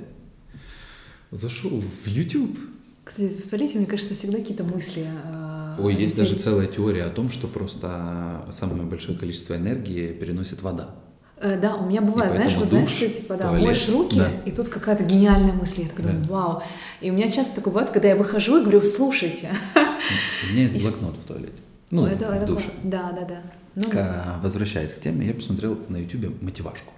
зашел 1.30 1.80
в 1.80 2.06
YouTube. 2.06 2.58
Кстати, 3.04 3.28
в 3.28 3.48
туалете, 3.48 3.78
мне 3.78 3.86
кажется, 3.86 4.14
всегда 4.14 4.38
какие-то 4.38 4.64
мысли. 4.64 5.06
Э, 5.24 5.76
Ой, 5.78 5.94
есть 5.94 6.16
даже 6.16 6.36
целая 6.36 6.66
теория 6.66 7.04
о 7.04 7.10
том, 7.10 7.30
что 7.30 7.46
просто 7.46 8.46
самое 8.50 8.82
большое 8.82 9.16
количество 9.16 9.54
энергии 9.54 10.12
переносит 10.12 10.62
вода. 10.62 10.94
Э, 11.36 11.58
да, 11.60 11.76
у 11.76 11.88
меня 11.88 12.00
бывает, 12.02 12.32
знаешь, 12.32 12.54
вот 12.54 12.68
душ, 12.68 12.98
знаешь, 12.98 13.16
типа, 13.16 13.36
да, 13.36 13.48
туалет, 13.48 13.64
моешь 13.64 13.88
руки, 13.88 14.18
да. 14.18 14.30
и 14.44 14.50
тут 14.50 14.68
какая-то 14.68 15.04
гениальная 15.04 15.52
мысль, 15.52 15.82
я 15.82 15.88
да. 15.96 16.12
думаю, 16.12 16.26
вау. 16.28 16.62
И 17.00 17.10
у 17.10 17.14
меня 17.14 17.30
часто 17.30 17.56
такое 17.56 17.72
бывает, 17.72 17.90
когда 17.90 18.08
я 18.08 18.16
выхожу 18.16 18.58
и 18.58 18.60
говорю, 18.60 18.82
слушайте. 18.82 19.50
У 19.74 20.52
меня 20.52 20.62
есть 20.62 20.80
блокнот 20.82 21.16
в 21.16 21.26
туалете. 21.26 21.52
Ну, 21.90 22.06
это, 22.06 22.26
в 22.26 22.30
это, 22.30 22.46
душе. 22.46 22.70
Да, 22.82 23.12
да, 23.12 23.26
да. 23.26 23.42
Ну, 23.74 23.90
к, 23.90 24.40
возвращаясь 24.42 24.92
к 24.92 25.00
теме, 25.00 25.26
я 25.26 25.34
посмотрел 25.34 25.78
на 25.88 25.96
YouTube 25.96 26.42
мотивашку. 26.42 26.92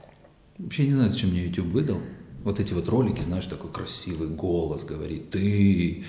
Вообще 0.59 0.85
не 0.85 0.93
знаю, 0.93 1.11
зачем 1.11 1.31
мне 1.31 1.45
YouTube 1.47 1.66
выдал. 1.66 2.01
Вот 2.43 2.61
эти 2.61 2.72
вот 2.75 2.89
ролики, 2.89 3.22
знаешь, 3.22 3.47
такой 3.47 3.70
красивый 3.70 4.29
голос 4.29 4.85
говорит, 4.85 5.31
ты, 5.31 6.05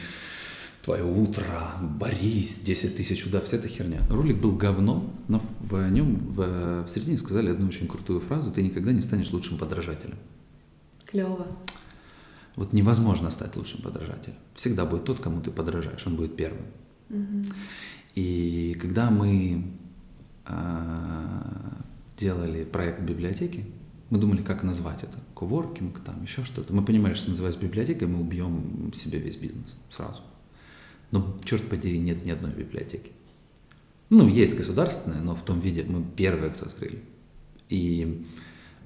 твое 0.83 1.03
утро, 1.03 1.75
борись, 1.81 2.59
10 2.59 2.97
тысяч 2.97 3.25
удав, 3.25 3.45
вся 3.45 3.57
эта 3.57 3.67
херня. 3.67 4.01
Ролик 4.09 4.37
был 4.37 4.51
говно, 4.55 5.09
но 5.27 5.41
в 5.61 5.89
нем 5.89 6.17
в, 6.17 6.83
в 6.83 6.89
середине 6.89 7.17
сказали 7.17 7.51
одну 7.51 7.67
очень 7.67 7.87
крутую 7.87 8.19
фразу, 8.19 8.51
ты 8.51 8.61
никогда 8.61 8.91
не 8.91 9.01
станешь 9.01 9.31
лучшим 9.31 9.57
подражателем. 9.57 10.17
Клево. 11.05 11.47
Вот 12.55 12.73
невозможно 12.73 13.31
стать 13.31 13.55
лучшим 13.55 13.81
подражателем. 13.81 14.37
Всегда 14.53 14.85
будет 14.85 15.05
тот, 15.05 15.19
кому 15.19 15.41
ты 15.41 15.51
подражаешь, 15.51 16.05
он 16.05 16.15
будет 16.15 16.35
первым. 16.35 16.65
Угу. 17.09 17.43
И 18.15 18.77
когда 18.79 19.09
мы 19.09 19.73
делали 22.17 22.63
проект 22.63 23.01
библиотеки, 23.01 23.65
мы 24.09 24.19
думали, 24.19 24.41
как 24.41 24.63
назвать 24.63 25.03
это. 25.03 25.17
Коворкинг, 25.33 25.99
там 25.99 26.21
еще 26.21 26.43
что-то. 26.43 26.73
Мы 26.73 26.83
понимали, 26.83 27.13
что 27.13 27.29
называясь 27.29 27.55
библиотекой, 27.55 28.07
мы 28.07 28.21
убьем 28.21 28.93
себе 28.93 29.19
весь 29.19 29.35
бизнес 29.35 29.77
сразу. 29.89 30.21
Но, 31.11 31.37
черт 31.43 31.67
подери, 31.67 31.97
нет 31.97 32.25
ни 32.25 32.31
одной 32.31 32.51
библиотеки. 32.51 33.11
Ну, 34.09 34.27
есть 34.27 34.55
государственная, 34.55 35.21
но 35.21 35.35
в 35.35 35.43
том 35.43 35.59
виде 35.59 35.83
мы 35.83 36.03
первые, 36.15 36.51
кто 36.51 36.65
открыли. 36.65 37.03
И 37.69 38.25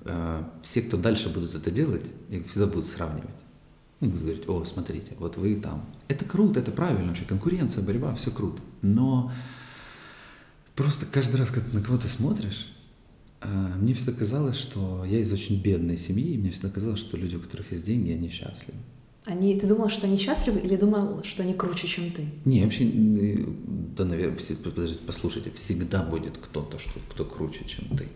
э, 0.05 0.43
все, 0.64 0.82
кто 0.82 0.95
дальше 0.95 1.30
будут 1.30 1.55
это 1.55 1.70
делать, 1.70 2.05
их 2.30 2.47
всегда 2.47 2.68
будут 2.68 2.88
сравнивать. 2.88 3.30
Ну, 3.99 4.10
будут 4.10 4.24
говорить, 4.24 4.47
о, 4.47 4.64
смотрите, 4.64 5.12
вот 5.20 5.36
вы 5.36 5.57
там. 5.57 5.86
Это 6.07 6.24
круто, 6.24 6.62
это 6.62 6.72
правильно 6.72 7.10
вообще, 7.10 7.26
конкуренция, 7.26 7.84
борьба, 7.84 8.16
все 8.16 8.32
круто. 8.32 8.62
Но 8.82 9.32
просто 10.80 11.05
каждый 11.05 11.36
раз, 11.36 11.49
когда 11.51 11.69
ты 11.69 11.75
на 11.75 11.84
кого-то 11.84 12.07
смотришь, 12.07 12.73
а, 13.41 13.75
мне 13.75 13.93
всегда 13.93 14.13
казалось, 14.13 14.55
что 14.55 15.03
я 15.03 15.19
из 15.19 15.32
очень 15.34 15.61
бедной 15.61 15.97
семьи, 15.97 16.34
и 16.34 16.38
мне 16.38 16.51
всегда 16.51 16.69
казалось, 16.69 17.01
что 17.01 17.17
люди, 17.17 17.36
у 17.36 17.41
которых 17.41 17.73
есть 17.73 17.86
деньги, 17.86 18.11
они 18.13 18.30
счастливы. 18.30 18.80
Они, 19.25 19.59
ты 19.59 19.67
думал, 19.67 19.89
что 19.89 20.07
они 20.07 20.17
счастливы, 20.17 20.59
или 20.61 20.77
думал, 20.77 21.21
что 21.25 21.43
они 21.43 21.53
круче, 21.53 21.86
чем 21.86 22.09
ты? 22.11 22.23
Не, 22.45 22.63
вообще, 22.63 22.89
да, 23.97 24.05
наверное, 24.05 24.38
все, 24.38 24.55
подождите, 24.55 25.01
послушайте, 25.05 25.51
всегда 25.51 26.01
будет 26.01 26.38
кто-то, 26.38 26.80
что, 26.80 26.97
кто 27.09 27.25
круче, 27.25 27.65
чем 27.65 27.86
ты. 27.97 28.07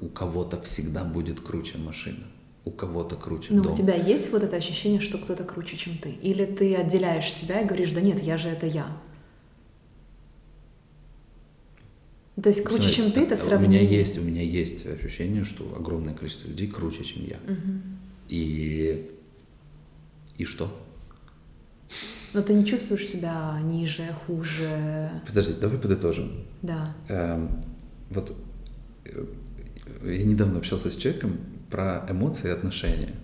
У 0.00 0.08
кого-то 0.08 0.60
всегда 0.60 1.02
будет 1.02 1.40
круче 1.40 1.78
машина, 1.78 2.26
у 2.66 2.72
кого-то 2.72 3.16
круче 3.16 3.54
Но 3.54 3.62
дом. 3.62 3.72
у 3.72 3.76
тебя 3.76 3.94
есть 3.94 4.30
вот 4.32 4.42
это 4.42 4.56
ощущение, 4.56 5.00
что 5.00 5.16
кто-то 5.16 5.44
круче, 5.44 5.78
чем 5.78 5.96
ты? 5.96 6.10
Или 6.10 6.44
ты 6.44 6.74
отделяешь 6.74 7.32
себя 7.32 7.62
и 7.62 7.64
говоришь, 7.64 7.92
да 7.92 8.02
нет, 8.02 8.22
я 8.22 8.36
же 8.36 8.48
это 8.48 8.66
я? 8.66 8.86
То 12.42 12.48
есть 12.48 12.64
круче, 12.64 12.90
чем 12.90 13.12
ты, 13.12 13.20
это 13.20 13.36
сравнение. 13.36 13.80
У 13.80 13.84
меня 13.84 13.98
есть, 13.98 14.18
у 14.18 14.22
меня 14.22 14.42
есть 14.42 14.86
ощущение, 14.86 15.44
что 15.44 15.74
огромное 15.76 16.14
количество 16.14 16.48
людей 16.48 16.66
круче, 16.66 17.04
чем 17.04 17.24
я. 17.24 17.36
Угу. 17.46 17.72
И 18.28 19.10
и 20.36 20.44
что? 20.44 20.70
Но 22.32 22.42
ты 22.42 22.52
не 22.54 22.66
чувствуешь 22.66 23.08
себя 23.08 23.60
ниже, 23.62 24.16
хуже. 24.26 25.10
Подожди, 25.26 25.54
давай 25.60 25.78
подытожим. 25.78 26.44
Да. 26.62 26.92
Эм, 27.08 27.60
вот 28.10 28.36
э, 29.04 29.26
я 30.02 30.24
недавно 30.24 30.58
общался 30.58 30.90
с 30.90 30.96
человеком 30.96 31.38
про 31.70 32.04
эмоции 32.10 32.48
и 32.48 32.50
отношения. 32.50 33.14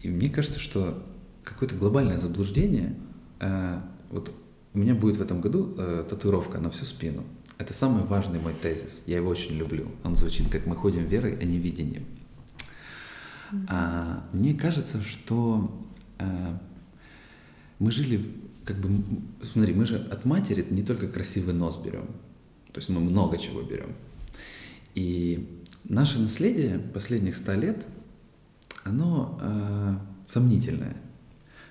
И 0.00 0.08
мне 0.08 0.30
кажется, 0.30 0.58
что 0.58 1.06
какое-то 1.44 1.74
глобальное 1.74 2.16
заблуждение. 2.16 2.94
Э, 3.40 3.80
вот 4.10 4.32
у 4.72 4.78
меня 4.78 4.94
будет 4.94 5.18
в 5.18 5.22
этом 5.22 5.42
году 5.42 5.74
э, 5.76 6.06
татуировка 6.08 6.58
на 6.58 6.70
всю 6.70 6.86
спину. 6.86 7.24
Это 7.60 7.74
самый 7.74 8.04
важный 8.04 8.40
мой 8.40 8.54
тезис. 8.54 9.02
Я 9.04 9.18
его 9.18 9.28
очень 9.28 9.54
люблю. 9.54 9.86
Он 10.02 10.16
звучит 10.16 10.48
как 10.48 10.64
мы 10.64 10.74
ходим 10.74 11.04
верой, 11.04 11.36
а 11.38 11.44
не 11.44 11.58
видением. 11.58 12.06
А, 13.68 14.24
мне 14.32 14.54
кажется, 14.54 15.02
что 15.02 15.86
а, 16.18 16.58
мы 17.78 17.90
жили, 17.92 18.24
как 18.64 18.78
бы, 18.78 19.04
смотри, 19.42 19.74
мы 19.74 19.84
же 19.84 19.98
от 19.98 20.24
матери 20.24 20.66
не 20.70 20.82
только 20.82 21.06
красивый 21.06 21.52
нос 21.52 21.76
берем, 21.76 22.06
то 22.72 22.78
есть 22.78 22.88
мы 22.88 22.98
много 23.00 23.36
чего 23.36 23.60
берем. 23.60 23.92
И 24.94 25.62
наше 25.84 26.18
наследие 26.18 26.78
последних 26.78 27.36
ста 27.36 27.56
лет, 27.56 27.84
оно 28.84 29.38
а, 29.42 30.00
сомнительное, 30.26 30.96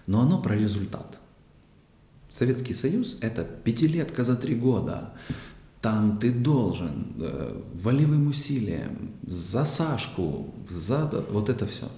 но 0.06 0.22
оно 0.22 0.40
про 0.40 0.56
результат. 0.56 1.18
Советский 2.30 2.76
Союз– 2.76 3.18
это 3.22 3.44
пятилетка 3.44 4.24
за 4.24 4.36
три 4.36 4.54
года, 4.54 5.14
там 5.82 6.20
ты 6.20 6.32
должен 6.32 7.14
э, 7.20 7.62
волевым 7.74 8.28
усилием, 8.28 9.12
за 9.26 9.64
Сашку, 9.64 10.54
за 10.68 11.06
вот 11.30 11.50
это 11.50 11.66
все. 11.66 11.90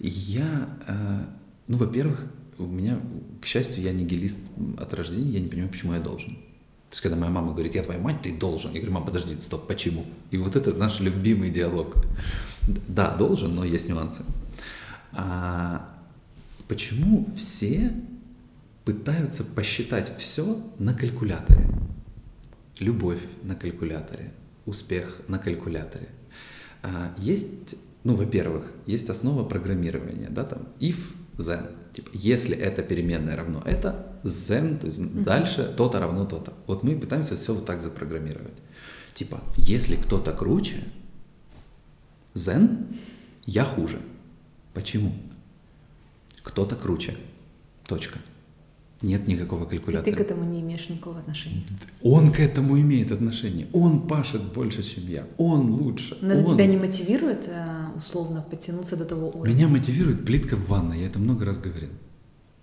Я, 0.00 0.68
э, 0.86 1.24
ну, 1.68 1.76
во-первых, 1.76 2.26
у 2.58 2.66
меня, 2.66 2.98
к 3.40 3.46
счастью, 3.46 3.84
я 3.84 3.92
нигилист 3.92 4.50
от 4.78 4.92
рождения, 4.94 5.34
я 5.34 5.40
не 5.40 5.48
понимаю, 5.48 5.70
почему 5.70 5.94
я 5.94 6.00
должен. 6.00 6.34
То 6.34 6.94
есть, 6.94 7.02
когда 7.02 7.16
моя 7.16 7.30
мама 7.30 7.52
говорит, 7.52 7.74
я 7.74 7.82
твоя 7.82 8.00
мать, 8.00 8.22
ты 8.22 8.32
должен. 8.36 8.72
Я 8.72 8.80
говорю, 8.80 8.94
мам, 8.94 9.04
подожди, 9.04 9.38
стоп, 9.40 9.66
почему? 9.68 10.06
И 10.30 10.38
вот 10.38 10.56
это 10.56 10.72
наш 10.72 11.00
любимый 11.00 11.50
диалог. 11.50 11.94
Да, 12.88 13.14
должен, 13.14 13.54
но 13.54 13.64
есть 13.64 13.88
нюансы. 13.88 14.24
А 15.12 15.94
почему 16.66 17.26
все 17.36 17.92
пытаются 18.84 19.44
посчитать 19.44 20.16
все 20.16 20.60
на 20.78 20.94
калькуляторе? 20.94 21.68
Любовь 22.80 23.20
на 23.42 23.54
калькуляторе, 23.54 24.32
успех 24.66 25.20
на 25.28 25.38
калькуляторе. 25.38 26.08
А, 26.82 27.14
есть, 27.18 27.74
ну, 28.04 28.14
во-первых, 28.14 28.72
есть 28.86 29.10
основа 29.10 29.44
программирования, 29.44 30.28
да, 30.30 30.44
там, 30.44 30.68
if, 30.80 30.98
then. 31.36 31.74
Типа, 31.92 32.10
если 32.12 32.56
это 32.56 32.82
переменная 32.82 33.36
равно 33.36 33.62
это, 33.64 34.18
then, 34.22 34.78
то 34.78 34.86
есть 34.86 35.00
mm-hmm. 35.00 35.22
дальше 35.24 35.74
то-то 35.76 35.98
равно 35.98 36.26
то-то. 36.26 36.54
Вот 36.66 36.82
мы 36.82 36.96
пытаемся 36.96 37.34
все 37.34 37.54
вот 37.54 37.66
так 37.66 37.80
запрограммировать. 37.80 38.58
Типа, 39.14 39.40
если 39.56 39.96
кто-то 39.96 40.32
круче, 40.32 40.84
then 42.34 42.94
я 43.46 43.64
хуже. 43.64 44.00
Почему? 44.74 45.12
Кто-то 46.42 46.76
круче. 46.76 47.16
Точка. 47.86 48.18
Нет 49.00 49.28
никакого 49.28 49.64
калькулятора. 49.64 50.10
И 50.10 50.10
ты 50.10 50.16
к 50.16 50.20
этому 50.20 50.44
не 50.44 50.60
имеешь 50.60 50.88
никакого 50.88 51.20
отношения. 51.20 51.62
Он 52.02 52.32
к 52.32 52.40
этому 52.40 52.80
имеет 52.80 53.12
отношение. 53.12 53.68
Он 53.72 54.08
пашет 54.08 54.52
больше, 54.52 54.82
чем 54.82 55.08
я. 55.08 55.26
Он 55.36 55.70
лучше. 55.70 56.18
Но 56.20 56.34
это 56.34 56.48
тебя 56.54 56.66
не 56.66 56.76
мотивирует, 56.76 57.48
э, 57.48 57.96
условно, 57.96 58.44
подтянуться 58.50 58.96
до 58.96 59.04
того 59.04 59.28
уровня? 59.28 59.54
Меня 59.54 59.68
мотивирует 59.68 60.24
плитка 60.24 60.56
в 60.56 60.68
ванной. 60.68 61.00
Я 61.00 61.06
это 61.06 61.20
много 61.20 61.44
раз 61.44 61.58
говорил. 61.58 61.90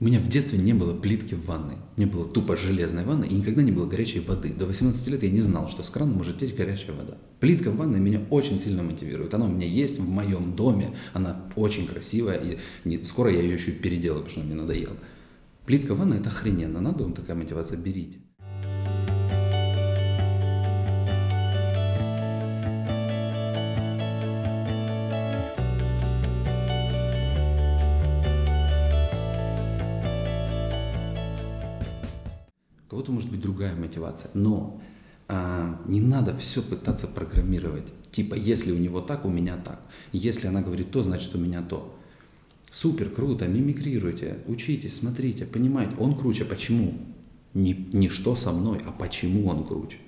У 0.01 0.05
меня 0.05 0.19
в 0.19 0.27
детстве 0.27 0.59
не 0.59 0.73
было 0.73 0.93
плитки 0.93 1.35
в 1.35 1.45
ванной. 1.45 1.77
Мне 1.95 2.05
была 2.05 2.25
тупо 2.25 2.57
железная 2.57 3.05
ванна 3.05 3.23
и 3.23 3.33
никогда 3.33 3.63
не 3.63 3.71
было 3.71 3.85
горячей 3.85 4.19
воды. 4.19 4.49
До 4.49 4.65
18 4.65 5.07
лет 5.07 5.23
я 5.23 5.29
не 5.29 5.39
знал, 5.39 5.69
что 5.69 5.83
с 5.83 5.89
крана 5.89 6.11
может 6.13 6.37
течь 6.37 6.53
горячая 6.53 6.97
вода. 6.97 7.15
Плитка 7.39 7.71
в 7.71 7.77
ванной 7.77 8.01
меня 8.01 8.19
очень 8.29 8.59
сильно 8.59 8.83
мотивирует. 8.83 9.33
Она 9.33 9.45
у 9.45 9.47
меня 9.47 9.67
есть 9.67 9.99
в 9.99 10.09
моем 10.09 10.53
доме. 10.53 10.93
Она 11.13 11.45
очень 11.55 11.87
красивая. 11.87 12.35
И 12.39 12.57
не, 12.83 13.05
скоро 13.05 13.31
я 13.31 13.39
ее 13.39 13.53
еще 13.53 13.71
переделаю, 13.71 14.23
потому 14.23 14.31
что 14.31 14.41
она 14.41 14.49
мне 14.49 14.61
надоела. 14.61 14.97
Плитка 15.65 15.95
в 15.95 15.99
ванной– 15.99 16.17
это 16.19 16.29
охрененно. 16.29 16.79
Надо 16.79 17.03
вам 17.03 17.13
такая 17.13 17.35
мотивация, 17.35 17.77
берите. 17.77 18.19
кого-то 33.05 33.11
может 33.11 33.29
быть 33.29 33.41
другая 33.41 33.75
мотивация. 33.75 34.31
Но 34.33 34.81
а, 35.27 35.81
не 35.85 35.99
надо 35.99 36.35
все 36.35 36.61
пытаться 36.61 37.07
программировать. 37.07 37.85
Типа, 38.11 38.35
если 38.35 38.71
у 38.71 38.77
него 38.77 39.01
так, 39.01 39.25
у 39.25 39.29
меня 39.29 39.57
так. 39.57 39.81
Если 40.11 40.47
она 40.47 40.61
говорит 40.61 40.91
то, 40.91 41.03
значит 41.03 41.35
у 41.35 41.37
меня 41.37 41.61
то. 41.61 41.94
Супер, 42.75 43.09
круто, 43.09 43.47
мимикрируйте, 43.47 44.39
учитесь, 44.47 44.97
смотрите, 44.97 45.45
понимаете, 45.45 45.95
он 45.97 46.13
круче. 46.13 46.43
Почему? 46.43 46.93
Не, 47.53 47.87
не 47.93 48.09
что 48.09 48.35
со 48.35 48.51
мной, 48.51 48.81
а 48.85 48.91
почему 48.91 49.47
он 49.47 49.63
круче. 49.63 49.99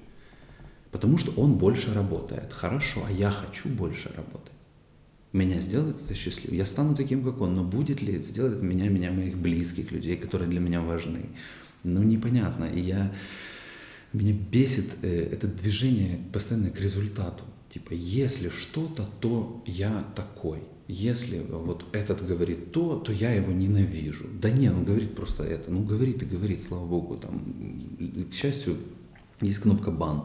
Потому 0.92 1.18
что 1.18 1.32
он 1.42 1.54
больше 1.54 1.94
работает. 1.94 2.52
Хорошо, 2.52 3.06
а 3.08 3.12
я 3.14 3.32
хочу 3.32 3.70
больше 3.70 4.12
работать. 4.18 4.52
Меня 5.32 5.62
сделает 5.62 6.02
это 6.02 6.14
счастливым. 6.14 6.58
Я 6.58 6.66
стану 6.66 6.94
таким, 6.94 7.24
как 7.24 7.40
он. 7.40 7.56
Но 7.56 7.64
будет 7.64 8.02
ли 8.02 8.16
это 8.16 8.28
сделать 8.28 8.62
меня, 8.62 8.90
меня, 8.90 9.14
моих 9.14 9.38
близких 9.38 9.94
людей, 9.94 10.18
которые 10.18 10.50
для 10.50 10.60
меня 10.60 10.82
важны? 10.82 11.30
ну, 11.86 12.04
непонятно. 12.04 12.66
И 12.66 12.82
я, 12.82 13.16
меня 14.12 14.34
бесит 14.34 14.90
э, 15.04 15.30
это 15.32 15.48
движение 15.48 16.20
постоянно 16.34 16.70
к 16.70 16.82
результату. 16.82 17.46
Типа, 17.70 17.94
если 17.94 18.50
что-то, 18.50 19.08
то 19.22 19.64
я 19.66 20.04
такой. 20.18 20.60
Если 20.88 21.40
вот 21.40 21.84
этот 21.92 22.26
говорит 22.26 22.72
то, 22.72 22.98
то 22.98 23.12
я 23.12 23.34
его 23.34 23.52
ненавижу. 23.52 24.26
Да 24.42 24.50
нет, 24.50 24.74
он 24.74 24.86
говорит 24.86 25.16
просто 25.16 25.44
это. 25.44 25.70
Ну, 25.70 25.84
говорит 25.84 26.24
и 26.24 26.26
говорит, 26.26 26.62
слава 26.62 26.86
богу. 26.86 27.18
Там, 27.18 28.30
к 28.32 28.34
счастью, 28.34 28.78
есть 29.42 29.60
кнопка 29.60 29.92
бан. 29.92 30.24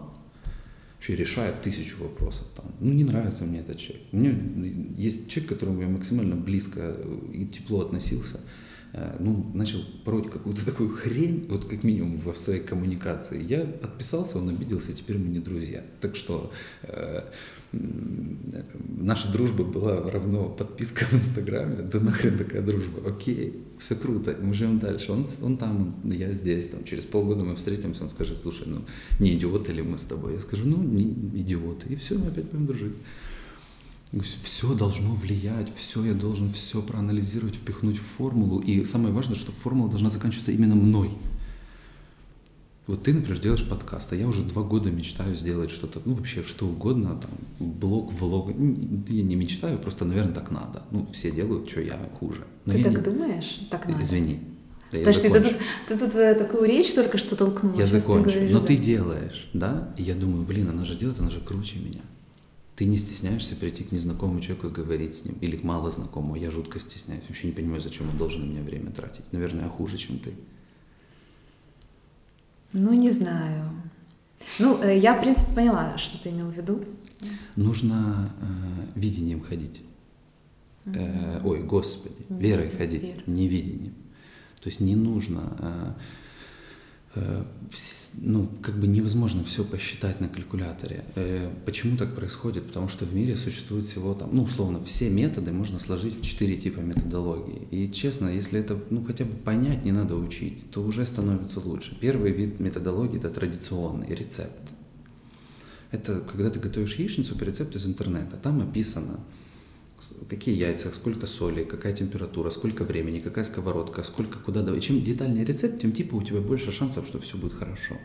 Вообще 0.95 1.17
решает 1.17 1.63
тысячу 1.63 2.01
вопросов. 2.05 2.47
Там. 2.55 2.67
Ну, 2.79 2.93
не 2.93 3.03
нравится 3.03 3.45
мне 3.45 3.59
этот 3.59 3.79
человек. 3.79 4.07
У 4.13 4.17
меня 4.17 4.95
есть 4.97 5.29
человек, 5.29 5.51
к 5.51 5.55
которому 5.55 5.81
я 5.83 5.89
максимально 5.89 6.37
близко 6.37 6.97
и 7.33 7.45
тепло 7.47 7.81
относился. 7.81 8.39
Э, 8.93 9.17
ну, 9.19 9.51
начал 9.55 9.81
пороть 10.05 10.31
какую-то 10.31 10.65
такую 10.65 10.91
хрень, 10.91 11.47
вот 11.49 11.65
как 11.65 11.83
минимум 11.83 12.17
в 12.17 12.37
своей 12.37 12.61
коммуникации. 12.61 13.43
Я 13.43 13.63
отписался, 13.63 14.39
он 14.39 14.51
обиделся, 14.51 14.93
теперь 14.93 15.19
мы 15.19 15.29
не 15.29 15.41
друзья. 15.41 15.83
Так 16.01 16.15
что 16.15 16.53
э, 16.83 17.23
наша 17.73 19.33
дружба 19.33 19.65
была 19.65 20.11
равно 20.11 20.49
подписка 20.49 21.05
в 21.07 21.15
Инстаграме. 21.15 21.83
Да 21.83 22.01
нахрен 22.01 22.39
такая 22.39 22.63
дружба? 22.63 23.09
Окей, 23.09 23.63
все 23.79 23.95
круто, 23.95 24.37
мы 24.41 24.55
живем 24.55 24.79
дальше. 24.79 25.13
Он, 25.13 25.27
он 25.43 25.57
там, 25.57 25.97
я 26.05 26.33
здесь. 26.33 26.69
Там, 26.69 26.85
через 26.85 27.05
полгода 27.05 27.45
мы 27.45 27.57
встретимся, 27.57 28.03
он 28.03 28.11
скажет, 28.11 28.39
слушай, 28.39 28.67
ну 28.67 28.83
не 29.19 29.35
идиоты 29.35 29.73
ли 29.73 29.83
мы 29.83 29.99
с 29.99 30.03
тобой? 30.03 30.35
Я 30.35 30.41
скажу, 30.41 30.67
ну 30.67 30.83
не 30.83 31.05
идиоты. 31.41 31.89
И 31.89 31.97
все, 31.97 32.19
мы 32.19 32.29
опять 32.29 32.45
будем 32.45 32.67
дружить 32.67 32.95
все 34.21 34.75
должно 34.75 35.15
влиять, 35.15 35.75
все 35.75 36.05
я 36.05 36.13
должен 36.13 36.53
все 36.53 36.83
проанализировать, 36.83 37.57
впихнуть 37.57 37.97
в 37.97 38.03
формулу. 38.03 38.61
И 38.61 38.85
самое 38.85 39.15
важное, 39.15 39.37
что 39.37 39.53
формула 39.53 39.89
должна 39.89 40.11
заканчиваться 40.11 40.53
именно 40.53 40.75
мной. 40.75 41.13
Вот 42.89 43.05
ты, 43.05 43.15
например, 43.15 43.41
делаешь 43.41 43.67
подкаст, 43.69 44.13
а 44.13 44.17
я 44.17 44.27
уже 44.27 44.43
два 44.43 44.63
года 44.63 44.91
мечтаю 44.91 45.37
сделать 45.37 45.71
что-то, 45.71 46.03
ну 46.05 46.15
вообще 46.15 46.43
что 46.43 46.67
угодно, 46.67 47.17
там, 47.21 47.31
блог, 47.61 48.13
влог. 48.13 48.49
Я 48.49 49.23
не 49.23 49.37
мечтаю, 49.37 49.79
просто, 49.79 50.05
наверное, 50.05 50.35
так 50.35 50.51
надо. 50.51 50.83
Ну, 50.91 51.07
все 51.13 51.31
делают, 51.31 51.71
что 51.71 51.81
я 51.81 51.97
хуже. 52.19 52.45
Но 52.65 52.73
ты 52.73 52.83
так 52.83 52.93
не... 52.93 52.99
думаешь? 52.99 53.61
Так 53.71 53.87
надо? 53.87 54.03
Извини. 54.03 54.41
Да 54.91 54.99
Подожди, 54.99 55.29
ты 55.31 55.41
тут, 55.41 55.53
ты 55.89 55.99
тут 55.99 56.15
э, 56.17 56.35
такую 56.35 56.65
речь 56.65 56.93
только 56.93 57.17
что 57.19 57.35
толкнул. 57.35 57.79
Я 57.79 57.87
закончу. 57.87 58.25
Ты 58.25 58.31
говоришь, 58.35 58.53
Но 58.53 58.61
да? 58.61 58.67
ты 58.67 58.77
делаешь, 58.77 59.49
да? 59.55 59.95
И 59.97 60.03
я 60.03 60.15
думаю, 60.15 60.45
блин, 60.45 60.69
она 60.69 60.85
же 60.85 60.97
делает, 60.97 61.19
она 61.19 61.31
же 61.31 61.41
круче 61.41 61.79
меня. 61.79 62.03
Ты 62.77 62.85
не 62.85 62.99
стесняешься 62.99 63.55
прийти 63.57 63.85
к 63.85 63.93
незнакомому 63.93 64.41
человеку 64.41 64.67
и 64.67 64.71
говорить 64.71 65.17
с 65.17 65.25
ним, 65.25 65.37
или 65.41 65.57
к 65.57 65.63
малознакомому. 65.63 66.35
Я 66.35 66.51
жутко 66.51 66.79
стесняюсь. 66.79 67.23
Вообще 67.27 67.47
не 67.47 67.53
понимаю, 67.53 67.81
зачем 67.81 68.11
он 68.11 68.19
должен 68.19 68.43
на 68.43 68.51
меня 68.51 68.63
время 68.63 68.91
тратить. 68.91 69.33
Наверное, 69.33 69.65
я 69.65 69.69
хуже, 69.71 69.97
чем 69.97 70.19
ты. 70.19 70.33
Ну, 72.73 72.93
не 72.95 73.11
знаю. 73.11 73.71
Ну, 74.59 74.81
э, 74.83 74.99
я, 74.99 75.15
в 75.15 75.21
принципе, 75.23 75.55
поняла, 75.55 75.97
что 75.99 76.19
ты 76.19 76.31
имел 76.31 76.49
в 76.49 76.57
виду. 76.57 76.85
Нужно 77.57 78.31
э, 78.41 78.99
видением 78.99 79.41
ходить. 79.41 79.81
Угу. 80.87 80.95
Э, 80.97 81.41
ой, 81.45 81.63
Господи, 81.63 82.27
верой 82.29 82.69
ходить, 82.69 83.03
Вера. 83.03 83.23
не 83.27 83.47
видением. 83.47 83.95
То 84.61 84.69
есть 84.69 84.81
не 84.81 84.97
нужно 84.97 85.57
э, 85.59 85.93
ну, 88.15 88.49
как 88.63 88.77
бы 88.77 88.87
невозможно 88.87 89.43
все 89.45 89.65
посчитать 89.65 90.21
на 90.21 90.29
калькуляторе. 90.29 91.05
Э, 91.15 91.51
почему 91.65 91.97
так 91.97 92.15
происходит? 92.15 92.67
Потому 92.67 92.89
что 92.89 93.05
в 93.05 93.15
мире 93.15 93.37
существует 93.37 93.85
всего 93.85 94.15
там, 94.15 94.31
ну, 94.33 94.43
условно, 94.43 94.83
все 94.85 95.09
методы 95.09 95.53
можно 95.53 95.79
сложить 95.79 96.19
в 96.19 96.23
четыре 96.23 96.57
типа 96.57 96.81
методологии. 96.81 97.67
И 97.71 97.91
честно, 97.91 98.29
если 98.29 98.61
это, 98.61 98.79
ну, 98.91 99.05
хотя 99.05 99.25
бы 99.25 99.35
понять 99.35 99.85
не 99.85 99.93
надо 99.93 100.17
учить, 100.17 100.71
то 100.71 100.83
уже 100.83 101.07
становится 101.07 101.61
лучше. 101.61 101.97
Первый 102.01 102.33
вид 102.33 102.61
методологии– 102.61 103.17
это 103.19 103.31
традиционный 103.31 104.15
рецепт. 104.15 104.61
Это 105.91 106.21
когда 106.21 106.51
ты 106.51 106.59
готовишь 106.59 106.95
яичницу 106.95 107.37
по 107.37 107.45
рецепту 107.45 107.79
из 107.79 107.87
интернета. 107.87 108.37
Там 108.37 108.61
описано, 108.61 109.21
какие 110.29 110.57
яйца, 110.57 110.91
сколько 110.93 111.27
соли, 111.27 111.65
какая 111.65 111.93
температура, 111.93 112.51
сколько 112.51 112.85
времени, 112.85 113.21
какая 113.21 113.45
сковородка, 113.45 114.03
сколько 114.03 114.39
куда 114.39 114.63
давать. 114.63 114.83
Чем 114.83 115.03
детальнее 115.03 115.45
рецепт, 115.45 115.81
тем 115.81 115.93
типа 115.93 116.15
у 116.17 116.23
тебя 116.23 116.41
больше 116.41 116.73
шансов, 116.73 117.07
что 117.07 117.21
все 117.21 117.37
будет 117.37 117.55
хорошо. 117.55 117.97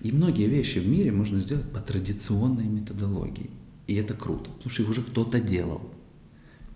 И 0.00 0.12
многие 0.12 0.48
вещи 0.48 0.78
в 0.78 0.88
мире 0.88 1.10
можно 1.10 1.40
сделать 1.40 1.70
по 1.70 1.80
традиционной 1.80 2.66
методологии. 2.66 3.50
И 3.86 3.94
это 3.94 4.14
круто, 4.14 4.50
потому 4.50 4.70
что 4.70 4.82
их 4.82 4.90
уже 4.90 5.02
кто-то 5.02 5.40
делал. 5.40 5.80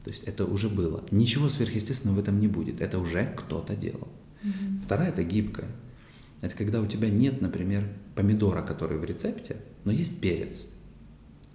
То 0.04 0.10
есть 0.10 0.24
это 0.24 0.46
уже 0.46 0.68
было. 0.68 1.04
Ничего 1.10 1.48
сверхъестественного 1.48 2.16
в 2.16 2.20
этом 2.20 2.40
не 2.40 2.48
будет. 2.48 2.80
Это 2.80 2.98
уже 2.98 3.34
кто-то 3.36 3.76
делал. 3.76 4.08
Mm-hmm. 4.42 4.82
Вторая 4.84 5.10
это 5.10 5.22
гибкая. 5.22 5.68
Это 6.40 6.56
когда 6.56 6.80
у 6.80 6.86
тебя 6.86 7.10
нет, 7.10 7.42
например, 7.42 7.86
помидора, 8.14 8.62
который 8.62 8.98
в 8.98 9.04
рецепте, 9.04 9.56
но 9.84 9.92
есть 9.92 10.20
перец. 10.20 10.68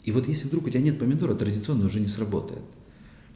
И 0.03 0.11
вот 0.11 0.27
если 0.27 0.47
вдруг 0.47 0.67
у 0.67 0.69
тебя 0.69 0.81
нет 0.81 0.99
помидора, 0.99 1.33
традиционно 1.33 1.87
уже 1.87 1.99
не 1.99 2.07
сработает. 2.07 2.61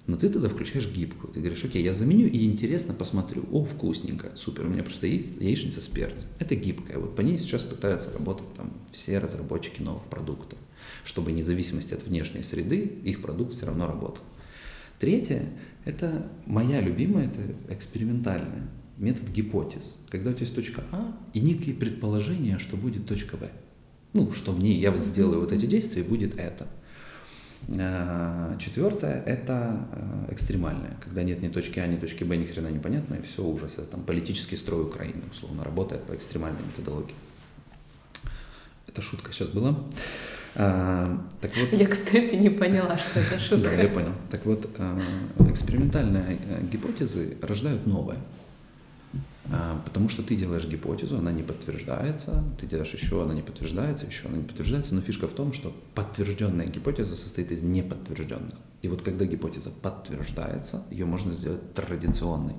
Но 0.10 0.18
ты 0.18 0.28
тогда 0.28 0.50
включаешь 0.50 0.88
гибкую. 0.88 1.32
Ты 1.32 1.40
говоришь, 1.40 1.64
окей, 1.64 1.84
я 1.84 1.94
заменю 1.94 2.26
и 2.26 2.44
интересно 2.44 2.96
посмотрю. 2.96 3.46
О, 3.52 3.64
вкусненько, 3.64 4.32
супер, 4.36 4.66
у 4.66 4.70
меня 4.70 4.82
просто 4.82 5.06
яиц, 5.06 5.38
яичница 5.38 5.82
с 5.82 5.88
перцем. 5.88 6.28
Это 6.40 6.56
гибкая. 6.56 6.98
Вот 6.98 7.16
по 7.16 7.22
ней 7.22 7.38
сейчас 7.38 7.62
пытаются 7.62 8.12
работать 8.12 8.52
там 8.56 8.74
все 8.92 9.20
разработчики 9.20 9.84
новых 9.84 10.02
продуктов, 10.06 10.58
чтобы 11.04 11.32
независимости 11.32 11.94
от 11.94 12.08
внешней 12.08 12.42
среды 12.42 12.80
их 13.04 13.22
продукт 13.22 13.54
все 13.54 13.68
равно 13.68 13.86
работал. 13.86 14.24
Третье– 15.00 15.48
это 15.86 16.28
моя 16.48 16.82
любимая, 16.82 17.28
это 17.28 17.42
экспериментальная 17.72 18.68
метод 18.98 19.30
гипотез. 19.30 19.96
Когда 20.10 20.32
у 20.32 20.34
тебя 20.34 20.42
есть 20.42 20.56
точка 20.56 20.84
А 20.92 21.16
и 21.36 21.40
некие 21.40 21.76
предположения, 21.76 22.58
что 22.58 22.78
будет 22.78 23.06
точка 23.06 23.38
Б. 23.38 23.52
Ну, 24.14 24.32
что 24.32 24.54
в 24.54 24.60
ней 24.60 24.80
я 24.80 24.90
вот 24.90 25.06
сделаю 25.06 25.42
вот 25.42 25.52
эти 25.52 25.68
действия, 25.68 26.02
будет 26.02 26.40
это– 26.40 26.68
Четвертое– 27.68 29.22
это 29.26 29.86
э, 29.92 30.34
экстремальное, 30.34 30.98
когда 31.04 31.22
нет 31.24 31.42
ни 31.42 31.50
точки 31.50 31.80
А, 31.80 31.88
ни 31.88 31.98
точки 31.98 32.24
Б, 32.24 32.36
ни 32.36 32.46
хрена 32.46 32.70
непонятно, 32.70 33.16
и 33.16 33.22
все 33.22 33.44
ужас. 33.44 33.74
Это 33.74 33.84
там 33.84 34.02
политический 34.02 34.58
строй 34.58 34.84
Украины, 34.84 35.22
условно, 35.32 35.64
работает 35.64 36.04
по 36.04 36.16
экстремальной 36.16 36.62
методологии. 36.66 37.14
Это 38.88 39.02
шутка 39.02 39.32
сейчас 39.32 39.50
была. 39.50 39.76
А, 40.56 41.22
так 41.42 41.52
вот, 41.56 41.80
я, 41.80 41.88
кстати, 41.88 42.36
не 42.36 42.50
поняла, 42.50 42.98
что 42.98 43.20
это 43.20 43.40
шутка. 43.40 43.70
Да, 43.76 43.82
я 43.84 43.90
понял. 43.90 44.14
Так 44.32 44.46
вот, 44.46 44.68
экспериментальные 45.48 46.40
гипотезы 46.72 47.38
рождают 47.42 47.86
новое. 47.86 48.18
А, 49.52 49.82
потому 49.84 50.10
что 50.10 50.22
ты 50.22 50.36
делаешь 50.36 50.66
гипотезу, 50.66 51.18
она 51.18 51.32
не 51.32 51.42
подтверждается, 51.42 52.44
ты 52.60 52.68
делаешь 52.68 52.94
еще, 52.94 53.24
она 53.24 53.34
не 53.34 53.42
подтверждается, 53.42 54.06
еще 54.06 54.28
она 54.28 54.38
не 54.38 54.44
подтверждается, 54.44 54.94
но 54.94 55.02
фишка 55.02 55.28
в 55.28 55.34
том, 55.34 55.54
что 55.54 55.76
подтвержденная 55.96 56.68
гипотеза 56.68 57.16
состоит 57.16 57.52
из 57.52 57.64
неподтвержденных. 57.64 58.56
И 58.82 58.88
вот 58.88 59.02
когда 59.02 59.26
гипотеза 59.26 59.72
подтверждается, 59.72 60.84
ее 60.92 61.06
можно 61.06 61.32
сделать 61.32 61.74
традиционной. 61.74 62.56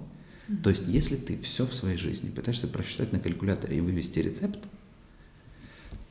То 0.64 0.70
есть, 0.70 0.84
если 0.88 1.14
ты 1.14 1.38
все 1.38 1.64
в 1.64 1.72
своей 1.72 1.96
жизни 1.96 2.28
пытаешься 2.28 2.66
просчитать 2.66 3.12
на 3.12 3.20
калькуляторе 3.20 3.78
и 3.78 3.80
вывести 3.80 4.18
рецепт, 4.18 4.58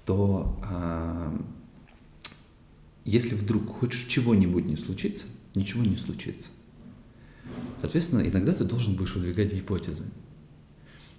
то 0.05 0.57
а, 0.63 1.38
если 3.03 3.36
вдруг 3.36 3.67
хоть 3.80 3.91
чего-нибудь 4.07 4.65
не 4.65 4.77
случится, 4.77 5.25
ничего 5.55 5.84
не 5.84 5.97
случится. 5.97 6.49
Соответственно, 7.82 8.21
иногда 8.21 8.53
ты 8.53 8.63
должен 8.63 8.95
будешь 8.95 9.15
выдвигать 9.15 9.53
гипотезы. 9.53 10.05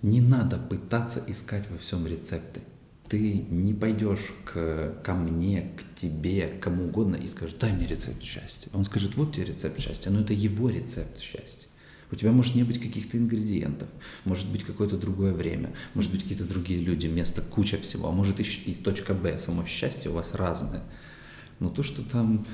Не 0.03 0.21
надо 0.21 0.57
пытаться 0.57 1.23
искать 1.27 1.69
во 1.71 1.77
всем 1.77 2.07
рецепты. 2.07 2.63
Ты 3.09 3.45
не 3.51 3.75
пойдешь 3.75 4.33
к, 4.45 4.95
ко 5.05 5.15
мне, 5.15 5.73
к 5.77 6.01
тебе, 6.01 6.49
кому 6.61 6.87
угодно 6.87 7.17
и 7.17 7.27
скажешь, 7.27 7.57
дай 7.59 7.73
мне 7.73 7.87
рецепт 7.87 8.23
счастья. 8.23 8.71
Он 8.73 8.85
скажет, 8.85 9.17
вот 9.17 9.35
тебе 9.35 9.47
рецепт 9.47 9.79
счастья, 9.81 10.11
но 10.11 10.21
это 10.21 10.33
его 10.33 10.71
рецепт 10.71 11.19
счастья. 11.21 11.69
У 12.13 12.17
тебя 12.17 12.33
может 12.33 12.55
не 12.55 12.65
быть 12.65 12.81
каких-то 12.81 13.17
ингредиентов, 13.17 13.89
может 14.25 14.51
быть 14.51 14.65
какое-то 14.65 14.97
другое 14.97 15.33
время, 15.33 15.73
может 15.95 16.11
быть 16.11 16.23
какие-то 16.23 16.45
другие 16.45 16.81
люди, 16.81 17.07
место, 17.07 17.41
куча 17.43 17.79
всего, 17.79 18.09
а 18.09 18.13
может 18.13 18.41
и, 18.41 18.43
и 18.43 18.75
точка 18.75 19.15
Б, 19.15 19.39
само 19.39 19.65
счастье 19.65 20.11
у 20.11 20.15
вас 20.15 20.35
разное. 20.35 20.83
Но 21.61 21.69
то, 21.69 21.83
что 21.83 22.03
там 22.03 22.47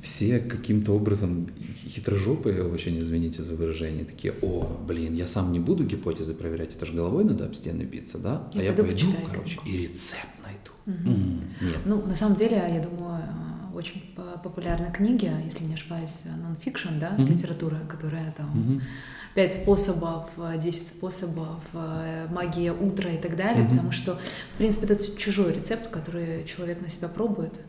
все 0.00 0.38
каким-то 0.38 0.92
образом 0.92 1.48
хитрожопые, 1.74 2.64
очень 2.64 2.98
извините 2.98 3.42
за 3.42 3.54
выражение, 3.54 4.04
такие, 4.04 4.34
о, 4.42 4.66
блин, 4.86 5.14
я 5.14 5.26
сам 5.26 5.52
не 5.52 5.60
буду 5.60 5.84
гипотезы 5.84 6.34
проверять, 6.34 6.74
это 6.74 6.86
же 6.86 6.92
головой 6.92 7.24
надо 7.24 7.46
об 7.46 7.54
стены 7.54 7.82
биться, 7.82 8.18
да? 8.18 8.48
Я 8.52 8.60
а 8.60 8.64
я 8.64 8.72
пойду, 8.72 9.06
короче, 9.30 9.60
и 9.64 9.76
рецепт 9.76 10.26
найду. 10.42 10.72
Угу. 10.86 11.14
М-м, 11.14 11.40
нет. 11.60 11.78
Ну, 11.84 12.04
на 12.06 12.16
самом 12.16 12.36
деле, 12.36 12.56
я 12.56 12.80
думаю, 12.80 13.22
э, 13.22 13.76
очень 13.76 14.02
популярная 14.42 14.90
книга, 14.90 15.30
если 15.44 15.64
не 15.64 15.74
ошибаюсь, 15.74 16.24
нон-фикшн, 16.24 16.98
да, 16.98 17.14
угу. 17.16 17.26
литература, 17.26 17.78
которая 17.88 18.32
там... 18.36 18.82
Пять 19.34 19.52
способов, 19.52 20.30
10 20.38 20.88
способов, 20.88 21.60
э, 21.74 22.26
магия 22.30 22.72
утра 22.72 23.10
и 23.10 23.18
так 23.18 23.36
далее, 23.36 23.64
угу. 23.64 23.72
потому 23.72 23.92
что, 23.92 24.14
в 24.54 24.56
принципе, 24.56 24.86
это 24.86 25.14
чужой 25.18 25.52
рецепт, 25.52 25.88
который 25.88 26.46
человек 26.46 26.80
на 26.80 26.88
себя 26.88 27.08
пробует. 27.08 27.60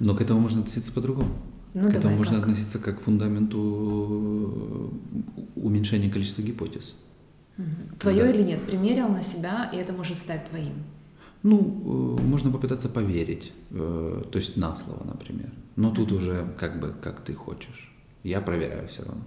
Но 0.00 0.14
к 0.14 0.20
этому 0.20 0.40
можно 0.40 0.60
относиться 0.60 0.92
по-другому. 0.92 1.30
Ну, 1.74 1.90
к 1.90 1.94
этому 1.94 2.16
можно 2.16 2.36
как? 2.36 2.44
относиться 2.44 2.78
как 2.78 2.98
к 2.98 3.02
фундаменту 3.02 4.92
э, 5.56 5.60
уменьшения 5.60 6.10
количества 6.10 6.42
гипотез. 6.42 6.96
Угу. 7.58 7.66
Твое 7.98 8.24
да. 8.24 8.30
или 8.30 8.42
нет, 8.42 8.62
примерил 8.62 9.08
на 9.08 9.22
себя, 9.22 9.70
и 9.72 9.76
это 9.76 9.92
может 9.92 10.16
стать 10.16 10.48
твоим. 10.48 10.74
Ну, 11.42 12.18
э, 12.18 12.22
можно 12.22 12.50
попытаться 12.50 12.88
поверить, 12.88 13.52
то 13.70 14.30
есть 14.34 14.56
на 14.56 14.74
слово, 14.74 15.04
например. 15.04 15.50
Но 15.76 15.90
тут 15.90 16.12
уже 16.12 16.46
как 16.58 16.80
бы 16.80 16.94
как 17.00 17.20
ты 17.20 17.34
хочешь. 17.34 17.92
Я 18.24 18.40
проверяю 18.40 18.88
все 18.88 19.04
равно 19.04 19.22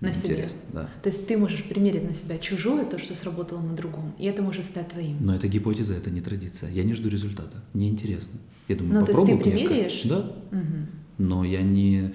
на 0.00 0.08
Интересно, 0.08 0.60
себе. 0.60 0.72
Да. 0.72 0.88
То 1.02 1.10
есть 1.10 1.26
ты 1.26 1.36
можешь 1.36 1.62
примерить 1.64 2.04
на 2.04 2.14
себя 2.14 2.38
чужое, 2.38 2.84
то, 2.86 2.98
что 2.98 3.14
сработало 3.14 3.60
на 3.60 3.74
другом, 3.74 4.14
и 4.18 4.24
это 4.24 4.42
может 4.42 4.64
стать 4.64 4.88
твоим. 4.88 5.18
Но 5.20 5.34
это 5.34 5.46
гипотеза, 5.46 5.94
это 5.94 6.10
не 6.10 6.22
традиция. 6.22 6.70
Я 6.70 6.84
не 6.84 6.94
жду 6.94 7.08
результата. 7.08 7.62
Мне 7.74 7.88
интересно. 7.88 8.40
Я 8.70 8.76
думаю, 8.76 9.00
ну, 9.00 9.06
попробую. 9.06 9.38
То 9.38 9.48
есть 9.48 9.56
ты 9.58 9.66
примеряешь? 9.66 10.02
Да. 10.04 10.18
Угу. 10.52 10.76
Но 11.18 11.44
я 11.44 11.62
не... 11.62 12.14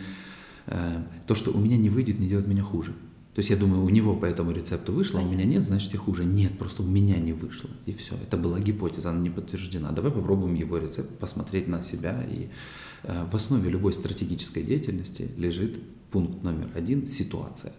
Э, 0.68 1.04
то, 1.28 1.36
что 1.36 1.52
у 1.52 1.60
меня 1.60 1.76
не 1.76 1.90
выйдет, 1.90 2.18
не 2.18 2.28
делает 2.30 2.48
меня 2.48 2.64
хуже. 2.64 2.92
То 3.34 3.40
есть 3.40 3.50
я 3.50 3.58
думаю, 3.58 3.84
у 3.84 3.90
него 3.90 4.16
по 4.16 4.24
этому 4.24 4.52
рецепту 4.52 4.94
вышло, 4.94 5.20
а 5.20 5.24
у 5.24 5.30
меня 5.30 5.44
нет, 5.44 5.66
значит 5.66 5.94
и 5.94 5.98
хуже. 5.98 6.24
Нет, 6.24 6.58
просто 6.58 6.82
у 6.84 6.86
меня 6.86 7.18
не 7.18 7.34
вышло. 7.34 7.70
И 7.86 7.92
все. 7.92 8.16
Это 8.16 8.38
была 8.38 8.62
гипотеза, 8.62 9.10
она 9.10 9.20
не 9.20 9.30
подтверждена. 9.30 9.92
Давай 9.92 10.12
попробуем 10.12 10.56
его 10.56 10.78
рецепт, 10.78 11.20
посмотреть 11.20 11.68
на 11.68 11.84
себя. 11.84 12.24
И 12.24 12.48
э, 13.04 13.26
в 13.30 13.36
основе 13.36 13.70
любой 13.70 13.92
стратегической 13.92 14.64
деятельности 14.64 15.30
лежит 15.36 15.78
пункт 16.10 16.42
номер 16.42 16.70
один– 16.74 17.06
ситуация. 17.08 17.74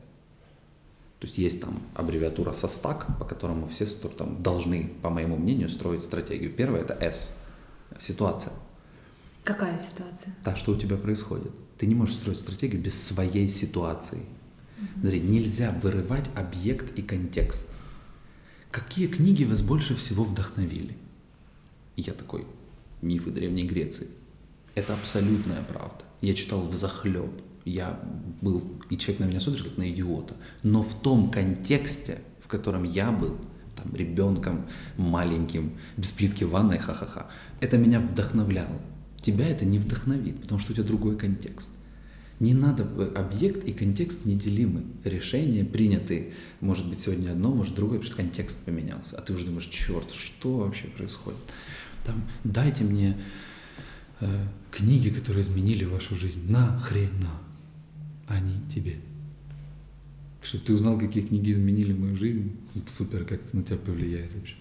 То 1.19 1.27
есть 1.27 1.39
есть 1.39 1.63
там 1.63 1.81
аббревиатура 1.95 2.53
СОСТАК, 2.53 3.19
по 3.19 3.25
которому 3.25 3.67
все 3.69 3.87
там, 3.87 4.43
должны, 4.43 4.93
по 5.01 5.09
моему 5.09 5.37
мнению, 5.37 5.71
строить 5.71 6.03
стратегию. 6.03 6.53
Первое– 6.53 6.81
это 6.83 6.93
S– 6.93 7.35
ситуация. 7.99 8.53
Какая 9.47 9.79
ситуация? 9.79 10.35
Та, 10.43 10.57
что 10.57 10.73
у 10.73 10.77
тебя 10.77 10.97
происходит. 10.97 11.53
Ты 11.79 11.87
не 11.87 11.95
можешь 11.95 12.17
строить 12.17 12.41
стратегию 12.41 12.83
без 12.83 13.01
своей 13.01 13.47
ситуации. 13.49 14.19
Mm-hmm. 14.19 15.01
Смотри, 15.01 15.21
нельзя 15.21 15.71
вырывать 15.83 16.29
объект 16.35 16.99
и 16.99 17.03
контекст. 17.03 17.71
Какие 18.73 19.07
книги 19.07 19.45
вас 19.45 19.63
больше 19.63 19.95
всего 19.95 20.25
вдохновили? 20.25 20.97
Я 21.95 22.13
такой, 22.13 22.45
мифы 23.03 23.31
Древней 23.31 23.69
Греции. 23.69 24.09
Это 24.75 24.95
абсолютная 24.95 25.63
правда. 25.63 26.05
Я 26.21 26.35
читал 26.35 26.67
в 26.67 26.75
захлеб 26.75 27.31
я 27.65 28.01
был, 28.41 28.65
и 28.91 28.97
человек 28.97 29.21
на 29.21 29.25
меня 29.27 29.41
смотрит 29.41 29.65
как 29.65 29.77
на 29.77 29.89
идиота. 29.91 30.35
Но 30.65 30.83
в 30.83 31.01
том 31.01 31.31
контексте, 31.31 32.19
в 32.41 32.49
котором 32.49 32.83
я 32.83 33.13
был, 33.13 33.37
там, 33.77 33.95
ребенком, 33.95 34.67
маленьким, 34.97 35.73
без 35.97 36.11
плитки 36.11 36.45
в 36.45 36.51
ванной, 36.51 36.79
ха-ха-ха, 36.79 37.29
это 37.61 37.79
меня 37.79 38.01
вдохновляло. 38.01 38.81
Тебя 39.27 39.49
это 39.49 39.65
не 39.65 39.81
вдохновит, 39.81 40.41
потому 40.41 40.61
что 40.61 40.71
у 40.71 40.75
тебя 40.77 40.87
другой 40.87 41.19
контекст. 41.19 41.71
Не 42.39 42.55
надо, 42.55 42.85
объект 43.17 43.65
и 43.65 43.73
контекст 43.73 44.25
неделимы. 44.25 44.85
Решения 45.03 45.65
приняты, 45.65 46.33
может 46.61 46.89
быть, 46.89 47.01
сегодня 47.01 47.33
одно, 47.33 47.53
может 47.53 47.75
другое, 47.75 47.99
потому 47.99 48.15
что 48.15 48.23
контекст 48.23 48.65
поменялся. 48.65 49.19
А 49.19 49.23
ты 49.23 49.33
уже 49.33 49.47
думаешь, 49.47 49.67
черт, 49.67 50.13
что 50.13 50.59
вообще 50.59 50.85
происходит? 50.87 51.41
Там, 52.05 52.23
дайте 52.45 52.85
мне 52.85 53.19
э, 54.21 54.47
книги, 54.71 55.09
которые 55.09 55.43
изменили 55.43 55.85
вашу 55.85 56.15
жизнь. 56.15 56.49
Нахрена? 56.49 57.41
они 58.29 58.55
тебе. 58.73 58.97
Чтобы 60.43 60.65
ты 60.65 60.75
узнал, 60.75 60.99
какие 60.99 61.25
книги 61.25 61.51
изменили 61.51 61.93
мою 61.93 62.17
жизнь, 62.17 62.57
супер, 62.89 63.25
как 63.25 63.43
это 63.43 63.57
на 63.57 63.63
тебя 63.63 63.79
повлияет 63.79 64.33
вообще. 64.35 64.55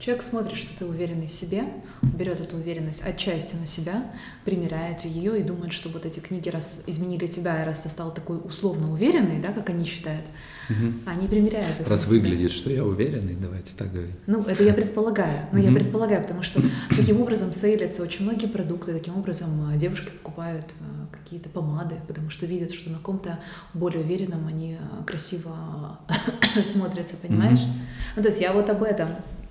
Человек 0.00 0.22
смотрит, 0.22 0.56
что 0.56 0.70
ты 0.78 0.86
уверенный 0.86 1.26
в 1.26 1.34
себе, 1.34 1.62
берет 2.00 2.40
эту 2.40 2.56
уверенность 2.56 3.02
отчасти 3.02 3.54
на 3.56 3.66
себя, 3.66 4.02
примеряет 4.46 5.04
ее 5.04 5.38
и 5.38 5.42
думает, 5.42 5.74
что 5.74 5.90
вот 5.90 6.06
эти 6.06 6.20
книги 6.20 6.48
раз 6.48 6.84
изменили 6.86 7.26
тебя, 7.26 7.62
и 7.62 7.66
раз 7.66 7.80
ты 7.80 7.90
стал 7.90 8.14
такой 8.14 8.38
условно 8.42 8.90
уверенный, 8.90 9.40
да, 9.40 9.52
как 9.52 9.68
они 9.68 9.84
считают, 9.84 10.24
угу. 10.70 10.94
они 11.04 11.28
примеряют 11.28 11.80
это 11.80 11.90
Раз 11.90 12.06
выглядит, 12.06 12.50
что 12.50 12.70
я 12.70 12.82
уверенный, 12.82 13.34
давайте 13.34 13.72
так 13.76 13.92
говорить. 13.92 14.14
Ну, 14.26 14.42
это 14.44 14.64
я 14.64 14.72
предполагаю. 14.72 15.48
Ну, 15.52 15.58
угу. 15.58 15.68
я 15.68 15.74
предполагаю, 15.74 16.22
потому 16.22 16.42
что 16.42 16.62
таким 16.96 17.20
образом 17.20 17.52
сейлятся 17.52 18.02
очень 18.02 18.24
многие 18.24 18.46
продукты, 18.46 18.94
таким 18.94 19.18
образом 19.18 19.50
а, 19.68 19.76
девушки 19.76 20.08
покупают 20.22 20.64
а, 20.80 21.14
какие-то 21.14 21.50
помады, 21.50 21.96
потому 22.08 22.30
что 22.30 22.46
видят, 22.46 22.72
что 22.72 22.88
на 22.88 23.00
ком-то 23.00 23.38
более 23.74 24.00
уверенном 24.00 24.46
они 24.46 24.78
а, 24.80 25.04
красиво 25.04 26.00
смотрятся, 26.72 27.16
понимаешь? 27.18 27.60
Угу. 27.60 27.70
Ну, 28.16 28.22
то 28.22 28.28
есть 28.30 28.40
я 28.40 28.54
вот 28.54 28.70
об 28.70 28.82
этом. 28.82 29.10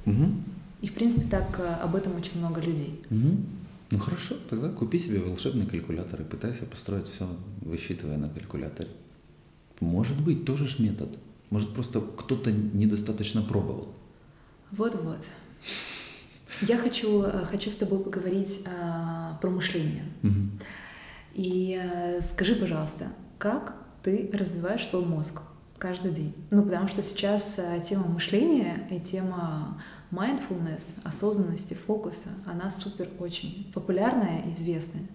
Угу. 0.09 0.31
И, 0.81 0.87
в 0.87 0.93
принципе, 0.93 1.27
так 1.29 1.59
э, 1.59 1.67
об 1.83 1.95
этом 1.95 2.15
очень 2.15 2.39
много 2.39 2.61
людей. 2.61 3.01
Угу. 3.09 3.37
Ну 3.91 3.97
хорошо, 3.99 4.35
тогда 4.49 4.69
купи 4.69 4.99
себе 4.99 5.19
волшебный 5.19 5.65
калькулятор 5.65 6.21
и 6.21 6.23
пытайся 6.23 6.65
построить 6.65 7.07
все, 7.07 7.27
высчитывая 7.61 8.17
на 8.17 8.29
калькуляторе. 8.29 8.89
Может 9.79 10.19
быть, 10.21 10.45
тоже 10.45 10.67
ж 10.67 10.79
метод. 10.79 11.17
Может, 11.49 11.73
просто 11.73 12.01
кто-то 12.01 12.51
недостаточно 12.51 13.41
пробовал. 13.41 13.93
Вот-вот. 14.71 15.25
Я 16.61 16.77
хочу, 16.77 17.23
э, 17.23 17.45
хочу 17.45 17.71
с 17.71 17.75
тобой 17.75 17.99
поговорить 17.99 18.65
а, 18.67 19.37
про 19.41 19.49
мышление. 19.49 20.03
Угу. 20.23 20.33
И 21.35 21.75
а, 21.81 22.21
скажи, 22.21 22.55
пожалуйста, 22.55 23.07
как 23.37 23.75
ты 24.03 24.29
развиваешь 24.33 24.85
свой 24.87 25.05
мозг? 25.05 25.41
каждый 25.79 26.11
день. 26.11 26.35
Ну, 26.51 26.63
потому 26.63 26.87
что 26.87 27.01
сейчас 27.01 27.59
тема 27.85 28.07
мышления 28.07 28.85
и 28.91 28.99
тема 28.99 29.81
mindfulness, 30.11 30.99
осознанности, 31.03 31.73
фокуса, 31.73 32.29
она 32.45 32.69
супер 32.69 33.09
очень 33.19 33.71
популярная 33.73 34.43
и 34.43 34.53
известная. 34.53 35.07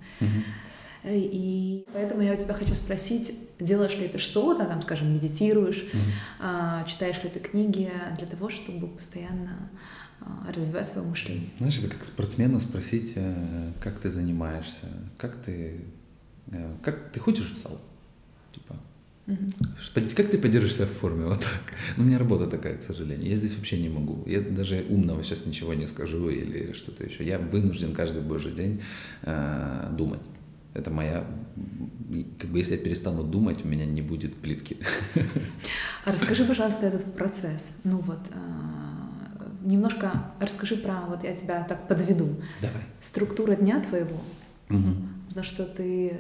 И 1.04 1.84
поэтому 1.92 2.22
я 2.22 2.32
у 2.32 2.36
тебя 2.36 2.54
хочу 2.54 2.74
спросить, 2.74 3.34
делаешь 3.60 3.96
ли 3.98 4.08
ты 4.08 4.18
что-то, 4.18 4.64
там, 4.64 4.80
скажем, 4.80 5.12
медитируешь, 5.12 5.84
mm-hmm. 5.84 6.86
читаешь 6.86 7.22
ли 7.22 7.28
ты 7.28 7.40
книги 7.40 7.92
для 8.16 8.26
того, 8.26 8.48
чтобы 8.48 8.86
постоянно 8.86 9.70
а, 10.22 10.50
развивать 10.50 10.88
свое 10.88 11.06
мышление? 11.06 11.50
Знаешь, 11.58 11.78
это 11.78 11.90
как 11.90 12.04
спортсмена 12.04 12.58
спросить, 12.58 13.12
э, 13.16 13.72
как 13.80 13.98
ты 13.98 14.08
занимаешься, 14.08 14.86
как 15.18 15.36
ты, 15.36 15.84
как 16.82 17.12
ты 17.12 17.20
ходишь 17.20 17.52
в 17.52 17.58
зал, 17.58 17.78
типа, 18.52 18.74
Угу. 19.26 19.36
Как 20.14 20.28
ты 20.28 20.38
поддержишь 20.38 20.74
себя 20.74 20.86
в 20.86 20.90
форме? 20.90 21.26
Вот 21.26 21.40
так. 21.40 21.74
Ну, 21.96 22.04
у 22.04 22.06
меня 22.06 22.18
работа 22.18 22.46
такая, 22.46 22.76
к 22.76 22.82
сожалению. 22.82 23.30
Я 23.30 23.36
здесь 23.36 23.56
вообще 23.56 23.80
не 23.80 23.88
могу. 23.88 24.22
Я 24.26 24.40
даже 24.40 24.84
умного 24.88 25.24
сейчас 25.24 25.46
ничего 25.46 25.72
не 25.74 25.86
скажу 25.86 26.28
или 26.28 26.72
что-то 26.72 27.04
еще. 27.04 27.24
Я 27.24 27.38
вынужден 27.38 27.94
каждый 27.94 28.22
божий 28.22 28.52
день 28.52 28.82
э, 29.22 29.88
думать. 29.96 30.20
Это 30.74 30.90
моя... 30.90 31.26
Как 32.38 32.50
бы 32.50 32.58
если 32.58 32.72
я 32.72 32.78
перестану 32.78 33.24
думать, 33.24 33.64
у 33.64 33.68
меня 33.68 33.86
не 33.86 34.02
будет 34.02 34.36
плитки. 34.36 34.76
А 36.04 36.12
расскажи, 36.12 36.44
пожалуйста, 36.44 36.86
этот 36.86 37.14
процесс. 37.14 37.78
Ну 37.84 38.00
вот, 38.00 38.30
э, 38.30 39.64
немножко 39.64 40.32
расскажи 40.38 40.76
про... 40.76 41.06
Вот 41.08 41.24
я 41.24 41.34
тебя 41.34 41.64
так 41.64 41.88
подведу. 41.88 42.36
Давай. 42.60 42.82
Структура 43.00 43.56
дня 43.56 43.80
твоего. 43.80 44.20
Угу. 44.68 44.94
Потому 45.28 45.44
что 45.44 45.64
ты 45.64 46.18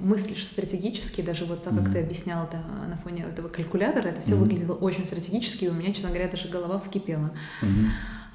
мыслишь 0.00 0.46
стратегически, 0.46 1.22
даже 1.22 1.44
вот 1.44 1.62
так, 1.62 1.72
mm-hmm. 1.72 1.84
как 1.84 1.92
ты 1.92 2.00
объяснял 2.00 2.44
это 2.44 2.58
на 2.88 2.96
фоне 3.02 3.24
этого 3.24 3.48
калькулятора, 3.48 4.08
это 4.08 4.20
все 4.20 4.34
mm-hmm. 4.34 4.38
выглядело 4.38 4.74
очень 4.74 5.06
стратегически, 5.06 5.64
и 5.64 5.68
у 5.68 5.72
меня, 5.72 5.92
честно 5.92 6.10
говоря, 6.10 6.28
даже 6.28 6.48
голова 6.48 6.78
вскипела. 6.78 7.30
Mm-hmm. 7.62 7.86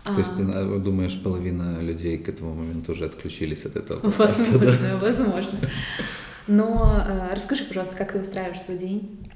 А, 0.05 0.13
То 0.13 0.19
есть 0.19 0.35
ты 0.35 0.43
а, 0.43 0.79
думаешь, 0.79 1.21
половина 1.21 1.79
людей 1.81 2.17
к 2.17 2.27
этому 2.27 2.55
моменту 2.55 2.93
уже 2.93 3.05
отключились 3.05 3.65
от 3.65 3.75
этого? 3.75 3.99
Возможно, 4.17 4.77
да? 4.81 4.97
возможно. 4.97 5.59
Но 6.47 7.05
расскажи, 7.33 7.65
пожалуйста, 7.65 7.95
как 7.95 8.13
ты 8.13 8.19
выстраиваешь 8.19 8.61
свой 8.61 8.77
день? 8.77 9.29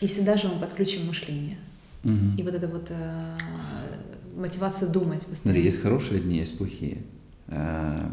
И 0.00 0.06
всегда 0.06 0.36
же 0.36 0.48
мы 0.48 0.58
подключим 0.58 1.06
мышление. 1.06 1.58
Мгм. 2.02 2.36
И 2.36 2.42
вот 2.42 2.54
это 2.54 2.68
вот 2.68 2.86
э, 2.90 3.38
мотивацию 4.36 4.90
думать 4.90 5.22
Смотри, 5.22 5.30
постоянно. 5.30 5.58
есть 5.58 5.82
хорошие 5.82 6.20
дни, 6.20 6.38
есть 6.38 6.56
плохие. 6.56 7.02
Э, 7.48 8.08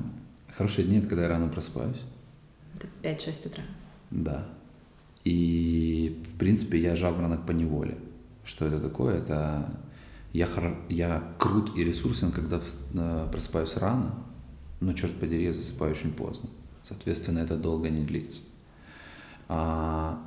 Хорошие 0.56 0.86
дни– 0.86 0.98
это 1.00 1.08
когда 1.08 1.24
я 1.24 1.30
рано 1.30 1.48
просыпаюсь. 1.50 2.02
Это 3.02 3.16
5-6 3.30 3.48
утра. 3.48 3.64
Да. 4.12 4.46
И, 5.24 6.22
в 6.34 6.38
принципе, 6.38 6.80
я 6.80 6.96
жаворонок 6.96 7.46
по 7.46 7.52
неволе. 7.52 7.98
Что 8.44 8.66
это 8.66 8.80
такое? 8.80 9.20
Это 9.20 9.80
я, 10.34 10.46
хоро- 10.46 10.78
я 10.90 11.24
крут 11.40 11.78
и 11.78 11.84
ресурсен, 11.84 12.32
когда 12.32 12.58
вс- 12.58 12.78
э, 12.94 13.28
просыпаюсь 13.32 13.78
рано, 13.78 14.14
но, 14.82 14.94
черт 14.94 15.14
подери, 15.20 15.46
я 15.46 15.54
засыпаю 15.54 15.92
очень 15.92 16.12
поздно. 16.14 16.50
Соответственно, 16.84 17.40
это 17.40 17.56
долго 17.56 17.90
не 17.90 18.04
длится. 18.04 18.42
А, 19.48 20.20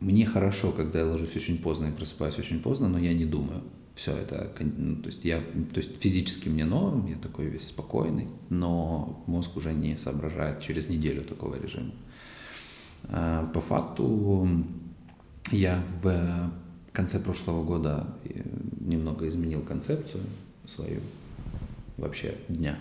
мне 0.00 0.24
хорошо, 0.24 0.72
когда 0.72 1.00
я 1.00 1.06
ложусь 1.06 1.36
очень 1.36 1.58
поздно 1.58 1.86
и 1.86 1.92
просыпаюсь 1.92 2.38
очень 2.38 2.60
поздно, 2.62 2.88
но 2.88 2.98
я 2.98 3.12
не 3.12 3.26
думаю. 3.26 3.62
Все 3.98 4.12
это, 4.12 4.52
ну, 4.60 5.02
то 5.02 5.08
есть 5.08 5.24
я, 5.24 5.40
то 5.40 5.78
есть 5.78 6.00
физически 6.00 6.48
мне 6.48 6.64
норм, 6.64 7.06
я 7.08 7.16
такой 7.16 7.46
весь 7.46 7.66
спокойный, 7.66 8.28
но 8.48 9.24
мозг 9.26 9.56
уже 9.56 9.72
не 9.72 9.96
соображает 9.96 10.60
через 10.60 10.88
неделю 10.88 11.24
такого 11.24 11.60
режима. 11.60 11.90
А, 13.08 13.44
По 13.46 13.60
факту 13.60 14.48
я 15.50 15.82
в 16.00 16.52
конце 16.92 17.18
прошлого 17.18 17.64
года 17.64 18.06
э, 18.22 18.40
немного 18.78 19.26
изменил 19.26 19.62
концепцию 19.62 20.22
свою 20.64 21.00
вообще 21.96 22.36
дня, 22.48 22.78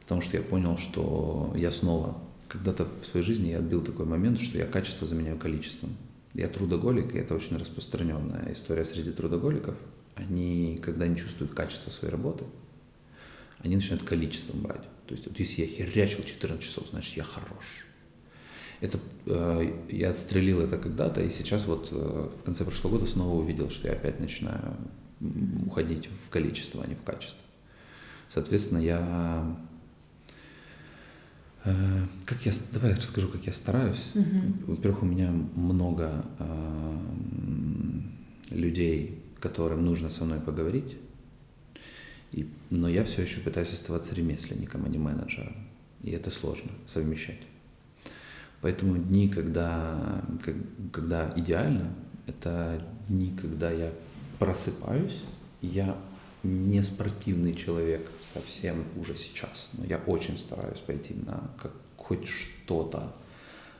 потому 0.00 0.22
что 0.22 0.36
я 0.36 0.42
понял, 0.42 0.76
что 0.76 1.52
я 1.54 1.70
снова 1.70 2.18
когда-то 2.48 2.84
в 2.84 3.06
своей 3.06 3.24
жизни 3.24 3.50
я 3.50 3.58
отбил 3.58 3.80
такой 3.80 4.06
момент, 4.06 4.40
что 4.40 4.58
я 4.58 4.66
качество 4.66 5.06
заменяю 5.06 5.38
количеством. 5.38 5.90
Я 6.34 6.48
трудоголик, 6.48 7.14
и 7.14 7.18
это 7.18 7.36
очень 7.36 7.56
распространенная 7.58 8.52
история 8.52 8.84
среди 8.84 9.12
трудоголиков. 9.12 9.76
Они, 10.20 10.78
когда 10.82 11.06
не 11.06 11.16
чувствуют 11.16 11.54
качества 11.54 11.90
своей 11.90 12.12
работы, 12.12 12.44
они 13.60 13.76
начинают 13.76 14.04
количеством 14.04 14.60
брать. 14.60 14.82
То 15.06 15.14
есть, 15.14 15.26
вот 15.26 15.38
если 15.38 15.62
я 15.62 15.66
херячил 15.68 16.22
14 16.22 16.62
часов, 16.64 16.88
значит, 16.90 17.16
я 17.16 17.24
хорош. 17.24 17.86
Это, 18.80 18.98
э, 19.26 19.78
я 19.90 20.10
отстрелил 20.10 20.60
это 20.60 20.78
когда-то, 20.78 21.20
и 21.20 21.30
сейчас 21.30 21.66
вот 21.66 21.88
э, 21.92 22.30
в 22.38 22.42
конце 22.44 22.64
прошлого 22.64 22.92
года 22.92 23.06
снова 23.06 23.38
увидел, 23.40 23.68
что 23.70 23.88
я 23.88 23.94
опять 23.94 24.20
начинаю 24.20 24.76
уходить 25.66 26.06
в 26.08 26.30
количество, 26.30 26.82
а 26.82 26.86
не 26.86 26.94
в 26.94 27.02
качество. 27.02 27.42
Соответственно, 28.28 28.78
я... 28.78 29.56
э, 31.64 32.06
Как 32.24 32.46
я... 32.46 32.52
Давай 32.72 32.90
я 32.92 32.96
расскажу, 32.96 33.28
как 33.28 33.44
я 33.46 33.52
стараюсь. 33.52 34.12
Во-первых, 34.66 35.02
у 35.02 35.06
меня 35.06 35.30
много 35.30 36.24
э, 36.38 36.98
людей, 38.50 39.19
которым 39.40 39.84
нужно 39.84 40.10
со 40.10 40.24
мной 40.24 40.40
поговорить, 40.40 40.96
и, 42.32 42.48
но 42.70 42.88
я 42.88 43.04
все 43.04 43.22
еще 43.22 43.40
пытаюсь 43.40 43.72
оставаться 43.72 44.14
ремесленником, 44.14 44.84
а 44.84 44.88
не 44.88 44.98
менеджером. 44.98 45.54
И 46.02 46.10
это 46.12 46.30
сложно 46.30 46.70
совмещать. 46.86 47.40
Поэтому 48.60 48.96
дни, 48.98 49.28
когда, 49.28 50.22
когда 50.92 51.32
идеально, 51.36 51.92
это 52.26 52.82
дни, 53.08 53.34
когда 53.40 53.70
я 53.70 53.92
просыпаюсь, 54.38 55.18
я 55.60 55.96
не 56.42 56.82
спортивный 56.82 57.54
человек 57.54 58.10
совсем 58.20 58.84
уже 58.96 59.16
сейчас, 59.16 59.68
но 59.72 59.84
я 59.84 59.98
очень 59.98 60.38
стараюсь 60.38 60.80
пойти 60.80 61.14
на 61.14 61.50
как, 61.60 61.72
хоть 61.96 62.26
что-то, 62.26 63.14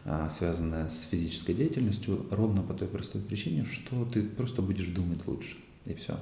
а, 0.05 0.31
связанное 0.31 0.89
с 0.89 1.03
физической 1.03 1.55
деятельностью, 1.55 2.27
ровно 2.31 2.63
по 2.63 2.75
той 2.75 2.89
простой 2.89 3.21
причине, 3.21 3.65
что 3.65 4.05
ты 4.07 4.23
просто 4.23 4.63
будешь 4.63 4.89
думать 4.89 5.27
лучше, 5.27 5.57
и 5.85 5.95
все. 5.95 6.19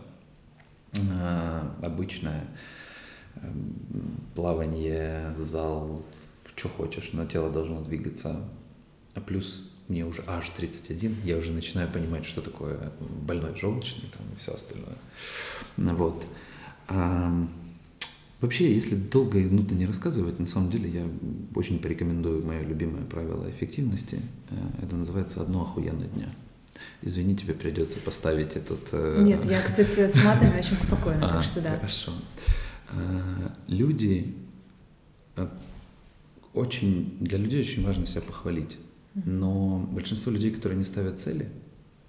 Обычное 1.83 2.45
эм, 3.37 3.77
плавание, 4.35 5.35
зал, 5.39 6.05
что 6.57 6.69
хочешь, 6.69 7.11
но 7.13 7.25
тело 7.25 7.51
должно 7.51 7.83
двигаться. 7.83 8.49
А 9.15 9.21
плюс 9.21 9.71
мне 9.87 10.05
уже 10.05 10.23
аж 10.27 10.51
31, 10.51 11.17
я 11.25 11.37
уже 11.37 11.53
начинаю 11.53 11.89
понимать, 11.89 12.25
что 12.25 12.41
такое 12.41 12.93
больной 13.01 13.57
желчный 13.57 14.11
там, 14.17 14.27
и 14.33 14.39
все 14.39 14.55
остальное. 14.55 14.97
Вот. 15.77 16.27
Вообще, 18.41 18.73
если 18.73 18.95
долго 18.95 19.39
и 19.39 19.45
нудно 19.47 19.75
не 19.75 19.87
рассказывать, 19.87 20.39
на 20.39 20.47
самом 20.47 20.71
деле 20.71 20.89
я 20.89 21.05
очень 21.57 21.81
порекомендую 21.81 22.45
мое 22.47 22.63
любимое 22.63 23.03
правило 23.05 23.51
эффективности. 23.51 24.21
Э, 24.51 24.85
Это 24.85 24.95
называется 24.95 25.43
«одно 25.43 25.63
охуенно 25.63 26.05
дня». 26.05 26.29
Извини, 27.03 27.37
тебе 27.37 27.55
придется 27.55 27.99
поставить 27.99 28.55
этот... 28.55 28.89
э, 28.93 29.23
Нет, 29.25 29.45
я, 29.45 29.61
кстати, 29.61 30.07
с 30.09 30.15
матами 30.25 30.57
очень 30.59 30.77
спокойно, 30.87 31.27
а, 31.27 31.35
так 31.35 31.45
что 31.45 31.61
да. 31.61 31.75
Хорошо. 31.77 32.13
А, 32.91 33.53
Люди 33.67 34.35
а, 35.37 35.51
очень 36.55 37.17
для 37.21 37.39
людей 37.39 37.61
очень 37.61 37.85
важно 37.85 38.07
себя 38.07 38.23
похвалить, 38.23 38.79
но 39.15 39.81
большинство 39.91 40.31
людей, 40.31 40.53
которые 40.53 40.79
не 40.79 40.85
ставят 40.85 41.19
цели, 41.19 41.49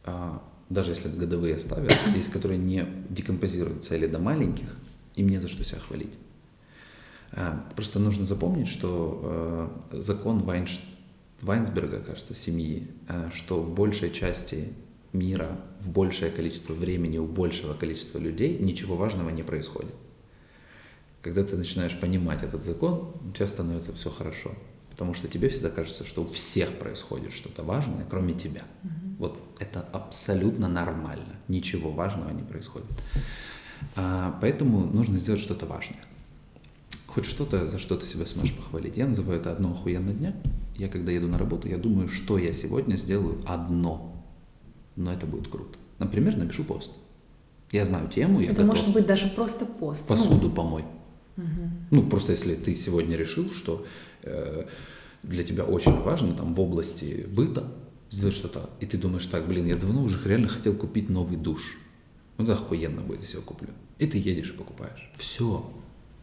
а, 0.05 0.43
даже 0.69 0.91
если 0.91 1.09
годовые 1.09 1.57
ставят, 1.57 1.91
есть 2.15 2.29
которые 2.31 2.59
не 2.59 2.85
декомпозируют 3.09 3.83
цели 3.83 4.05
до 4.05 4.19
маленьких, 4.19 4.75
им 5.19 5.27
не 5.27 5.37
за 5.39 5.47
что 5.47 5.63
себя 5.63 5.79
хвалить. 5.79 6.13
А, 7.31 7.65
Просто 7.75 7.99
нужно 7.99 8.25
запомнить, 8.25 8.67
что 8.67 9.69
э, 9.91 10.01
закон 10.01 10.39
Вайнш- 10.39 10.81
Вайнсберга, 11.41 11.99
кажется, 11.99 12.33
семьи, 12.33 12.87
э, 13.07 13.29
что 13.33 13.61
в 13.61 13.73
большей 13.73 14.11
части 14.11 14.73
мира, 15.13 15.59
в 15.79 15.89
большее 15.89 16.31
количество 16.31 16.73
времени 16.73 17.17
у 17.17 17.25
большего 17.25 17.73
количества 17.73 18.19
людей 18.19 18.57
ничего 18.59 18.95
важного 18.95 19.29
не 19.29 19.43
происходит. 19.43 19.93
Когда 21.21 21.43
ты 21.43 21.57
начинаешь 21.57 21.99
понимать 21.99 22.43
этот 22.43 22.63
закон, 22.63 23.13
у 23.27 23.31
тебя 23.31 23.47
становится 23.47 23.91
все 23.93 24.09
хорошо. 24.09 24.51
Потому 24.89 25.13
что 25.13 25.27
тебе 25.27 25.49
всегда 25.49 25.69
кажется, 25.69 26.05
что 26.05 26.23
у 26.23 26.27
всех 26.27 26.69
происходит 26.73 27.33
что-то 27.33 27.63
важное, 27.63 28.05
кроме 28.09 28.33
тебя. 28.33 28.63
Вот 29.17 29.37
это 29.59 29.81
абсолютно 29.81 30.67
нормально. 30.69 31.35
Ничего 31.47 31.91
важного 31.91 32.31
не 32.31 32.43
происходит. 32.43 32.87
А, 33.95 34.37
поэтому 34.41 34.85
нужно 34.85 35.17
сделать 35.19 35.41
что-то 35.41 35.65
важное. 35.65 35.99
Хоть 37.07 37.25
что-то, 37.25 37.67
за 37.69 37.79
что 37.79 37.95
ты 37.95 38.05
себя 38.05 38.25
сможешь 38.25 38.53
похвалить. 38.55 38.97
Я 38.97 39.07
называю 39.07 39.39
это 39.39 39.51
одно 39.51 39.71
охуенно 39.71 40.13
дня. 40.13 40.35
Я 40.77 40.87
когда 40.89 41.11
еду 41.11 41.27
на 41.27 41.37
работу, 41.37 41.67
я 41.67 41.77
думаю, 41.77 42.07
что 42.07 42.37
я 42.37 42.53
сегодня 42.53 42.95
сделаю 42.95 43.39
одно. 43.45 44.23
Но 44.95 45.11
это 45.11 45.25
будет 45.25 45.47
круто. 45.47 45.77
Например, 45.97 46.37
напишу 46.37 46.63
пост. 46.63 46.91
Я 47.71 47.85
знаю 47.85 48.09
тему, 48.09 48.39
я 48.39 48.51
Это 48.51 48.63
готов. 48.63 48.75
может 48.77 48.93
быть 48.93 49.05
даже 49.05 49.27
просто 49.29 49.65
пост. 49.65 50.09
Ну, 50.09 50.15
Посуду 50.15 50.49
помой. 50.49 50.83
мгм. 51.35 51.71
Ну, 51.91 52.03
просто 52.03 52.31
если 52.31 52.55
ты 52.55 52.75
сегодня 52.75 53.15
решил, 53.17 53.51
что 53.51 53.85
э, 54.23 54.65
для 55.23 55.43
тебя 55.43 55.63
очень 55.65 55.93
важно 56.01 56.33
там 56.33 56.53
в 56.53 56.59
области 56.61 57.27
быта 57.29 57.63
сделать 58.09 58.33
что-то, 58.35 58.69
и 58.79 58.85
ты 58.85 58.97
думаешь, 58.97 59.25
так, 59.25 59.47
блин, 59.47 59.65
я 59.67 59.75
давно 59.75 60.03
уже 60.03 60.19
реально 60.27 60.47
хотел 60.47 60.73
купить 60.73 61.09
новый 61.09 61.37
душ. 61.37 61.61
Ну, 62.39 62.45
это 62.45 62.53
охуенно 62.53 63.01
будет, 63.01 63.21
если 63.21 63.37
я 63.37 63.43
куплю. 63.43 63.69
И 63.97 64.07
ты 64.07 64.17
едешь 64.17 64.51
и 64.51 64.53
покупаешь. 64.53 65.11
Все. 65.17 65.69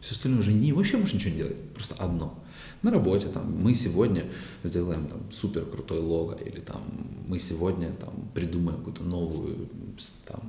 Все 0.01 0.13
остальное 0.15 0.41
уже 0.41 0.53
не, 0.53 0.73
вообще 0.73 0.97
можешь 0.97 1.15
ничего 1.15 1.31
не 1.31 1.37
делать. 1.37 1.71
Просто 1.75 1.95
одно. 1.97 2.43
На 2.83 2.91
работе 2.91 3.29
там 3.29 3.55
мы 3.63 3.75
сегодня 3.75 4.27
сделаем 4.65 5.07
там 5.07 5.31
супер 5.31 5.67
крутой 5.67 6.01
лого, 6.01 6.35
или 6.35 6.61
там 6.61 6.83
мы 7.29 7.39
сегодня 7.39 7.93
там 7.93 8.15
придумаем 8.35 8.79
какую-то 8.79 9.03
новую 9.03 9.69
там, 10.27 10.41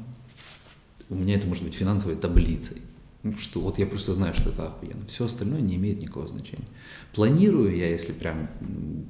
у 1.09 1.15
меня 1.15 1.35
это 1.35 1.47
может 1.47 1.63
быть 1.63 1.73
финансовой 1.73 2.15
таблицей. 2.15 2.77
Ну, 3.23 3.35
что 3.37 3.59
вот 3.59 3.79
я 3.79 3.87
просто 3.87 4.13
знаю, 4.13 4.33
что 4.33 4.49
это 4.51 4.67
охуенно. 4.67 5.05
Все 5.07 5.25
остальное 5.25 5.59
не 5.59 5.75
имеет 5.75 6.01
никакого 6.01 6.27
значения. 6.27 6.67
Планирую 7.13 7.75
я, 7.75 7.89
если 7.89 8.11
прям 8.11 8.49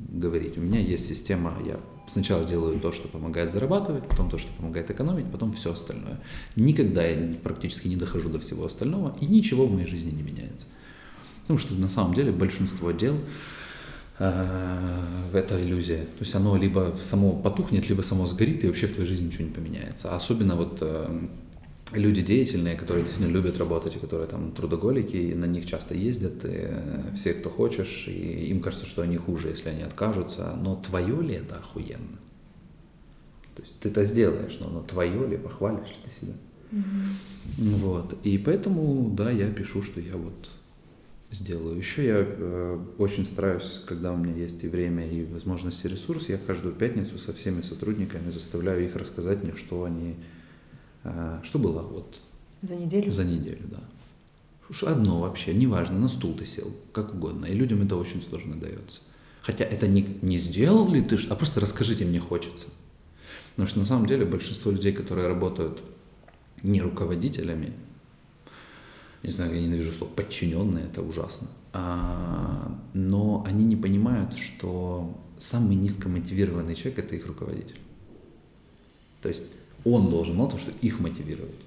говорить, 0.10 0.58
у 0.58 0.62
меня 0.62 0.80
есть 0.80 1.08
система, 1.08 1.54
я 1.66 1.80
сначала 2.08 2.46
делаю 2.46 2.80
то, 2.80 2.92
что 2.92 3.08
помогает 3.10 3.52
зарабатывать, 3.52 4.08
потом 4.08 4.30
то, 4.30 4.38
что 4.38 4.52
помогает 4.54 4.90
экономить, 4.90 5.30
потом 5.32 5.52
все 5.52 5.74
остальное. 5.74 6.20
Никогда 6.56 7.06
я 7.06 7.36
практически 7.44 7.88
не 7.88 7.98
дохожу 7.98 8.30
до 8.30 8.40
всего 8.40 8.66
остального, 8.66 9.16
и 9.20 9.26
ничего 9.26 9.68
в 9.68 9.74
моей 9.74 9.88
жизни 9.88 10.12
не 10.12 10.24
меняется. 10.24 10.68
Потому 11.42 11.60
что 11.60 11.76
на 11.76 11.90
самом 11.90 12.14
деле 12.14 12.32
большинство 12.32 12.92
дел 12.92 13.18
э, 14.20 15.04
это 15.34 15.62
иллюзия. 15.62 16.04
То 16.04 16.22
есть 16.22 16.34
оно 16.34 16.58
либо 16.58 16.98
само 17.02 17.34
потухнет, 17.34 17.88
либо 17.90 18.02
само 18.02 18.26
сгорит, 18.26 18.64
и 18.64 18.68
вообще 18.68 18.88
в 18.88 18.94
твоей 18.94 19.08
жизни 19.08 19.28
ничего 19.28 19.46
не 19.46 19.54
поменяется. 19.54 20.16
Особенно 20.16 20.56
вот 20.56 20.78
э, 20.82 21.28
люди 21.94 22.22
деятельные, 22.22 22.76
которые 22.76 23.04
действительно 23.04 23.34
любят 23.34 23.58
работать, 23.58 23.96
и 23.96 24.00
которые 24.00 24.28
там 24.28 24.52
трудоголики, 24.52 25.16
и 25.16 25.34
на 25.34 25.46
них 25.46 25.66
часто 25.66 25.94
ездят, 25.94 26.44
и, 26.46 26.50
э, 26.52 27.12
все, 27.16 27.34
кто 27.34 27.50
хочешь, 27.50 28.08
и 28.08 28.48
им 28.48 28.60
кажется, 28.60 28.86
что 28.86 29.02
они 29.02 29.18
хуже, 29.18 29.50
если 29.50 29.70
они 29.70 29.84
откажутся. 29.84 30.58
Но 30.62 30.76
твое 30.76 31.22
ли 31.22 31.36
это 31.36 31.56
охуенно? 31.56 32.20
То 33.56 33.62
есть 33.62 33.80
ты 33.80 33.90
это 33.90 34.04
сделаешь, 34.04 34.58
но, 34.60 34.70
но 34.70 34.82
твое 34.84 35.28
ли, 35.28 35.38
похвалишь 35.38 35.90
ли 35.90 35.96
ты 36.06 36.12
себя? 36.12 36.34
Вот. 37.58 38.16
И 38.24 38.38
поэтому, 38.38 39.10
да, 39.16 39.32
я 39.32 39.50
пишу, 39.50 39.82
что 39.82 40.00
я 40.00 40.16
вот 40.16 40.50
сделаю. 41.32 41.78
Еще 41.78 42.06
я 42.06 42.16
э, 42.20 42.80
очень 42.98 43.26
стараюсь, 43.26 43.82
когда 43.86 44.14
у 44.14 44.18
меня 44.18 44.34
есть 44.36 44.64
и 44.64 44.68
время, 44.68 45.08
и 45.08 45.26
возможность, 45.26 45.84
и 45.84 45.88
ресурс, 45.88 46.30
я 46.30 46.38
каждую 46.38 46.74
пятницу 46.74 47.18
со 47.18 47.34
всеми 47.34 47.62
сотрудниками 47.62 48.30
заставляю 48.30 48.86
их 48.86 48.96
рассказать 48.96 49.44
мне, 49.44 49.54
что 49.56 49.84
они, 49.84 50.16
что 51.44 51.60
было 51.60 51.82
вот 51.82 52.20
за 52.62 52.76
неделю. 52.76 53.12
За 53.12 53.24
неделю, 53.24 53.68
да. 53.70 53.80
Уж 54.70 54.84
одно 54.84 55.22
вообще, 55.22 55.54
неважно, 55.54 55.98
на 55.98 56.10
стул 56.10 56.34
ты 56.34 56.46
сел, 56.46 56.74
как 56.92 57.14
угодно. 57.14 57.46
И 57.46 57.54
людям 57.54 57.82
это 57.82 57.96
очень 57.96 58.22
сложно 58.22 58.56
дается. 58.56 59.02
Хотя 59.42 59.64
это 59.64 59.88
не, 59.88 60.18
не 60.22 60.38
сделал 60.38 60.92
ли 60.92 61.02
ты, 61.02 61.18
а 61.30 61.36
просто 61.36 61.62
расскажите, 61.62 62.04
мне 62.04 62.20
хочется. 62.20 62.68
Потому 63.52 63.68
что 63.70 63.80
на 63.80 63.86
самом 63.86 64.06
деле 64.06 64.26
большинство 64.26 64.72
людей, 64.72 64.92
которые 64.92 65.28
работают 65.28 65.82
не 66.64 66.82
руководителями, 66.82 67.74
не 69.24 69.32
знаю, 69.32 69.56
я 69.56 69.62
ненавижу 69.62 69.94
слово 69.94 70.12
подчиненные, 70.12 70.86
это 70.86 71.02
ужасно, 71.02 71.48
а, 71.74 72.78
но 72.94 73.44
они 73.48 73.64
не 73.64 73.76
понимают, 73.76 74.36
что 74.36 75.18
самый 75.38 75.76
низкомотивированный 75.76 76.76
человек– 76.76 77.00
это 77.06 77.16
их 77.16 77.26
руководитель. 77.26 77.80
То 79.22 79.30
есть 79.30 79.46
он 79.92 80.10
должен 80.10 80.36
того, 80.36 80.58
что 80.58 80.72
их 80.82 81.00
мотивировать, 81.00 81.62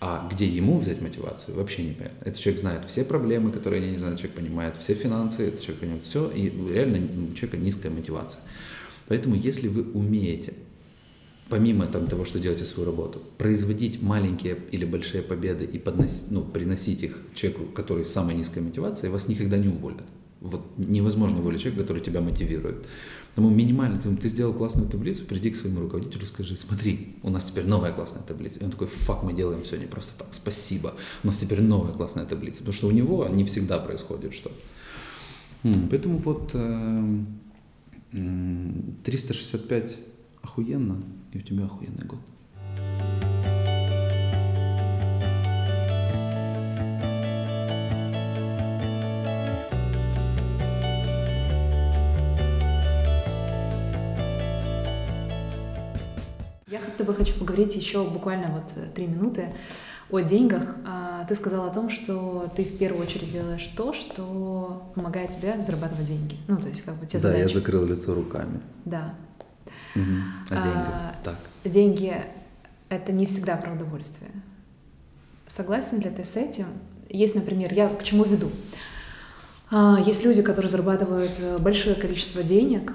а 0.00 0.28
где 0.32 0.46
ему 0.46 0.78
взять 0.78 1.00
мотивацию, 1.00 1.56
вообще 1.56 1.82
не 1.82 1.92
понятно. 1.92 2.18
Этот 2.24 2.38
человек 2.38 2.60
знает 2.60 2.84
все 2.86 3.04
проблемы, 3.04 3.52
которые 3.52 3.84
я 3.84 3.90
не 3.90 3.98
знаю, 3.98 4.16
человек 4.16 4.36
понимает 4.36 4.76
все 4.76 4.94
финансы, 4.94 5.48
этот 5.48 5.60
человек 5.60 5.80
понимает 5.80 6.02
все, 6.02 6.30
и 6.30 6.50
реально 6.72 6.98
у 7.30 7.34
человека 7.34 7.58
низкая 7.58 7.92
мотивация. 7.92 8.40
Поэтому 9.08 9.34
если 9.34 9.68
вы 9.68 9.82
умеете, 9.92 10.54
помимо 11.48 11.86
там, 11.86 12.06
того, 12.06 12.24
что 12.24 12.38
делаете 12.38 12.64
свою 12.64 12.86
работу, 12.86 13.20
производить 13.36 14.00
маленькие 14.00 14.56
или 14.70 14.84
большие 14.84 15.22
победы 15.22 15.64
и 15.64 15.78
подносить, 15.78 16.30
ну, 16.30 16.42
приносить 16.42 17.02
их 17.02 17.18
человеку, 17.34 17.66
который 17.66 18.04
с 18.04 18.12
самой 18.12 18.36
низкой 18.36 18.60
мотивацией, 18.60 19.10
вас 19.12 19.28
никогда 19.28 19.58
не 19.58 19.68
уволят. 19.68 20.04
Вот 20.40 20.62
невозможно 20.78 21.38
уволить 21.38 21.60
человека, 21.60 21.82
который 21.82 22.02
тебя 22.02 22.20
мотивирует. 22.20 22.86
Поэтому 23.34 23.54
минимально, 23.54 23.98
ты, 24.00 24.14
ты 24.16 24.28
сделал 24.28 24.52
классную 24.54 24.88
таблицу, 24.88 25.24
приди 25.24 25.50
к 25.50 25.56
своему 25.56 25.80
руководителю, 25.80 26.26
скажи, 26.26 26.56
смотри, 26.56 27.16
у 27.22 27.30
нас 27.30 27.44
теперь 27.44 27.66
новая 27.66 27.92
классная 27.92 28.22
таблица. 28.22 28.58
И 28.60 28.64
он 28.64 28.70
такой, 28.70 28.86
фак, 28.88 29.22
мы 29.22 29.32
делаем 29.32 29.62
все 29.62 29.76
не 29.76 29.86
просто 29.86 30.12
так, 30.18 30.28
спасибо, 30.32 30.94
у 31.22 31.26
нас 31.26 31.38
теперь 31.38 31.60
новая 31.60 31.92
классная 31.92 32.26
таблица. 32.26 32.58
Потому 32.58 32.74
что 32.74 32.88
у 32.88 32.90
него 32.90 33.28
не 33.28 33.44
всегда 33.44 33.78
происходит 33.78 34.34
что. 34.34 34.50
Поэтому 35.62 36.18
вот 36.18 36.54
365 39.04 39.98
охуенно, 40.42 41.02
и 41.32 41.38
у 41.38 41.40
тебя 41.42 41.66
охуенный 41.66 42.06
год. 42.06 42.18
Тобой 57.10 57.24
хочу 57.24 57.38
поговорить 57.38 57.74
еще 57.74 58.04
буквально 58.04 58.48
вот 58.48 58.72
э, 58.76 58.86
три 58.94 59.06
минуты 59.06 59.48
о 60.10 60.20
деньгах. 60.20 60.76
А, 60.86 61.24
ты 61.24 61.34
сказала 61.34 61.70
о 61.70 61.74
том, 61.74 61.90
что 61.90 62.50
ты 62.56 62.64
в 62.64 62.78
первую 62.78 63.04
очередь 63.04 63.30
делаешь 63.30 63.66
то, 63.76 63.92
что 63.92 64.92
помогает 64.94 65.30
тебе 65.30 65.60
зарабатывать 65.60 66.04
деньги. 66.04 66.36
Ну, 66.48 66.56
то 66.56 66.68
есть 66.68 66.82
как 66.82 66.94
бы 66.96 67.06
Да, 67.10 67.18
задачи. 67.18 67.40
я 67.40 67.48
закрыл 67.48 67.86
лицо 67.86 68.14
руками. 68.14 68.60
Да. 68.84 69.14
Угу. 69.94 70.04
А, 70.50 70.54
а 70.54 70.62
деньги? 70.62 71.24
Так. 71.24 71.36
Деньги— 71.64 72.24
это 72.88 73.12
не 73.12 73.26
всегда 73.26 73.56
про 73.56 73.72
удовольствие. 73.72 74.30
Согласна 75.46 75.96
ли 75.96 76.10
ты 76.10 76.24
с 76.24 76.36
этим? 76.36 76.66
Есть, 77.08 77.34
например, 77.34 77.72
я 77.72 77.88
к 77.88 78.02
чему 78.04 78.24
веду? 78.24 78.50
А, 79.70 79.98
есть 80.04 80.24
люди, 80.24 80.42
которые 80.42 80.68
зарабатывают 80.68 81.32
э, 81.38 81.58
большое 81.58 81.94
количество 81.94 82.42
денег, 82.42 82.92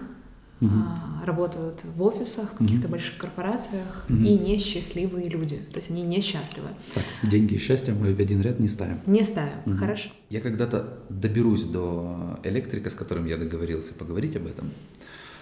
угу 0.66 1.06
работают 1.26 1.84
в 1.84 2.02
офисах, 2.04 2.54
в 2.54 2.58
каких-то 2.58 2.88
mm-hmm. 2.88 2.92
больших 2.92 3.18
корпорациях 3.18 4.06
mm-hmm. 4.08 4.26
и 4.26 4.38
несчастливые 4.38 5.30
люди. 5.30 5.58
То 5.72 5.78
есть 5.78 5.92
они 5.92 6.04
несчастливы. 6.04 6.70
Так, 6.94 7.04
деньги 7.24 7.56
и 7.56 7.58
счастье 7.58 7.94
мы 7.94 8.14
в 8.14 8.20
один 8.20 8.42
ряд 8.42 8.60
не 8.60 8.68
ставим. 8.68 9.00
Не 9.06 9.24
ставим, 9.24 9.58
mm-hmm. 9.66 9.78
хорошо. 9.78 10.10
Я 10.30 10.42
когда-то 10.42 11.00
доберусь 11.10 11.64
до 11.64 12.40
электрика, 12.44 12.90
с 12.90 12.94
которым 12.94 13.26
я 13.26 13.38
договорился 13.38 13.94
поговорить 13.94 14.36
об 14.36 14.48
этом, 14.48 14.72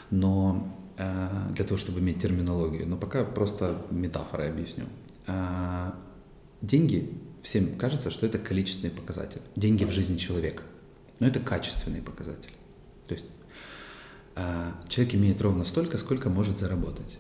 но 0.09 0.76
э, 0.97 1.30
для 1.55 1.65
того, 1.65 1.78
чтобы 1.78 1.99
иметь 1.99 2.21
терминологию, 2.21 2.88
но 2.88 2.97
пока 2.97 3.24
просто 3.24 3.82
метафорой 3.91 4.49
объясню. 4.49 4.86
Э, 5.28 5.91
деньги, 6.61 7.17
всем 7.41 7.76
кажется, 7.78 8.09
что 8.09 8.26
это 8.26 8.38
количественный 8.38 8.91
показатель. 8.91 9.41
Деньги 9.55 9.84
в 9.84 9.91
жизни 9.91 10.17
человека. 10.17 10.63
Но 11.19 11.28
это 11.28 11.39
качественный 11.39 12.01
показатель. 12.01 12.51
А 14.36 14.79
человек 14.89 15.15
имеет 15.15 15.41
ровно 15.41 15.63
столько, 15.63 15.97
сколько 15.97 16.29
может 16.29 16.57
заработать. 16.57 17.19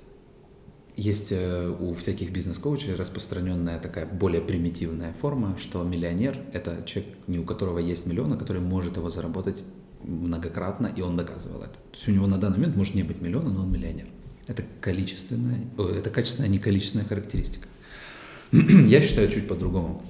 Есть 0.95 1.31
э, 1.31 1.75
у 1.79 1.93
всяких 1.95 2.31
бизнес-коучей 2.31 2.93
распространенная 2.93 3.79
такая 3.79 4.05
более 4.05 4.41
примитивная 4.41 5.13
форма, 5.13 5.57
что 5.57 5.83
миллионер– 5.83 6.39
это 6.53 6.83
человек, 6.85 7.15
не 7.27 7.39
у 7.39 7.43
которого 7.43 7.79
есть 7.79 8.05
миллион, 8.05 8.33
а 8.33 8.37
который 8.37 8.61
может 8.61 8.97
его 8.97 9.09
заработать 9.09 9.63
многократно, 10.03 10.87
и 10.95 11.01
он 11.01 11.15
доказывал 11.15 11.61
это. 11.61 11.73
То 11.73 11.95
есть 11.95 12.07
у 12.07 12.11
него 12.11 12.27
на 12.27 12.37
данный 12.37 12.57
момент 12.57 12.75
может 12.75 12.93
не 12.93 13.03
быть 13.03 13.21
миллиона, 13.21 13.49
но 13.49 13.63
он 13.63 13.71
миллионер. 13.71 14.05
Это 14.45 14.63
количественная, 14.81 15.65
это 15.77 16.09
качественная, 16.09 16.49
а 16.49 16.51
не 16.51 16.59
количественная 16.59 17.07
характеристика. 17.07 17.67
Я 18.51 19.01
считаю 19.01 19.29
чуть 19.29 19.47
по-другому. 19.47 20.03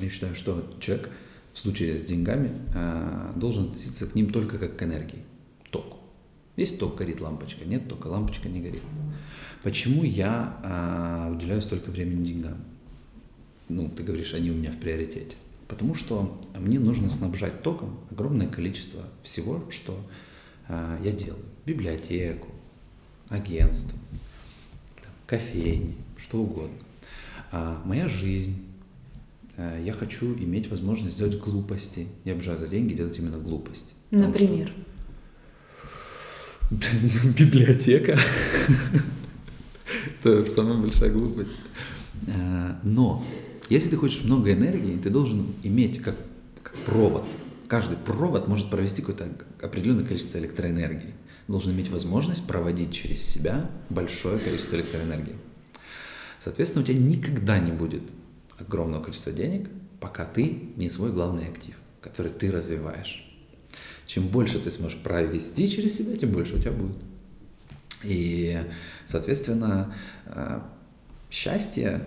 Я 0.00 0.10
считаю, 0.10 0.34
что 0.34 0.64
человек 0.80 1.10
в 1.52 1.58
случае 1.58 2.00
с 2.00 2.04
деньгами 2.04 2.50
э, 2.74 3.32
должен 3.36 3.66
относиться 3.66 4.06
к 4.06 4.14
ним 4.14 4.30
только 4.30 4.58
как 4.58 4.76
к 4.76 4.82
энергии. 4.82 5.22
Есть 6.56 6.78
ток, 6.78 6.96
горит 6.96 7.20
лампочка, 7.20 7.64
нет 7.64 7.88
тока, 7.88 8.06
лампочка 8.06 8.48
не 8.48 8.60
горит. 8.60 8.82
Почему 9.62 10.04
я 10.04 10.58
а, 10.62 11.30
уделяю 11.30 11.60
столько 11.60 11.90
времени 11.90 12.24
деньгам? 12.24 12.58
Ну, 13.68 13.88
ты 13.88 14.02
говоришь, 14.02 14.32
они 14.32 14.50
у 14.50 14.54
меня 14.54 14.70
в 14.70 14.78
приоритете. 14.78 15.36
Потому 15.68 15.94
что 15.94 16.40
мне 16.58 16.78
нужно 16.78 17.10
снабжать 17.10 17.62
током 17.62 17.98
огромное 18.10 18.48
количество 18.48 19.02
всего, 19.22 19.64
что 19.70 19.98
а, 20.68 20.98
я 21.02 21.12
делаю. 21.12 21.44
Библиотеку, 21.66 22.48
агентство, 23.28 23.98
кофейни, 25.26 25.96
что 26.16 26.38
угодно. 26.38 26.78
А, 27.52 27.82
моя 27.84 28.08
жизнь. 28.08 28.64
А, 29.56 29.78
я 29.78 29.92
хочу 29.92 30.34
иметь 30.34 30.70
возможность 30.70 31.16
сделать 31.16 31.38
глупости. 31.38 32.06
Я 32.24 32.32
обожаю 32.32 32.58
за 32.58 32.68
деньги 32.68 32.94
делать 32.94 33.18
именно 33.18 33.38
глупости. 33.38 33.92
Например? 34.10 34.68
Что 34.68 34.95
библиотека. 36.70 38.18
Это 40.20 40.48
самая 40.50 40.78
большая 40.78 41.12
глупость. 41.12 41.52
А, 42.28 42.80
но 42.82 43.24
если 43.68 43.90
ты 43.90 43.96
хочешь 43.96 44.24
много 44.24 44.52
энергии, 44.52 44.96
ты 44.96 45.10
должен 45.10 45.46
иметь 45.62 46.02
как, 46.02 46.16
как 46.62 46.74
провод. 46.78 47.24
Каждый 47.68 47.96
провод 47.96 48.48
может 48.48 48.68
провести 48.68 49.02
какое-то 49.02 49.28
определенное 49.62 50.04
количество 50.04 50.38
электроэнергии. 50.38 51.14
Должен 51.46 51.72
иметь 51.72 51.90
возможность 51.90 52.46
проводить 52.46 52.92
через 52.92 53.22
себя 53.22 53.70
большое 53.88 54.40
количество 54.40 54.76
электроэнергии. 54.76 55.36
Соответственно, 56.40 56.82
у 56.82 56.86
тебя 56.86 56.98
никогда 56.98 57.58
не 57.60 57.70
будет 57.70 58.02
огромного 58.58 59.04
количества 59.04 59.32
денег, 59.32 59.68
пока 60.00 60.24
ты 60.24 60.70
не 60.76 60.90
свой 60.90 61.12
главный 61.12 61.48
актив, 61.48 61.76
который 62.00 62.32
ты 62.32 62.50
развиваешь. 62.50 63.25
Чем 64.06 64.28
больше 64.28 64.60
ты 64.60 64.70
сможешь 64.70 64.98
провести 64.98 65.68
через 65.68 65.96
себя, 65.96 66.16
тем 66.16 66.30
больше 66.30 66.54
у 66.54 66.58
тебя 66.58 66.72
будет. 66.72 66.96
И, 68.04 68.62
соответственно, 69.06 69.94
э, 70.26 70.60
счастье, 71.30 72.02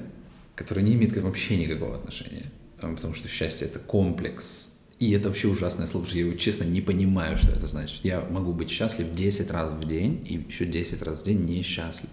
которое 0.56 0.82
не 0.82 0.93
имеет 0.93 1.16
вообще 1.18 1.58
никакого 1.58 1.95
отношения, 1.95 2.45
э, 2.82 2.95
потому 2.95 3.14
что 3.14 3.28
счастье— 3.28 3.68
это 3.70 3.80
комплекс, 3.80 4.78
и 5.00 5.12
это 5.12 5.30
вообще 5.30 5.47
ужасное 5.47 5.88
слово, 5.88 6.06
что 6.06 6.18
я 6.18 6.26
его 6.26 6.36
честно 6.36 6.64
не 6.64 6.82
понимаю, 6.82 7.38
что 7.38 7.52
это 7.52 7.68
значит. 7.68 8.04
Я 8.04 8.22
могу 8.22 8.54
быть 8.54 8.70
счастлив 8.70 9.14
10 9.14 9.52
раз 9.52 9.72
в 9.72 9.86
день 9.88 10.26
и 10.28 10.36
еще 10.36 10.66
10 10.66 11.02
раз 11.02 11.22
в 11.22 11.26
день 11.26 11.45
несчастлив. 11.45 12.10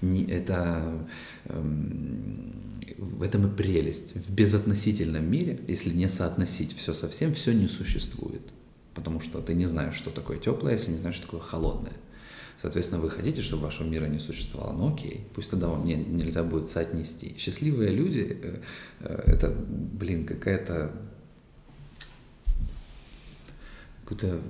Не, 0.00 0.24
это, 0.24 1.06
эм, 1.46 2.80
в 2.96 3.22
этом 3.22 3.52
и 3.52 3.56
прелесть. 3.56 4.14
В 4.14 4.34
безотносительном 4.34 5.30
мире, 5.30 5.60
если 5.66 5.90
не 5.90 6.08
соотносить 6.08 6.76
все 6.76 6.94
со 6.94 7.08
всем, 7.08 7.34
все 7.34 7.52
не 7.52 7.68
существует 7.68 8.42
потому 8.98 9.20
что 9.20 9.40
ты 9.40 9.54
не 9.54 9.66
знаешь, 9.66 9.94
что 9.94 10.10
такое 10.10 10.38
теплое, 10.38 10.72
если 10.72 10.90
не 10.90 10.98
знаешь, 10.98 11.14
что 11.14 11.26
такое 11.26 11.40
холодное. 11.40 11.92
Соответственно, 12.60 13.00
вы 13.00 13.10
хотите, 13.10 13.42
чтобы 13.42 13.62
вашего 13.62 13.86
мира 13.86 14.06
не 14.06 14.18
существовало, 14.18 14.72
ну 14.72 14.92
окей, 14.92 15.24
пусть 15.34 15.50
тогда 15.50 15.68
вам 15.68 15.84
не, 15.84 15.94
нельзя 15.94 16.42
будет 16.42 16.68
соотнести. 16.68 17.36
Счастливые 17.38 17.90
люди 17.90 18.36
э, 18.42 18.60
э, 19.00 19.22
это, 19.26 19.50
блин, 19.50 20.26
какая-то 20.26 20.90
какое-то 24.04 24.40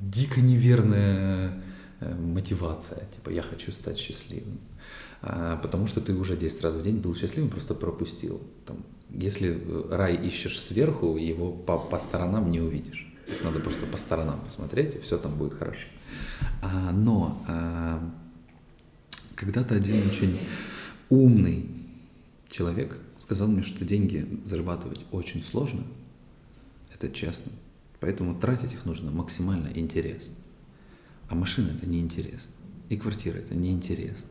дико 0.00 0.40
неверное 0.42 1.62
э, 2.00 2.14
мотивация, 2.14 3.06
типа 3.14 3.30
я 3.30 3.40
хочу 3.40 3.72
стать 3.72 3.98
счастливым. 3.98 4.58
А, 5.22 5.56
потому 5.56 5.86
что 5.86 6.02
ты 6.02 6.12
уже 6.14 6.36
10 6.36 6.62
раз 6.62 6.74
в 6.74 6.82
день 6.82 6.98
был 6.98 7.14
счастливым, 7.14 7.48
просто 7.48 7.74
пропустил. 7.74 8.42
Там, 8.66 8.84
если 9.14 9.60
рай 9.90 10.16
ищешь 10.16 10.60
сверху, 10.60 11.16
его 11.16 11.52
по, 11.52 11.78
по 11.78 11.98
сторонам 11.98 12.50
не 12.50 12.60
увидишь. 12.60 13.08
Надо 13.44 13.60
просто 13.60 13.86
по 13.86 13.96
сторонам 13.96 14.40
посмотреть, 14.40 14.96
и 14.96 14.98
все 14.98 15.18
там 15.18 15.32
будет 15.34 15.54
хорошо. 15.54 15.86
А, 16.62 16.92
но 16.92 17.42
а, 17.48 18.10
когда-то 19.34 19.74
один 19.74 20.06
очень 20.06 20.38
умный 21.08 21.66
человек 22.48 22.98
сказал 23.18 23.48
мне, 23.48 23.62
что 23.62 23.84
деньги 23.84 24.40
зарабатывать 24.44 25.00
очень 25.10 25.42
сложно, 25.42 25.84
это 26.92 27.08
честно, 27.08 27.52
поэтому 28.00 28.38
тратить 28.38 28.74
их 28.74 28.84
нужно 28.84 29.10
максимально 29.10 29.70
интересно. 29.74 30.34
А 31.28 31.34
машина 31.34 31.70
это 31.74 31.86
неинтересно, 31.86 32.52
и 32.88 32.96
квартира 32.96 33.38
это 33.38 33.54
неинтересно. 33.54 34.28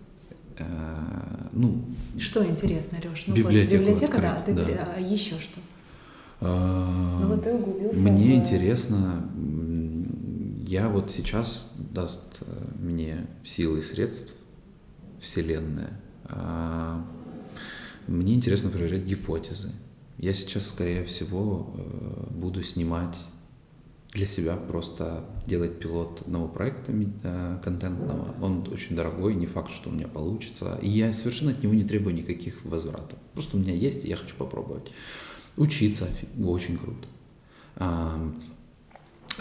А, 0.60 1.50
ну, 1.52 1.84
что 2.20 2.46
интересно, 2.46 2.98
Леш? 3.04 3.26
Ну, 3.28 3.36
библиотека, 3.36 3.78
вот, 3.78 3.88
библиотека 3.88 4.32
открыть, 4.34 4.56
да, 4.56 4.64
а 4.64 4.66
ты, 4.66 4.76
да. 4.76 4.94
А 4.96 5.00
еще 5.00 5.36
что? 5.40 5.60
А, 6.42 7.20
ну 7.22 7.28
вот 7.28 7.44
ты 7.44 7.54
углубился. 7.54 8.10
Мне 8.10 8.36
в... 8.36 8.38
интересно, 8.38 9.30
я 10.68 10.90
вот 10.90 11.12
сейчас 11.12 11.68
даст 11.76 12.38
э, 12.42 12.66
мне 12.80 13.28
силы 13.44 13.80
и 13.80 13.82
средств 13.82 14.36
Вселенная. 15.20 16.00
А, 16.26 17.06
мне 18.08 18.34
интересно 18.34 18.70
проверять 18.70 19.04
гипотезы. 19.04 19.72
Я 20.18 20.34
сейчас, 20.34 20.68
скорее 20.68 21.04
всего, 21.04 21.74
э, 21.76 22.28
буду 22.32 22.64
снимать 22.64 23.16
для 24.12 24.26
себя 24.26 24.56
просто 24.58 25.24
делать 25.46 25.80
пилот 25.80 26.22
одного 26.22 26.48
проекта 26.48 26.92
э, 26.92 27.60
контентного. 27.64 28.36
Он 28.42 28.68
очень 28.72 28.96
дорогой, 28.96 29.36
не 29.36 29.46
факт, 29.46 29.72
что 29.72 29.90
у 29.90 29.94
меня 29.94 30.08
получится. 30.08 30.78
И 30.82 30.90
я 30.90 31.14
совершенно 31.14 31.52
от 31.52 31.64
него 31.64 31.74
не 31.74 31.86
требую 31.86 32.14
никаких 32.14 32.64
возвратов. 32.66 33.18
Просто 33.34 33.56
у 33.56 33.60
меня 33.60 33.74
есть, 33.74 34.04
и 34.04 34.10
я 34.10 34.18
хочу 34.18 34.36
попробовать. 34.36 34.92
Учиться 35.56 36.08
очень 36.44 36.78
круто. 36.78 37.08
А, 37.78 38.32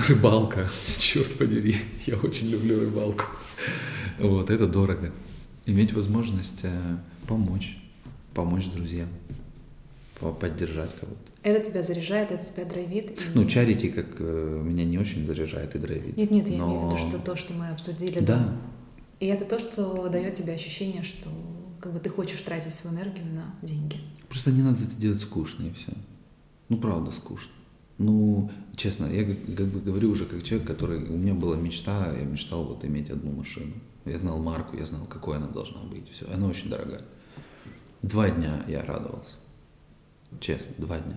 рыбалка, 0.09 0.69
черт 0.99 1.37
подери, 1.37 1.75
я 2.07 2.17
очень 2.17 2.49
люблю 2.49 2.81
рыбалку. 2.81 3.25
Вот, 4.21 4.51
это 4.51 4.67
дорого. 4.67 5.13
Иметь 5.67 5.93
возможность 5.93 6.61
э, 6.63 6.97
помочь, 7.27 7.77
помочь 8.35 8.67
друзьям, 8.67 9.09
поддержать 10.21 10.91
кого-то. 10.99 11.19
Это 11.43 11.71
тебя 11.71 11.83
заряжает, 11.83 12.31
это 12.31 12.45
тебя 12.45 12.65
драйвит? 12.65 13.13
И... 13.13 13.25
Ну, 13.35 13.45
чарити 13.47 13.89
как 13.91 14.07
э, 14.19 14.63
меня 14.63 14.85
не 14.85 14.99
очень 14.99 15.27
заряжает 15.27 15.75
и 15.75 15.79
драйвит. 15.79 16.17
Нет, 16.17 16.31
нет, 16.31 16.49
я 16.49 16.59
но... 16.59 16.67
имею 16.67 16.81
в 16.81 16.87
виду, 16.87 17.09
что 17.09 17.19
то, 17.19 17.37
что 17.37 17.55
мы 17.55 17.69
обсудили. 17.69 18.21
Да. 18.21 18.37
да. 18.37 18.57
И 19.21 19.27
это 19.27 19.45
то, 19.45 19.59
что 19.59 20.09
дает 20.09 20.35
тебе 20.35 20.55
ощущение, 20.55 21.03
что 21.03 21.29
как 21.81 21.93
бы 21.93 21.99
ты 21.99 22.11
хочешь 22.11 22.41
тратить 22.43 22.75
свою 22.75 22.97
энергию 22.97 23.25
на 23.27 23.55
деньги. 23.63 23.97
Просто 24.29 24.51
не 24.53 24.63
надо 24.63 24.85
это 24.85 24.95
делать 24.97 25.21
скучно 25.21 25.67
и 25.67 25.73
все. 25.73 25.93
Ну, 26.69 26.77
правда, 26.77 27.11
скучно. 27.11 27.51
Ну, 27.99 28.51
честно, 28.77 29.07
я 29.07 29.25
как 29.25 29.67
бы 29.67 29.81
говорю 29.81 30.11
уже 30.11 30.25
как 30.25 30.43
человек, 30.43 30.67
который... 30.67 31.05
У 31.05 31.17
меня 31.17 31.35
была 31.35 31.57
мечта, 31.57 32.15
я 32.17 32.25
мечтал 32.25 32.65
вот 32.65 32.85
иметь 32.85 33.11
одну 33.11 33.33
машину. 33.33 33.75
Я 34.07 34.19
знал 34.19 34.39
марку, 34.41 34.77
я 34.77 34.87
знал, 34.87 35.05
какой 35.05 35.37
она 35.37 35.49
должна 35.49 35.83
быть. 35.83 36.11
Все, 36.11 36.27
она 36.33 36.47
очень 36.47 36.71
дорогая. 36.71 37.03
Два 38.03 38.31
дня 38.31 38.65
я 38.67 38.83
радовался. 38.83 39.35
Честно, 40.39 40.75
два 40.79 40.99
дня. 40.99 41.17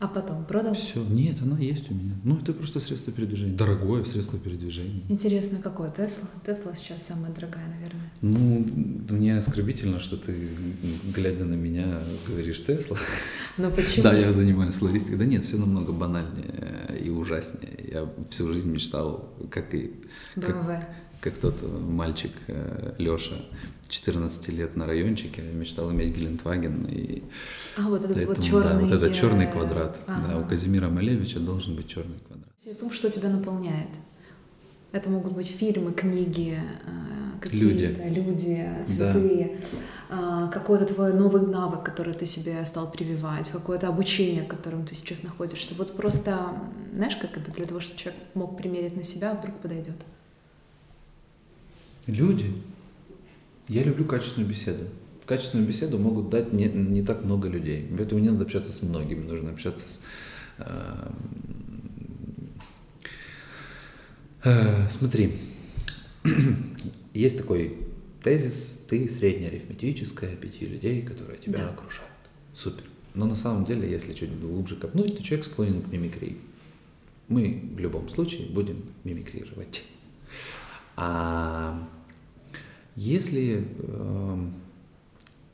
А 0.00 0.08
потом 0.08 0.46
продал? 0.46 0.72
Все, 0.72 1.04
нет, 1.04 1.42
она 1.42 1.58
есть 1.58 1.90
у 1.90 1.94
меня. 1.94 2.14
Ну, 2.24 2.38
это 2.38 2.54
просто 2.54 2.80
средство 2.80 3.12
передвижения. 3.12 3.54
Дорогое 3.54 4.02
средство 4.04 4.38
передвижения. 4.38 5.02
Интересно, 5.10 5.58
какое? 5.60 5.90
Тесла? 5.90 6.26
Тесла 6.44 6.74
сейчас 6.74 7.06
самая 7.06 7.30
дорогая, 7.32 7.68
наверное. 7.68 8.10
Ну, 8.22 8.66
мне 9.10 9.36
оскорбительно, 9.36 10.00
что 10.00 10.16
ты, 10.16 10.48
глядя 11.14 11.44
на 11.44 11.52
меня, 11.52 12.00
говоришь 12.26 12.64
Тесла. 12.64 12.96
Но 13.58 13.70
почему? 13.70 14.04
Да, 14.04 14.14
я 14.14 14.32
занимаюсь 14.32 14.76
флористикой. 14.76 15.18
Да 15.18 15.26
нет, 15.26 15.44
все 15.44 15.58
намного 15.58 15.92
банальнее 15.92 16.96
и 16.98 17.10
ужаснее. 17.10 17.90
Я 17.92 18.08
всю 18.30 18.50
жизнь 18.50 18.72
мечтал, 18.72 19.34
как 19.50 19.74
и... 19.74 20.00
Как, 20.34 20.66
как 21.20 21.34
тот 21.34 21.62
мальчик 21.62 22.32
э, 22.46 22.94
Леша, 22.98 23.36
14 23.88 24.48
лет 24.48 24.76
на 24.76 24.86
райончике, 24.86 25.42
мечтал 25.42 25.90
иметь 25.92 26.16
Гелендваген. 26.16 26.86
И 26.86 27.22
а, 27.76 27.82
вот 27.82 28.02
этот 28.02 28.16
поэтому, 28.16 28.36
вот 28.36 28.44
черный... 28.44 28.72
Да, 28.72 28.78
вот 28.78 28.92
этот 28.92 29.14
черный 29.14 29.46
квадрат. 29.46 30.00
Ага. 30.06 30.28
Да, 30.28 30.38
у 30.38 30.44
Казимира 30.44 30.88
Малевича 30.88 31.38
должен 31.38 31.76
быть 31.76 31.88
черный 31.88 32.18
квадрат. 32.26 32.48
В 32.56 32.80
том, 32.80 32.90
что 32.92 33.10
тебя 33.10 33.28
наполняет. 33.28 33.88
Это 34.92 35.10
могут 35.10 35.32
быть 35.34 35.46
фильмы, 35.46 35.92
книги, 35.92 36.58
э, 36.58 37.40
какие-то 37.40 37.66
люди, 37.66 37.96
люди 38.08 38.68
цветы, 38.86 39.58
да. 40.08 40.48
какой-то 40.52 40.86
твой 40.86 41.12
новый 41.12 41.42
навык, 41.42 41.84
который 41.84 42.14
ты 42.14 42.26
себе 42.26 42.64
стал 42.66 42.90
прививать, 42.90 43.50
какое-то 43.50 43.88
обучение, 43.88 44.42
в 44.42 44.48
котором 44.48 44.86
ты 44.86 44.94
сейчас 44.96 45.22
находишься. 45.22 45.74
Вот 45.76 45.94
просто, 45.96 46.38
знаешь, 46.92 47.16
как 47.16 47.36
это 47.36 47.52
для 47.52 47.66
того, 47.66 47.78
чтобы 47.80 48.00
человек 48.00 48.20
мог 48.34 48.56
примерить 48.56 48.96
на 48.96 49.04
себя, 49.04 49.34
вдруг 49.34 49.56
подойдет. 49.58 49.96
Люди. 52.10 52.52
Я 53.68 53.84
люблю 53.84 54.04
качественную 54.04 54.50
беседу. 54.50 54.84
Качественную 55.26 55.68
беседу 55.68 55.96
могут 55.98 56.28
дать 56.28 56.52
не, 56.52 56.64
не 56.64 57.02
так 57.02 57.24
много 57.24 57.48
людей. 57.48 57.88
Поэтому 57.96 58.20
не 58.20 58.30
надо 58.30 58.42
общаться 58.42 58.72
с 58.72 58.82
многими, 58.82 59.22
нужно 59.22 59.50
общаться 59.50 59.88
с... 59.88 60.00
Э, 60.58 61.12
э, 64.42 64.88
смотри, 64.90 65.38
есть 67.14 67.38
такой 67.38 67.78
тезис, 68.22 68.80
ты 68.88 69.08
среднеарифметическая 69.08 70.34
пяти 70.34 70.66
людей, 70.66 71.02
которые 71.02 71.38
тебя 71.38 71.60
да. 71.60 71.70
окружают. 71.70 72.10
Супер. 72.52 72.82
Но 73.14 73.26
на 73.26 73.36
самом 73.36 73.64
деле, 73.64 73.88
если 73.88 74.14
чуть 74.14 74.36
глубже 74.40 74.74
копнуть, 74.74 75.16
то 75.16 75.22
человек 75.22 75.46
склонен 75.46 75.82
к 75.82 75.92
мимикрии. 75.92 76.38
Мы 77.28 77.70
в 77.76 77.78
любом 77.78 78.08
случае 78.08 78.48
будем 78.48 78.82
мимикрировать. 79.04 79.84
А 80.96 81.88
если 82.96 83.68
э, 83.78 84.46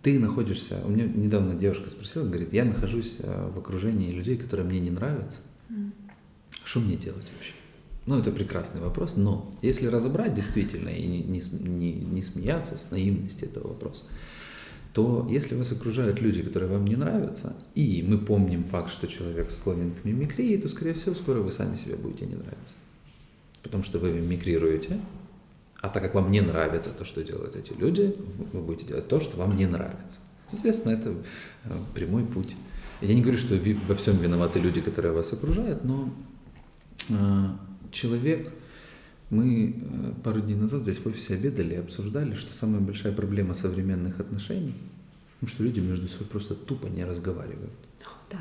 ты 0.03 0.19
находишься, 0.19 0.83
у 0.85 0.91
меня 0.91 1.05
недавно 1.05 1.55
девушка 1.55 1.91
спросила, 1.91 2.25
говорит, 2.25 2.53
я 2.53 2.65
нахожусь 2.65 3.17
э, 3.19 3.51
в 3.51 3.59
окружении 3.59 4.13
людей, 4.13 4.37
которые 4.37 4.67
мне 4.67 4.81
не 4.81 4.91
нравятся, 4.91 5.41
mm. 5.69 5.91
что 6.65 6.81
мне 6.81 6.97
делать 6.97 7.27
вообще? 7.35 7.53
Ну, 8.07 8.17
это 8.17 8.31
прекрасный 8.31 8.81
вопрос, 8.81 9.17
но 9.17 9.51
если 9.63 9.87
разобрать 9.89 10.33
действительно 10.33 10.91
и 10.91 11.07
не, 11.07 11.23
не, 11.23 11.43
не, 11.51 11.93
не 11.93 12.23
смеяться 12.23 12.77
с 12.77 12.93
наивности 12.93 13.45
этого 13.45 13.69
вопроса, 13.69 14.05
то 14.93 15.27
если 15.29 15.57
вас 15.57 15.73
окружают 15.73 16.21
люди, 16.21 16.43
которые 16.43 16.71
вам 16.71 16.87
не 16.87 16.97
нравятся, 16.97 17.55
и 17.75 18.03
мы 18.07 18.17
помним 18.17 18.63
факт, 18.65 18.91
что 18.91 19.07
человек 19.07 19.51
склонен 19.51 19.93
к 19.93 20.05
мимикрии, 20.05 20.57
то, 20.57 20.69
скорее 20.69 20.95
всего, 20.95 21.15
скоро 21.15 21.41
вы 21.41 21.53
сами 21.53 21.77
себе 21.77 21.97
будете 21.97 22.27
не 22.27 22.37
нравиться. 22.37 22.75
Потому 23.63 23.83
что 23.83 23.99
вы 23.99 24.13
мимикрируете, 24.13 25.01
а 25.87 25.89
так 25.89 26.03
как 26.03 26.15
вам 26.15 26.33
не 26.33 26.41
нравится 26.41 26.91
то, 26.91 27.05
что 27.05 27.23
делают 27.23 27.55
эти 27.55 27.73
люди, 27.73 28.15
вы 28.53 28.61
будете 28.61 28.87
делать 28.87 29.07
то, 29.07 29.21
что 29.21 29.37
вам 29.37 29.57
не 29.57 29.67
нравится. 29.67 30.19
Соответственно, 30.49 30.93
это 30.93 31.15
э, 31.65 31.79
прямой 31.95 32.25
путь. 32.25 32.57
Я 33.01 33.15
не 33.15 33.23
говорю, 33.23 33.39
что 33.39 33.57
во 33.87 33.95
всем 33.95 34.17
виноваты 34.17 34.59
люди, 34.59 34.81
которые 34.81 35.13
вас 35.13 35.33
окружают, 35.33 35.85
но 35.85 36.13
э, 37.09 37.15
человек, 37.93 38.53
мы 39.31 39.77
э, 39.77 40.13
пару 40.25 40.41
дней 40.41 40.57
назад 40.57 40.83
здесь 40.83 40.99
в 40.99 41.07
офисе 41.07 41.35
обедали 41.35 41.75
и 41.75 41.79
обсуждали, 41.79 42.35
что 42.35 42.53
самая 42.53 42.81
большая 42.81 43.13
проблема 43.13 43.55
современных 43.55 44.19
отношений, 44.19 44.75
ну, 45.41 45.47
что 45.47 45.63
люди 45.63 45.79
между 45.79 46.09
собой 46.09 46.27
просто 46.27 46.57
тупо 46.57 46.89
не 46.89 47.05
разговаривают. 47.05 47.73
Да. 48.31 48.39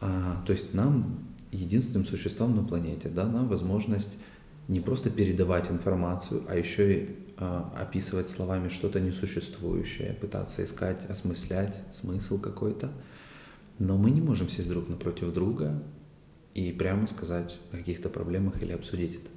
А, 0.00 0.42
то 0.46 0.52
есть 0.54 0.72
нам, 0.72 1.18
единственным 1.52 2.06
существам 2.06 2.56
на 2.56 2.64
планете, 2.64 3.10
дана 3.10 3.42
возможность 3.44 4.16
не 4.70 4.80
просто 4.80 5.10
передавать 5.10 5.68
информацию, 5.68 6.44
а 6.48 6.54
еще 6.54 6.94
и 6.94 7.16
э, 7.36 7.62
описывать 7.76 8.30
словами 8.30 8.68
что-то 8.68 9.00
несуществующее, 9.00 10.12
пытаться 10.12 10.62
искать, 10.62 11.10
осмыслять 11.10 11.76
смысл 11.92 12.38
какой-то. 12.38 12.92
Но 13.80 13.98
мы 13.98 14.12
не 14.12 14.20
можем 14.20 14.48
сесть 14.48 14.68
друг 14.68 14.88
напротив 14.88 15.34
друга 15.34 15.82
и 16.54 16.70
прямо 16.70 17.08
сказать 17.08 17.58
о 17.72 17.78
каких-то 17.78 18.10
проблемах 18.10 18.62
или 18.62 18.70
обсудить 18.70 19.16
это. 19.16 19.30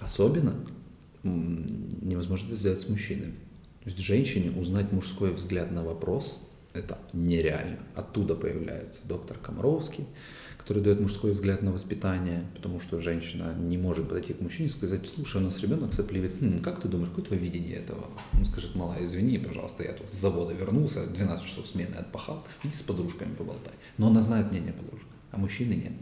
Особенно 0.00 0.54
невозможно 1.22 2.48
это 2.48 2.56
сделать 2.56 2.80
с 2.80 2.88
мужчинами. 2.90 3.32
То 3.84 3.88
есть 3.88 3.98
женщине 4.00 4.50
узнать 4.50 4.92
мужской 4.92 5.32
взгляд 5.32 5.70
на 5.70 5.82
вопрос– 5.82 6.46
это 6.74 6.98
нереально. 7.14 7.78
Оттуда 7.94 8.34
появляется 8.34 9.00
доктор 9.04 9.38
Комаровский, 9.38 10.04
который 10.72 10.84
дает 10.84 11.00
мужской 11.00 11.32
взгляд 11.32 11.60
на 11.60 11.70
воспитание, 11.70 12.46
потому 12.54 12.80
что 12.80 12.98
женщина 12.98 13.54
не 13.58 13.76
может 13.76 14.08
подойти 14.08 14.32
к 14.32 14.40
мужчине 14.40 14.68
и 14.68 14.70
сказать, 14.70 15.06
слушай, 15.06 15.36
у 15.36 15.44
нас 15.44 15.58
ребенок 15.58 15.92
сопливит, 15.92 16.32
хм, 16.40 16.60
как 16.60 16.80
ты 16.80 16.88
думаешь, 16.88 17.10
какое 17.10 17.26
твое 17.26 17.42
видение 17.42 17.76
этого? 17.76 18.06
Он 18.32 18.46
скажет, 18.46 18.74
мала, 18.74 18.96
извини, 18.98 19.36
пожалуйста, 19.36 19.82
я 19.82 19.92
тут 19.92 20.10
с 20.10 20.16
завода 20.16 20.54
вернулся, 20.54 21.06
12 21.06 21.44
часов 21.44 21.66
смены 21.66 21.96
отпахал, 21.96 22.46
иди 22.64 22.74
с 22.74 22.80
подружками 22.80 23.34
поболтай. 23.34 23.74
Но 23.98 24.06
она 24.06 24.22
знает 24.22 24.50
мнение 24.50 24.72
подружек, 24.72 25.08
а 25.30 25.36
мужчины 25.36 25.74
нет. 25.74 25.92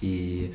И 0.00 0.54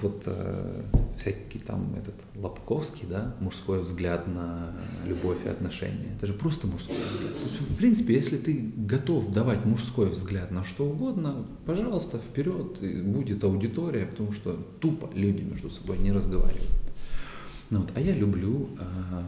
вот 0.00 0.22
э, 0.26 0.82
всякий 1.16 1.58
там 1.58 1.94
этот 1.96 2.14
Лобковский, 2.34 3.06
да, 3.08 3.34
мужской 3.40 3.80
взгляд 3.82 4.26
на 4.26 4.72
любовь 5.06 5.44
и 5.44 5.48
отношения. 5.48 6.14
Это 6.16 6.26
же 6.26 6.34
просто 6.34 6.66
мужской 6.66 6.96
взгляд. 6.96 7.34
То 7.34 7.48
есть, 7.48 7.60
в 7.60 7.76
принципе, 7.76 8.14
если 8.14 8.36
ты 8.36 8.72
готов 8.76 9.30
давать 9.30 9.64
мужской 9.64 10.08
взгляд 10.10 10.50
на 10.50 10.64
что 10.64 10.86
угодно, 10.86 11.46
пожалуйста, 11.64 12.18
вперед, 12.18 12.78
будет 13.04 13.44
аудитория, 13.44 14.06
потому 14.06 14.32
что 14.32 14.54
тупо 14.80 15.10
люди 15.14 15.42
между 15.42 15.70
собой 15.70 15.98
не 15.98 16.12
разговаривают. 16.12 16.70
Ну, 17.70 17.80
вот, 17.80 17.92
а 17.94 18.00
я 18.00 18.14
люблю... 18.14 18.68
Э, 18.80 19.22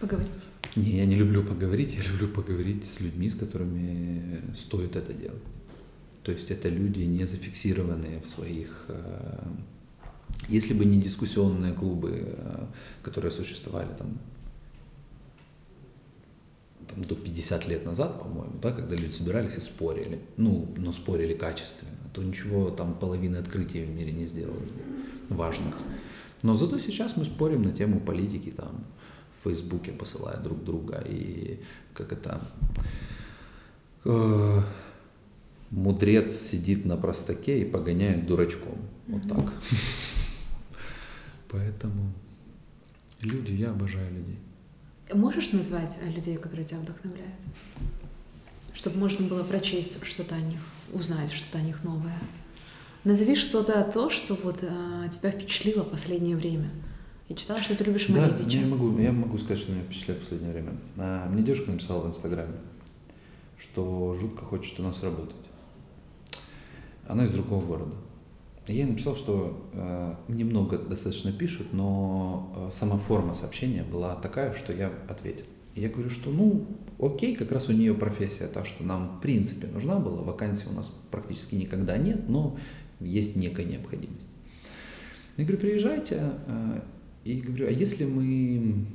Поговорить. 0.00 0.30
Не, 0.76 0.98
я 0.98 1.06
не 1.06 1.16
люблю 1.16 1.42
поговорить, 1.42 1.94
я 1.94 2.02
люблю 2.10 2.28
поговорить 2.28 2.86
с 2.86 3.00
людьми, 3.00 3.28
с 3.28 3.34
которыми 3.34 4.42
стоит 4.54 4.96
это 4.96 5.12
делать. 5.12 5.42
То 6.28 6.32
есть 6.32 6.50
это 6.50 6.68
люди 6.68 7.00
не 7.00 7.24
зафиксированные 7.24 8.20
в 8.20 8.28
своих... 8.28 8.84
Э, 8.88 9.40
если 10.46 10.74
бы 10.74 10.84
не 10.84 11.00
дискуссионные 11.00 11.72
клубы, 11.72 12.22
э, 12.22 12.66
которые 13.02 13.30
существовали 13.30 13.88
там, 13.96 14.18
там 16.86 17.02
до 17.02 17.14
50 17.14 17.66
лет 17.66 17.86
назад, 17.86 18.20
по-моему, 18.20 18.52
да, 18.60 18.72
когда 18.72 18.94
люди 18.94 19.10
собирались 19.10 19.56
и 19.56 19.60
спорили, 19.60 20.20
ну, 20.36 20.68
но 20.76 20.92
спорили 20.92 21.32
качественно, 21.32 21.96
то 22.12 22.22
ничего 22.22 22.68
там 22.68 22.92
половины 22.92 23.36
открытий 23.36 23.82
в 23.86 23.88
мире 23.88 24.12
не 24.12 24.26
сделали 24.26 24.68
важных. 25.30 25.76
Но 26.42 26.54
зато 26.54 26.78
сейчас 26.78 27.16
мы 27.16 27.24
спорим 27.24 27.62
на 27.62 27.72
тему 27.72 28.00
политики, 28.00 28.50
там, 28.50 28.84
в 29.34 29.44
Фейсбуке 29.44 29.92
посылая 29.92 30.36
друг 30.36 30.62
друга, 30.62 31.02
и 31.08 31.58
как 31.94 32.12
это... 32.12 32.38
Э, 34.04 34.60
мудрец 35.70 36.34
сидит 36.34 36.84
на 36.84 36.96
простаке 36.96 37.60
и 37.60 37.64
погоняет 37.64 38.26
дурачком. 38.26 38.78
Вот 39.06 39.22
так. 39.28 39.52
Поэтому 41.50 42.12
люди, 43.20 43.52
я 43.52 43.70
обожаю 43.70 44.10
людей. 44.10 44.38
Можешь 45.12 45.52
назвать 45.52 45.98
э, 46.02 46.10
людей, 46.10 46.36
которые 46.36 46.66
тебя 46.66 46.80
вдохновляют? 46.80 47.40
Чтобы 48.74 48.98
можно 48.98 49.26
было 49.26 49.42
прочесть 49.42 50.04
что-то 50.04 50.34
о 50.34 50.40
них, 50.40 50.60
узнать 50.92 51.32
что-то 51.32 51.58
о 51.58 51.62
них 51.62 51.82
новое. 51.82 52.18
Назови 53.04 53.34
что-то 53.34 53.82
то, 53.84 54.10
что 54.10 54.34
вот 54.34 54.62
а, 54.62 55.08
тебя 55.08 55.30
впечатлило 55.30 55.82
в 55.82 55.90
последнее 55.90 56.36
время. 56.36 56.70
Я 57.28 57.36
читала, 57.36 57.60
что 57.60 57.74
ты 57.74 57.84
любишь 57.84 58.08
Малевича. 58.08 58.44
Да, 58.44 58.50
я 58.50 58.66
могу, 58.66 58.98
я 58.98 59.12
могу 59.12 59.38
сказать, 59.38 59.58
что 59.58 59.72
меня 59.72 59.82
впечатляет 59.84 60.20
в 60.20 60.24
последнее 60.24 60.52
время. 60.52 60.72
А, 60.98 61.28
мне 61.30 61.42
девушка 61.42 61.70
написала 61.70 62.04
в 62.04 62.08
Инстаграме, 62.08 62.56
что 63.58 64.16
жутко 64.20 64.44
хочет 64.44 64.78
у 64.78 64.82
нас 64.82 65.02
работать. 65.02 65.47
Она 67.08 67.24
из 67.24 67.30
другого 67.30 67.64
города. 67.64 67.94
Я 68.68 68.74
ей 68.74 68.84
написал, 68.84 69.16
что 69.16 69.66
э, 69.72 70.14
немного 70.28 70.78
достаточно 70.78 71.32
пишут, 71.32 71.72
но 71.72 72.52
э, 72.54 72.68
сама 72.70 72.98
форма 72.98 73.32
сообщения 73.32 73.82
была 73.82 74.14
такая, 74.14 74.52
что 74.52 74.74
я 74.74 74.92
ответил. 75.08 75.46
И 75.74 75.80
я 75.80 75.88
говорю, 75.88 76.10
что 76.10 76.30
ну, 76.30 76.66
окей, 77.00 77.34
как 77.34 77.50
раз 77.50 77.70
у 77.70 77.72
нее 77.72 77.94
профессия 77.94 78.46
та, 78.46 78.66
что 78.66 78.84
нам 78.84 79.16
в 79.16 79.22
принципе 79.22 79.68
нужна 79.68 79.98
была, 79.98 80.22
вакансий 80.22 80.66
у 80.68 80.74
нас 80.74 80.94
практически 81.10 81.54
никогда 81.54 81.96
нет, 81.96 82.28
но 82.28 82.58
есть 83.00 83.36
некая 83.36 83.64
необходимость. 83.64 84.28
Я 85.38 85.44
говорю, 85.44 85.60
приезжайте, 85.60 86.32
э, 86.46 86.80
и 87.24 87.40
говорю, 87.40 87.68
а 87.68 87.70
если 87.70 88.04
мы 88.04 88.86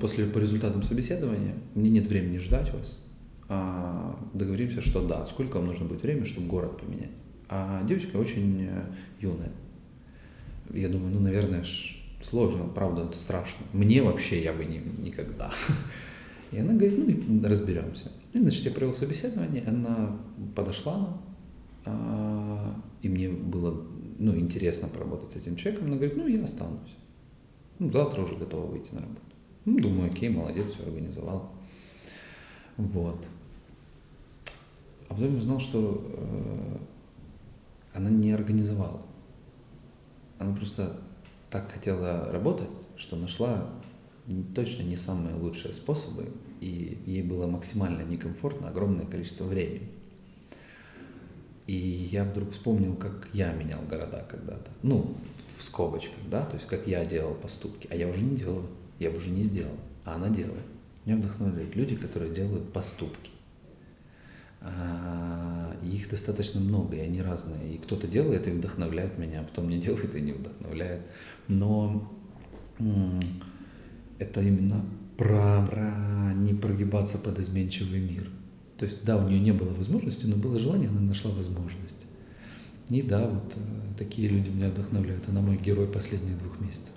после 0.00 0.26
по 0.26 0.38
результатам 0.38 0.82
собеседования, 0.82 1.54
мне 1.74 1.88
нет 1.88 2.06
времени 2.06 2.36
ждать 2.36 2.74
вас, 2.74 2.98
договоримся, 4.32 4.80
что 4.80 5.06
да, 5.06 5.26
сколько 5.26 5.56
вам 5.56 5.66
нужно 5.66 5.86
будет 5.86 6.02
времени, 6.02 6.24
чтобы 6.24 6.46
город 6.46 6.78
поменять. 6.80 7.10
А 7.48 7.82
девочка 7.82 8.16
очень 8.16 8.68
э, 8.70 8.84
юная. 9.20 9.50
Я 10.72 10.88
думаю, 10.88 11.12
ну, 11.12 11.20
наверное, 11.20 11.64
сложно, 12.22 12.68
правда, 12.68 13.02
это 13.02 13.16
страшно. 13.16 13.66
Мне 13.72 14.02
вообще 14.02 14.40
я 14.42 14.52
бы 14.52 14.64
не, 14.64 14.78
никогда. 14.78 15.52
И 16.52 16.58
она 16.58 16.74
говорит, 16.74 17.26
ну, 17.28 17.48
разберемся. 17.48 18.12
И, 18.32 18.38
значит, 18.38 18.64
я 18.64 18.70
провел 18.70 18.94
собеседование, 18.94 19.64
она 19.66 20.16
подошла 20.54 20.98
нам, 20.98 21.22
а, 21.84 22.74
и 23.02 23.08
мне 23.08 23.28
было, 23.28 23.82
ну, 24.18 24.36
интересно 24.36 24.88
поработать 24.88 25.32
с 25.32 25.36
этим 25.36 25.56
человеком. 25.56 25.88
Она 25.88 25.96
говорит, 25.96 26.16
ну, 26.16 26.26
я 26.26 26.44
останусь. 26.44 26.96
Ну, 27.78 27.90
завтра 27.90 28.22
уже 28.22 28.36
готова 28.36 28.66
выйти 28.66 28.92
на 28.92 29.00
работу. 29.00 29.20
Ну, 29.64 29.78
думаю, 29.78 30.12
окей, 30.12 30.28
молодец, 30.28 30.68
все 30.68 30.82
организовал. 30.84 31.52
Вот. 32.76 33.26
А 35.10 35.14
потом 35.14 35.36
узнал, 35.36 35.58
что 35.58 36.02
э, 36.16 36.78
она 37.92 38.10
не 38.10 38.30
организовала. 38.30 39.02
Она 40.38 40.54
просто 40.54 40.96
так 41.50 41.70
хотела 41.72 42.30
работать, 42.30 42.68
что 42.96 43.16
нашла 43.16 43.68
точно 44.54 44.84
не 44.84 44.96
самые 44.96 45.34
лучшие 45.34 45.74
способы, 45.74 46.30
и 46.60 47.02
ей 47.06 47.22
было 47.22 47.48
максимально 47.48 48.02
некомфортно 48.02 48.68
огромное 48.68 49.04
количество 49.04 49.44
времени. 49.44 49.90
И 51.66 51.74
я 51.76 52.22
вдруг 52.22 52.52
вспомнил, 52.52 52.94
как 52.94 53.28
я 53.32 53.52
менял 53.52 53.80
города 53.82 54.24
когда-то. 54.30 54.70
Ну, 54.82 55.16
в 55.58 55.62
скобочках, 55.64 56.18
да, 56.30 56.44
то 56.44 56.54
есть 56.54 56.68
как 56.68 56.86
я 56.86 57.04
делал 57.04 57.34
поступки. 57.34 57.88
А 57.90 57.96
я 57.96 58.08
уже 58.08 58.22
не 58.22 58.36
делаю, 58.36 58.66
я 59.00 59.10
бы 59.10 59.16
уже 59.16 59.30
не 59.30 59.42
сделал, 59.42 59.74
а 60.04 60.14
она 60.14 60.28
делает. 60.28 60.64
Меня 61.04 61.16
вдохновляют 61.16 61.74
люди, 61.74 61.96
которые 61.96 62.32
делают 62.32 62.72
поступки. 62.72 63.32
А, 64.62 65.74
их 65.82 66.10
достаточно 66.10 66.60
много, 66.60 66.96
и 66.96 67.00
они 67.00 67.22
разные. 67.22 67.74
И 67.74 67.78
кто-то 67.78 68.06
делает 68.06 68.46
и 68.46 68.50
вдохновляет 68.50 69.18
меня, 69.18 69.40
а 69.40 69.44
потом 69.44 69.68
не 69.68 69.78
делает 69.78 70.14
и 70.14 70.20
не 70.20 70.32
вдохновляет. 70.32 71.00
Но 71.48 72.12
это 74.18 74.42
именно 74.42 74.84
про, 75.16 75.64
про 75.66 76.32
не 76.34 76.54
прогибаться 76.54 77.18
под 77.18 77.38
изменчивый 77.38 78.00
мир. 78.00 78.28
То 78.76 78.86
есть, 78.86 79.04
да, 79.04 79.16
у 79.16 79.28
нее 79.28 79.40
не 79.40 79.52
было 79.52 79.70
возможности, 79.74 80.26
но 80.26 80.36
было 80.36 80.58
желание, 80.58 80.88
она 80.88 81.00
нашла 81.00 81.30
возможность. 81.30 82.06
И 82.88 83.02
да, 83.02 83.26
вот 83.28 83.54
э, 83.56 83.60
такие 83.98 84.28
люди 84.28 84.48
меня 84.48 84.68
вдохновляют. 84.70 85.28
Она 85.28 85.40
мой 85.42 85.56
герой 85.56 85.86
последних 85.86 86.38
двух 86.38 86.58
месяцев. 86.60 86.92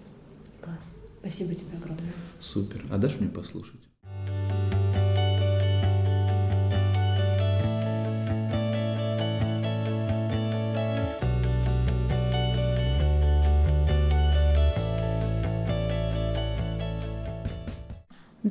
Класс. 0.61 1.03
Спасибо 1.20 1.53
тебе 1.53 1.78
огромное. 1.78 2.14
Супер. 2.39 2.84
А 2.89 2.97
дашь 2.97 3.20
мне 3.20 3.30
послушать? 3.30 3.80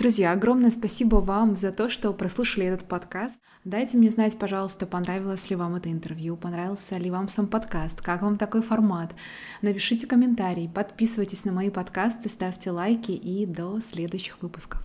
Друзья, 0.03 0.33
огромное 0.33 0.73
спасибо 0.73 1.19
вам 1.19 1.55
за 1.55 1.71
то, 1.71 1.89
что 1.89 2.13
прослушали 2.13 2.67
этот 2.67 2.89
подкаст. 2.89 3.39
Дайте 3.63 3.97
мне 3.97 4.11
знать, 4.11 4.37
пожалуйста, 4.37 4.85
понравилось 4.85 5.49
ли 5.49 5.55
вам 5.55 5.77
это 5.77 5.93
интервью, 5.93 6.37
понравился 6.37 6.99
ли 6.99 7.09
вам 7.09 7.29
сам 7.29 7.47
подкаст, 7.47 8.01
как 8.01 8.23
вам 8.23 8.37
такой 8.37 8.63
формат. 8.63 9.15
Напишите 9.63 10.09
комментарий, 10.09 10.69
подписывайтесь 10.69 11.45
на 11.45 11.53
мои 11.53 11.71
подкасты, 11.71 12.29
ставьте 12.29 12.73
лайки 12.73 13.13
и 13.13 13.47
до 13.47 13.79
следующих 13.81 14.43
выпусков. 14.43 14.83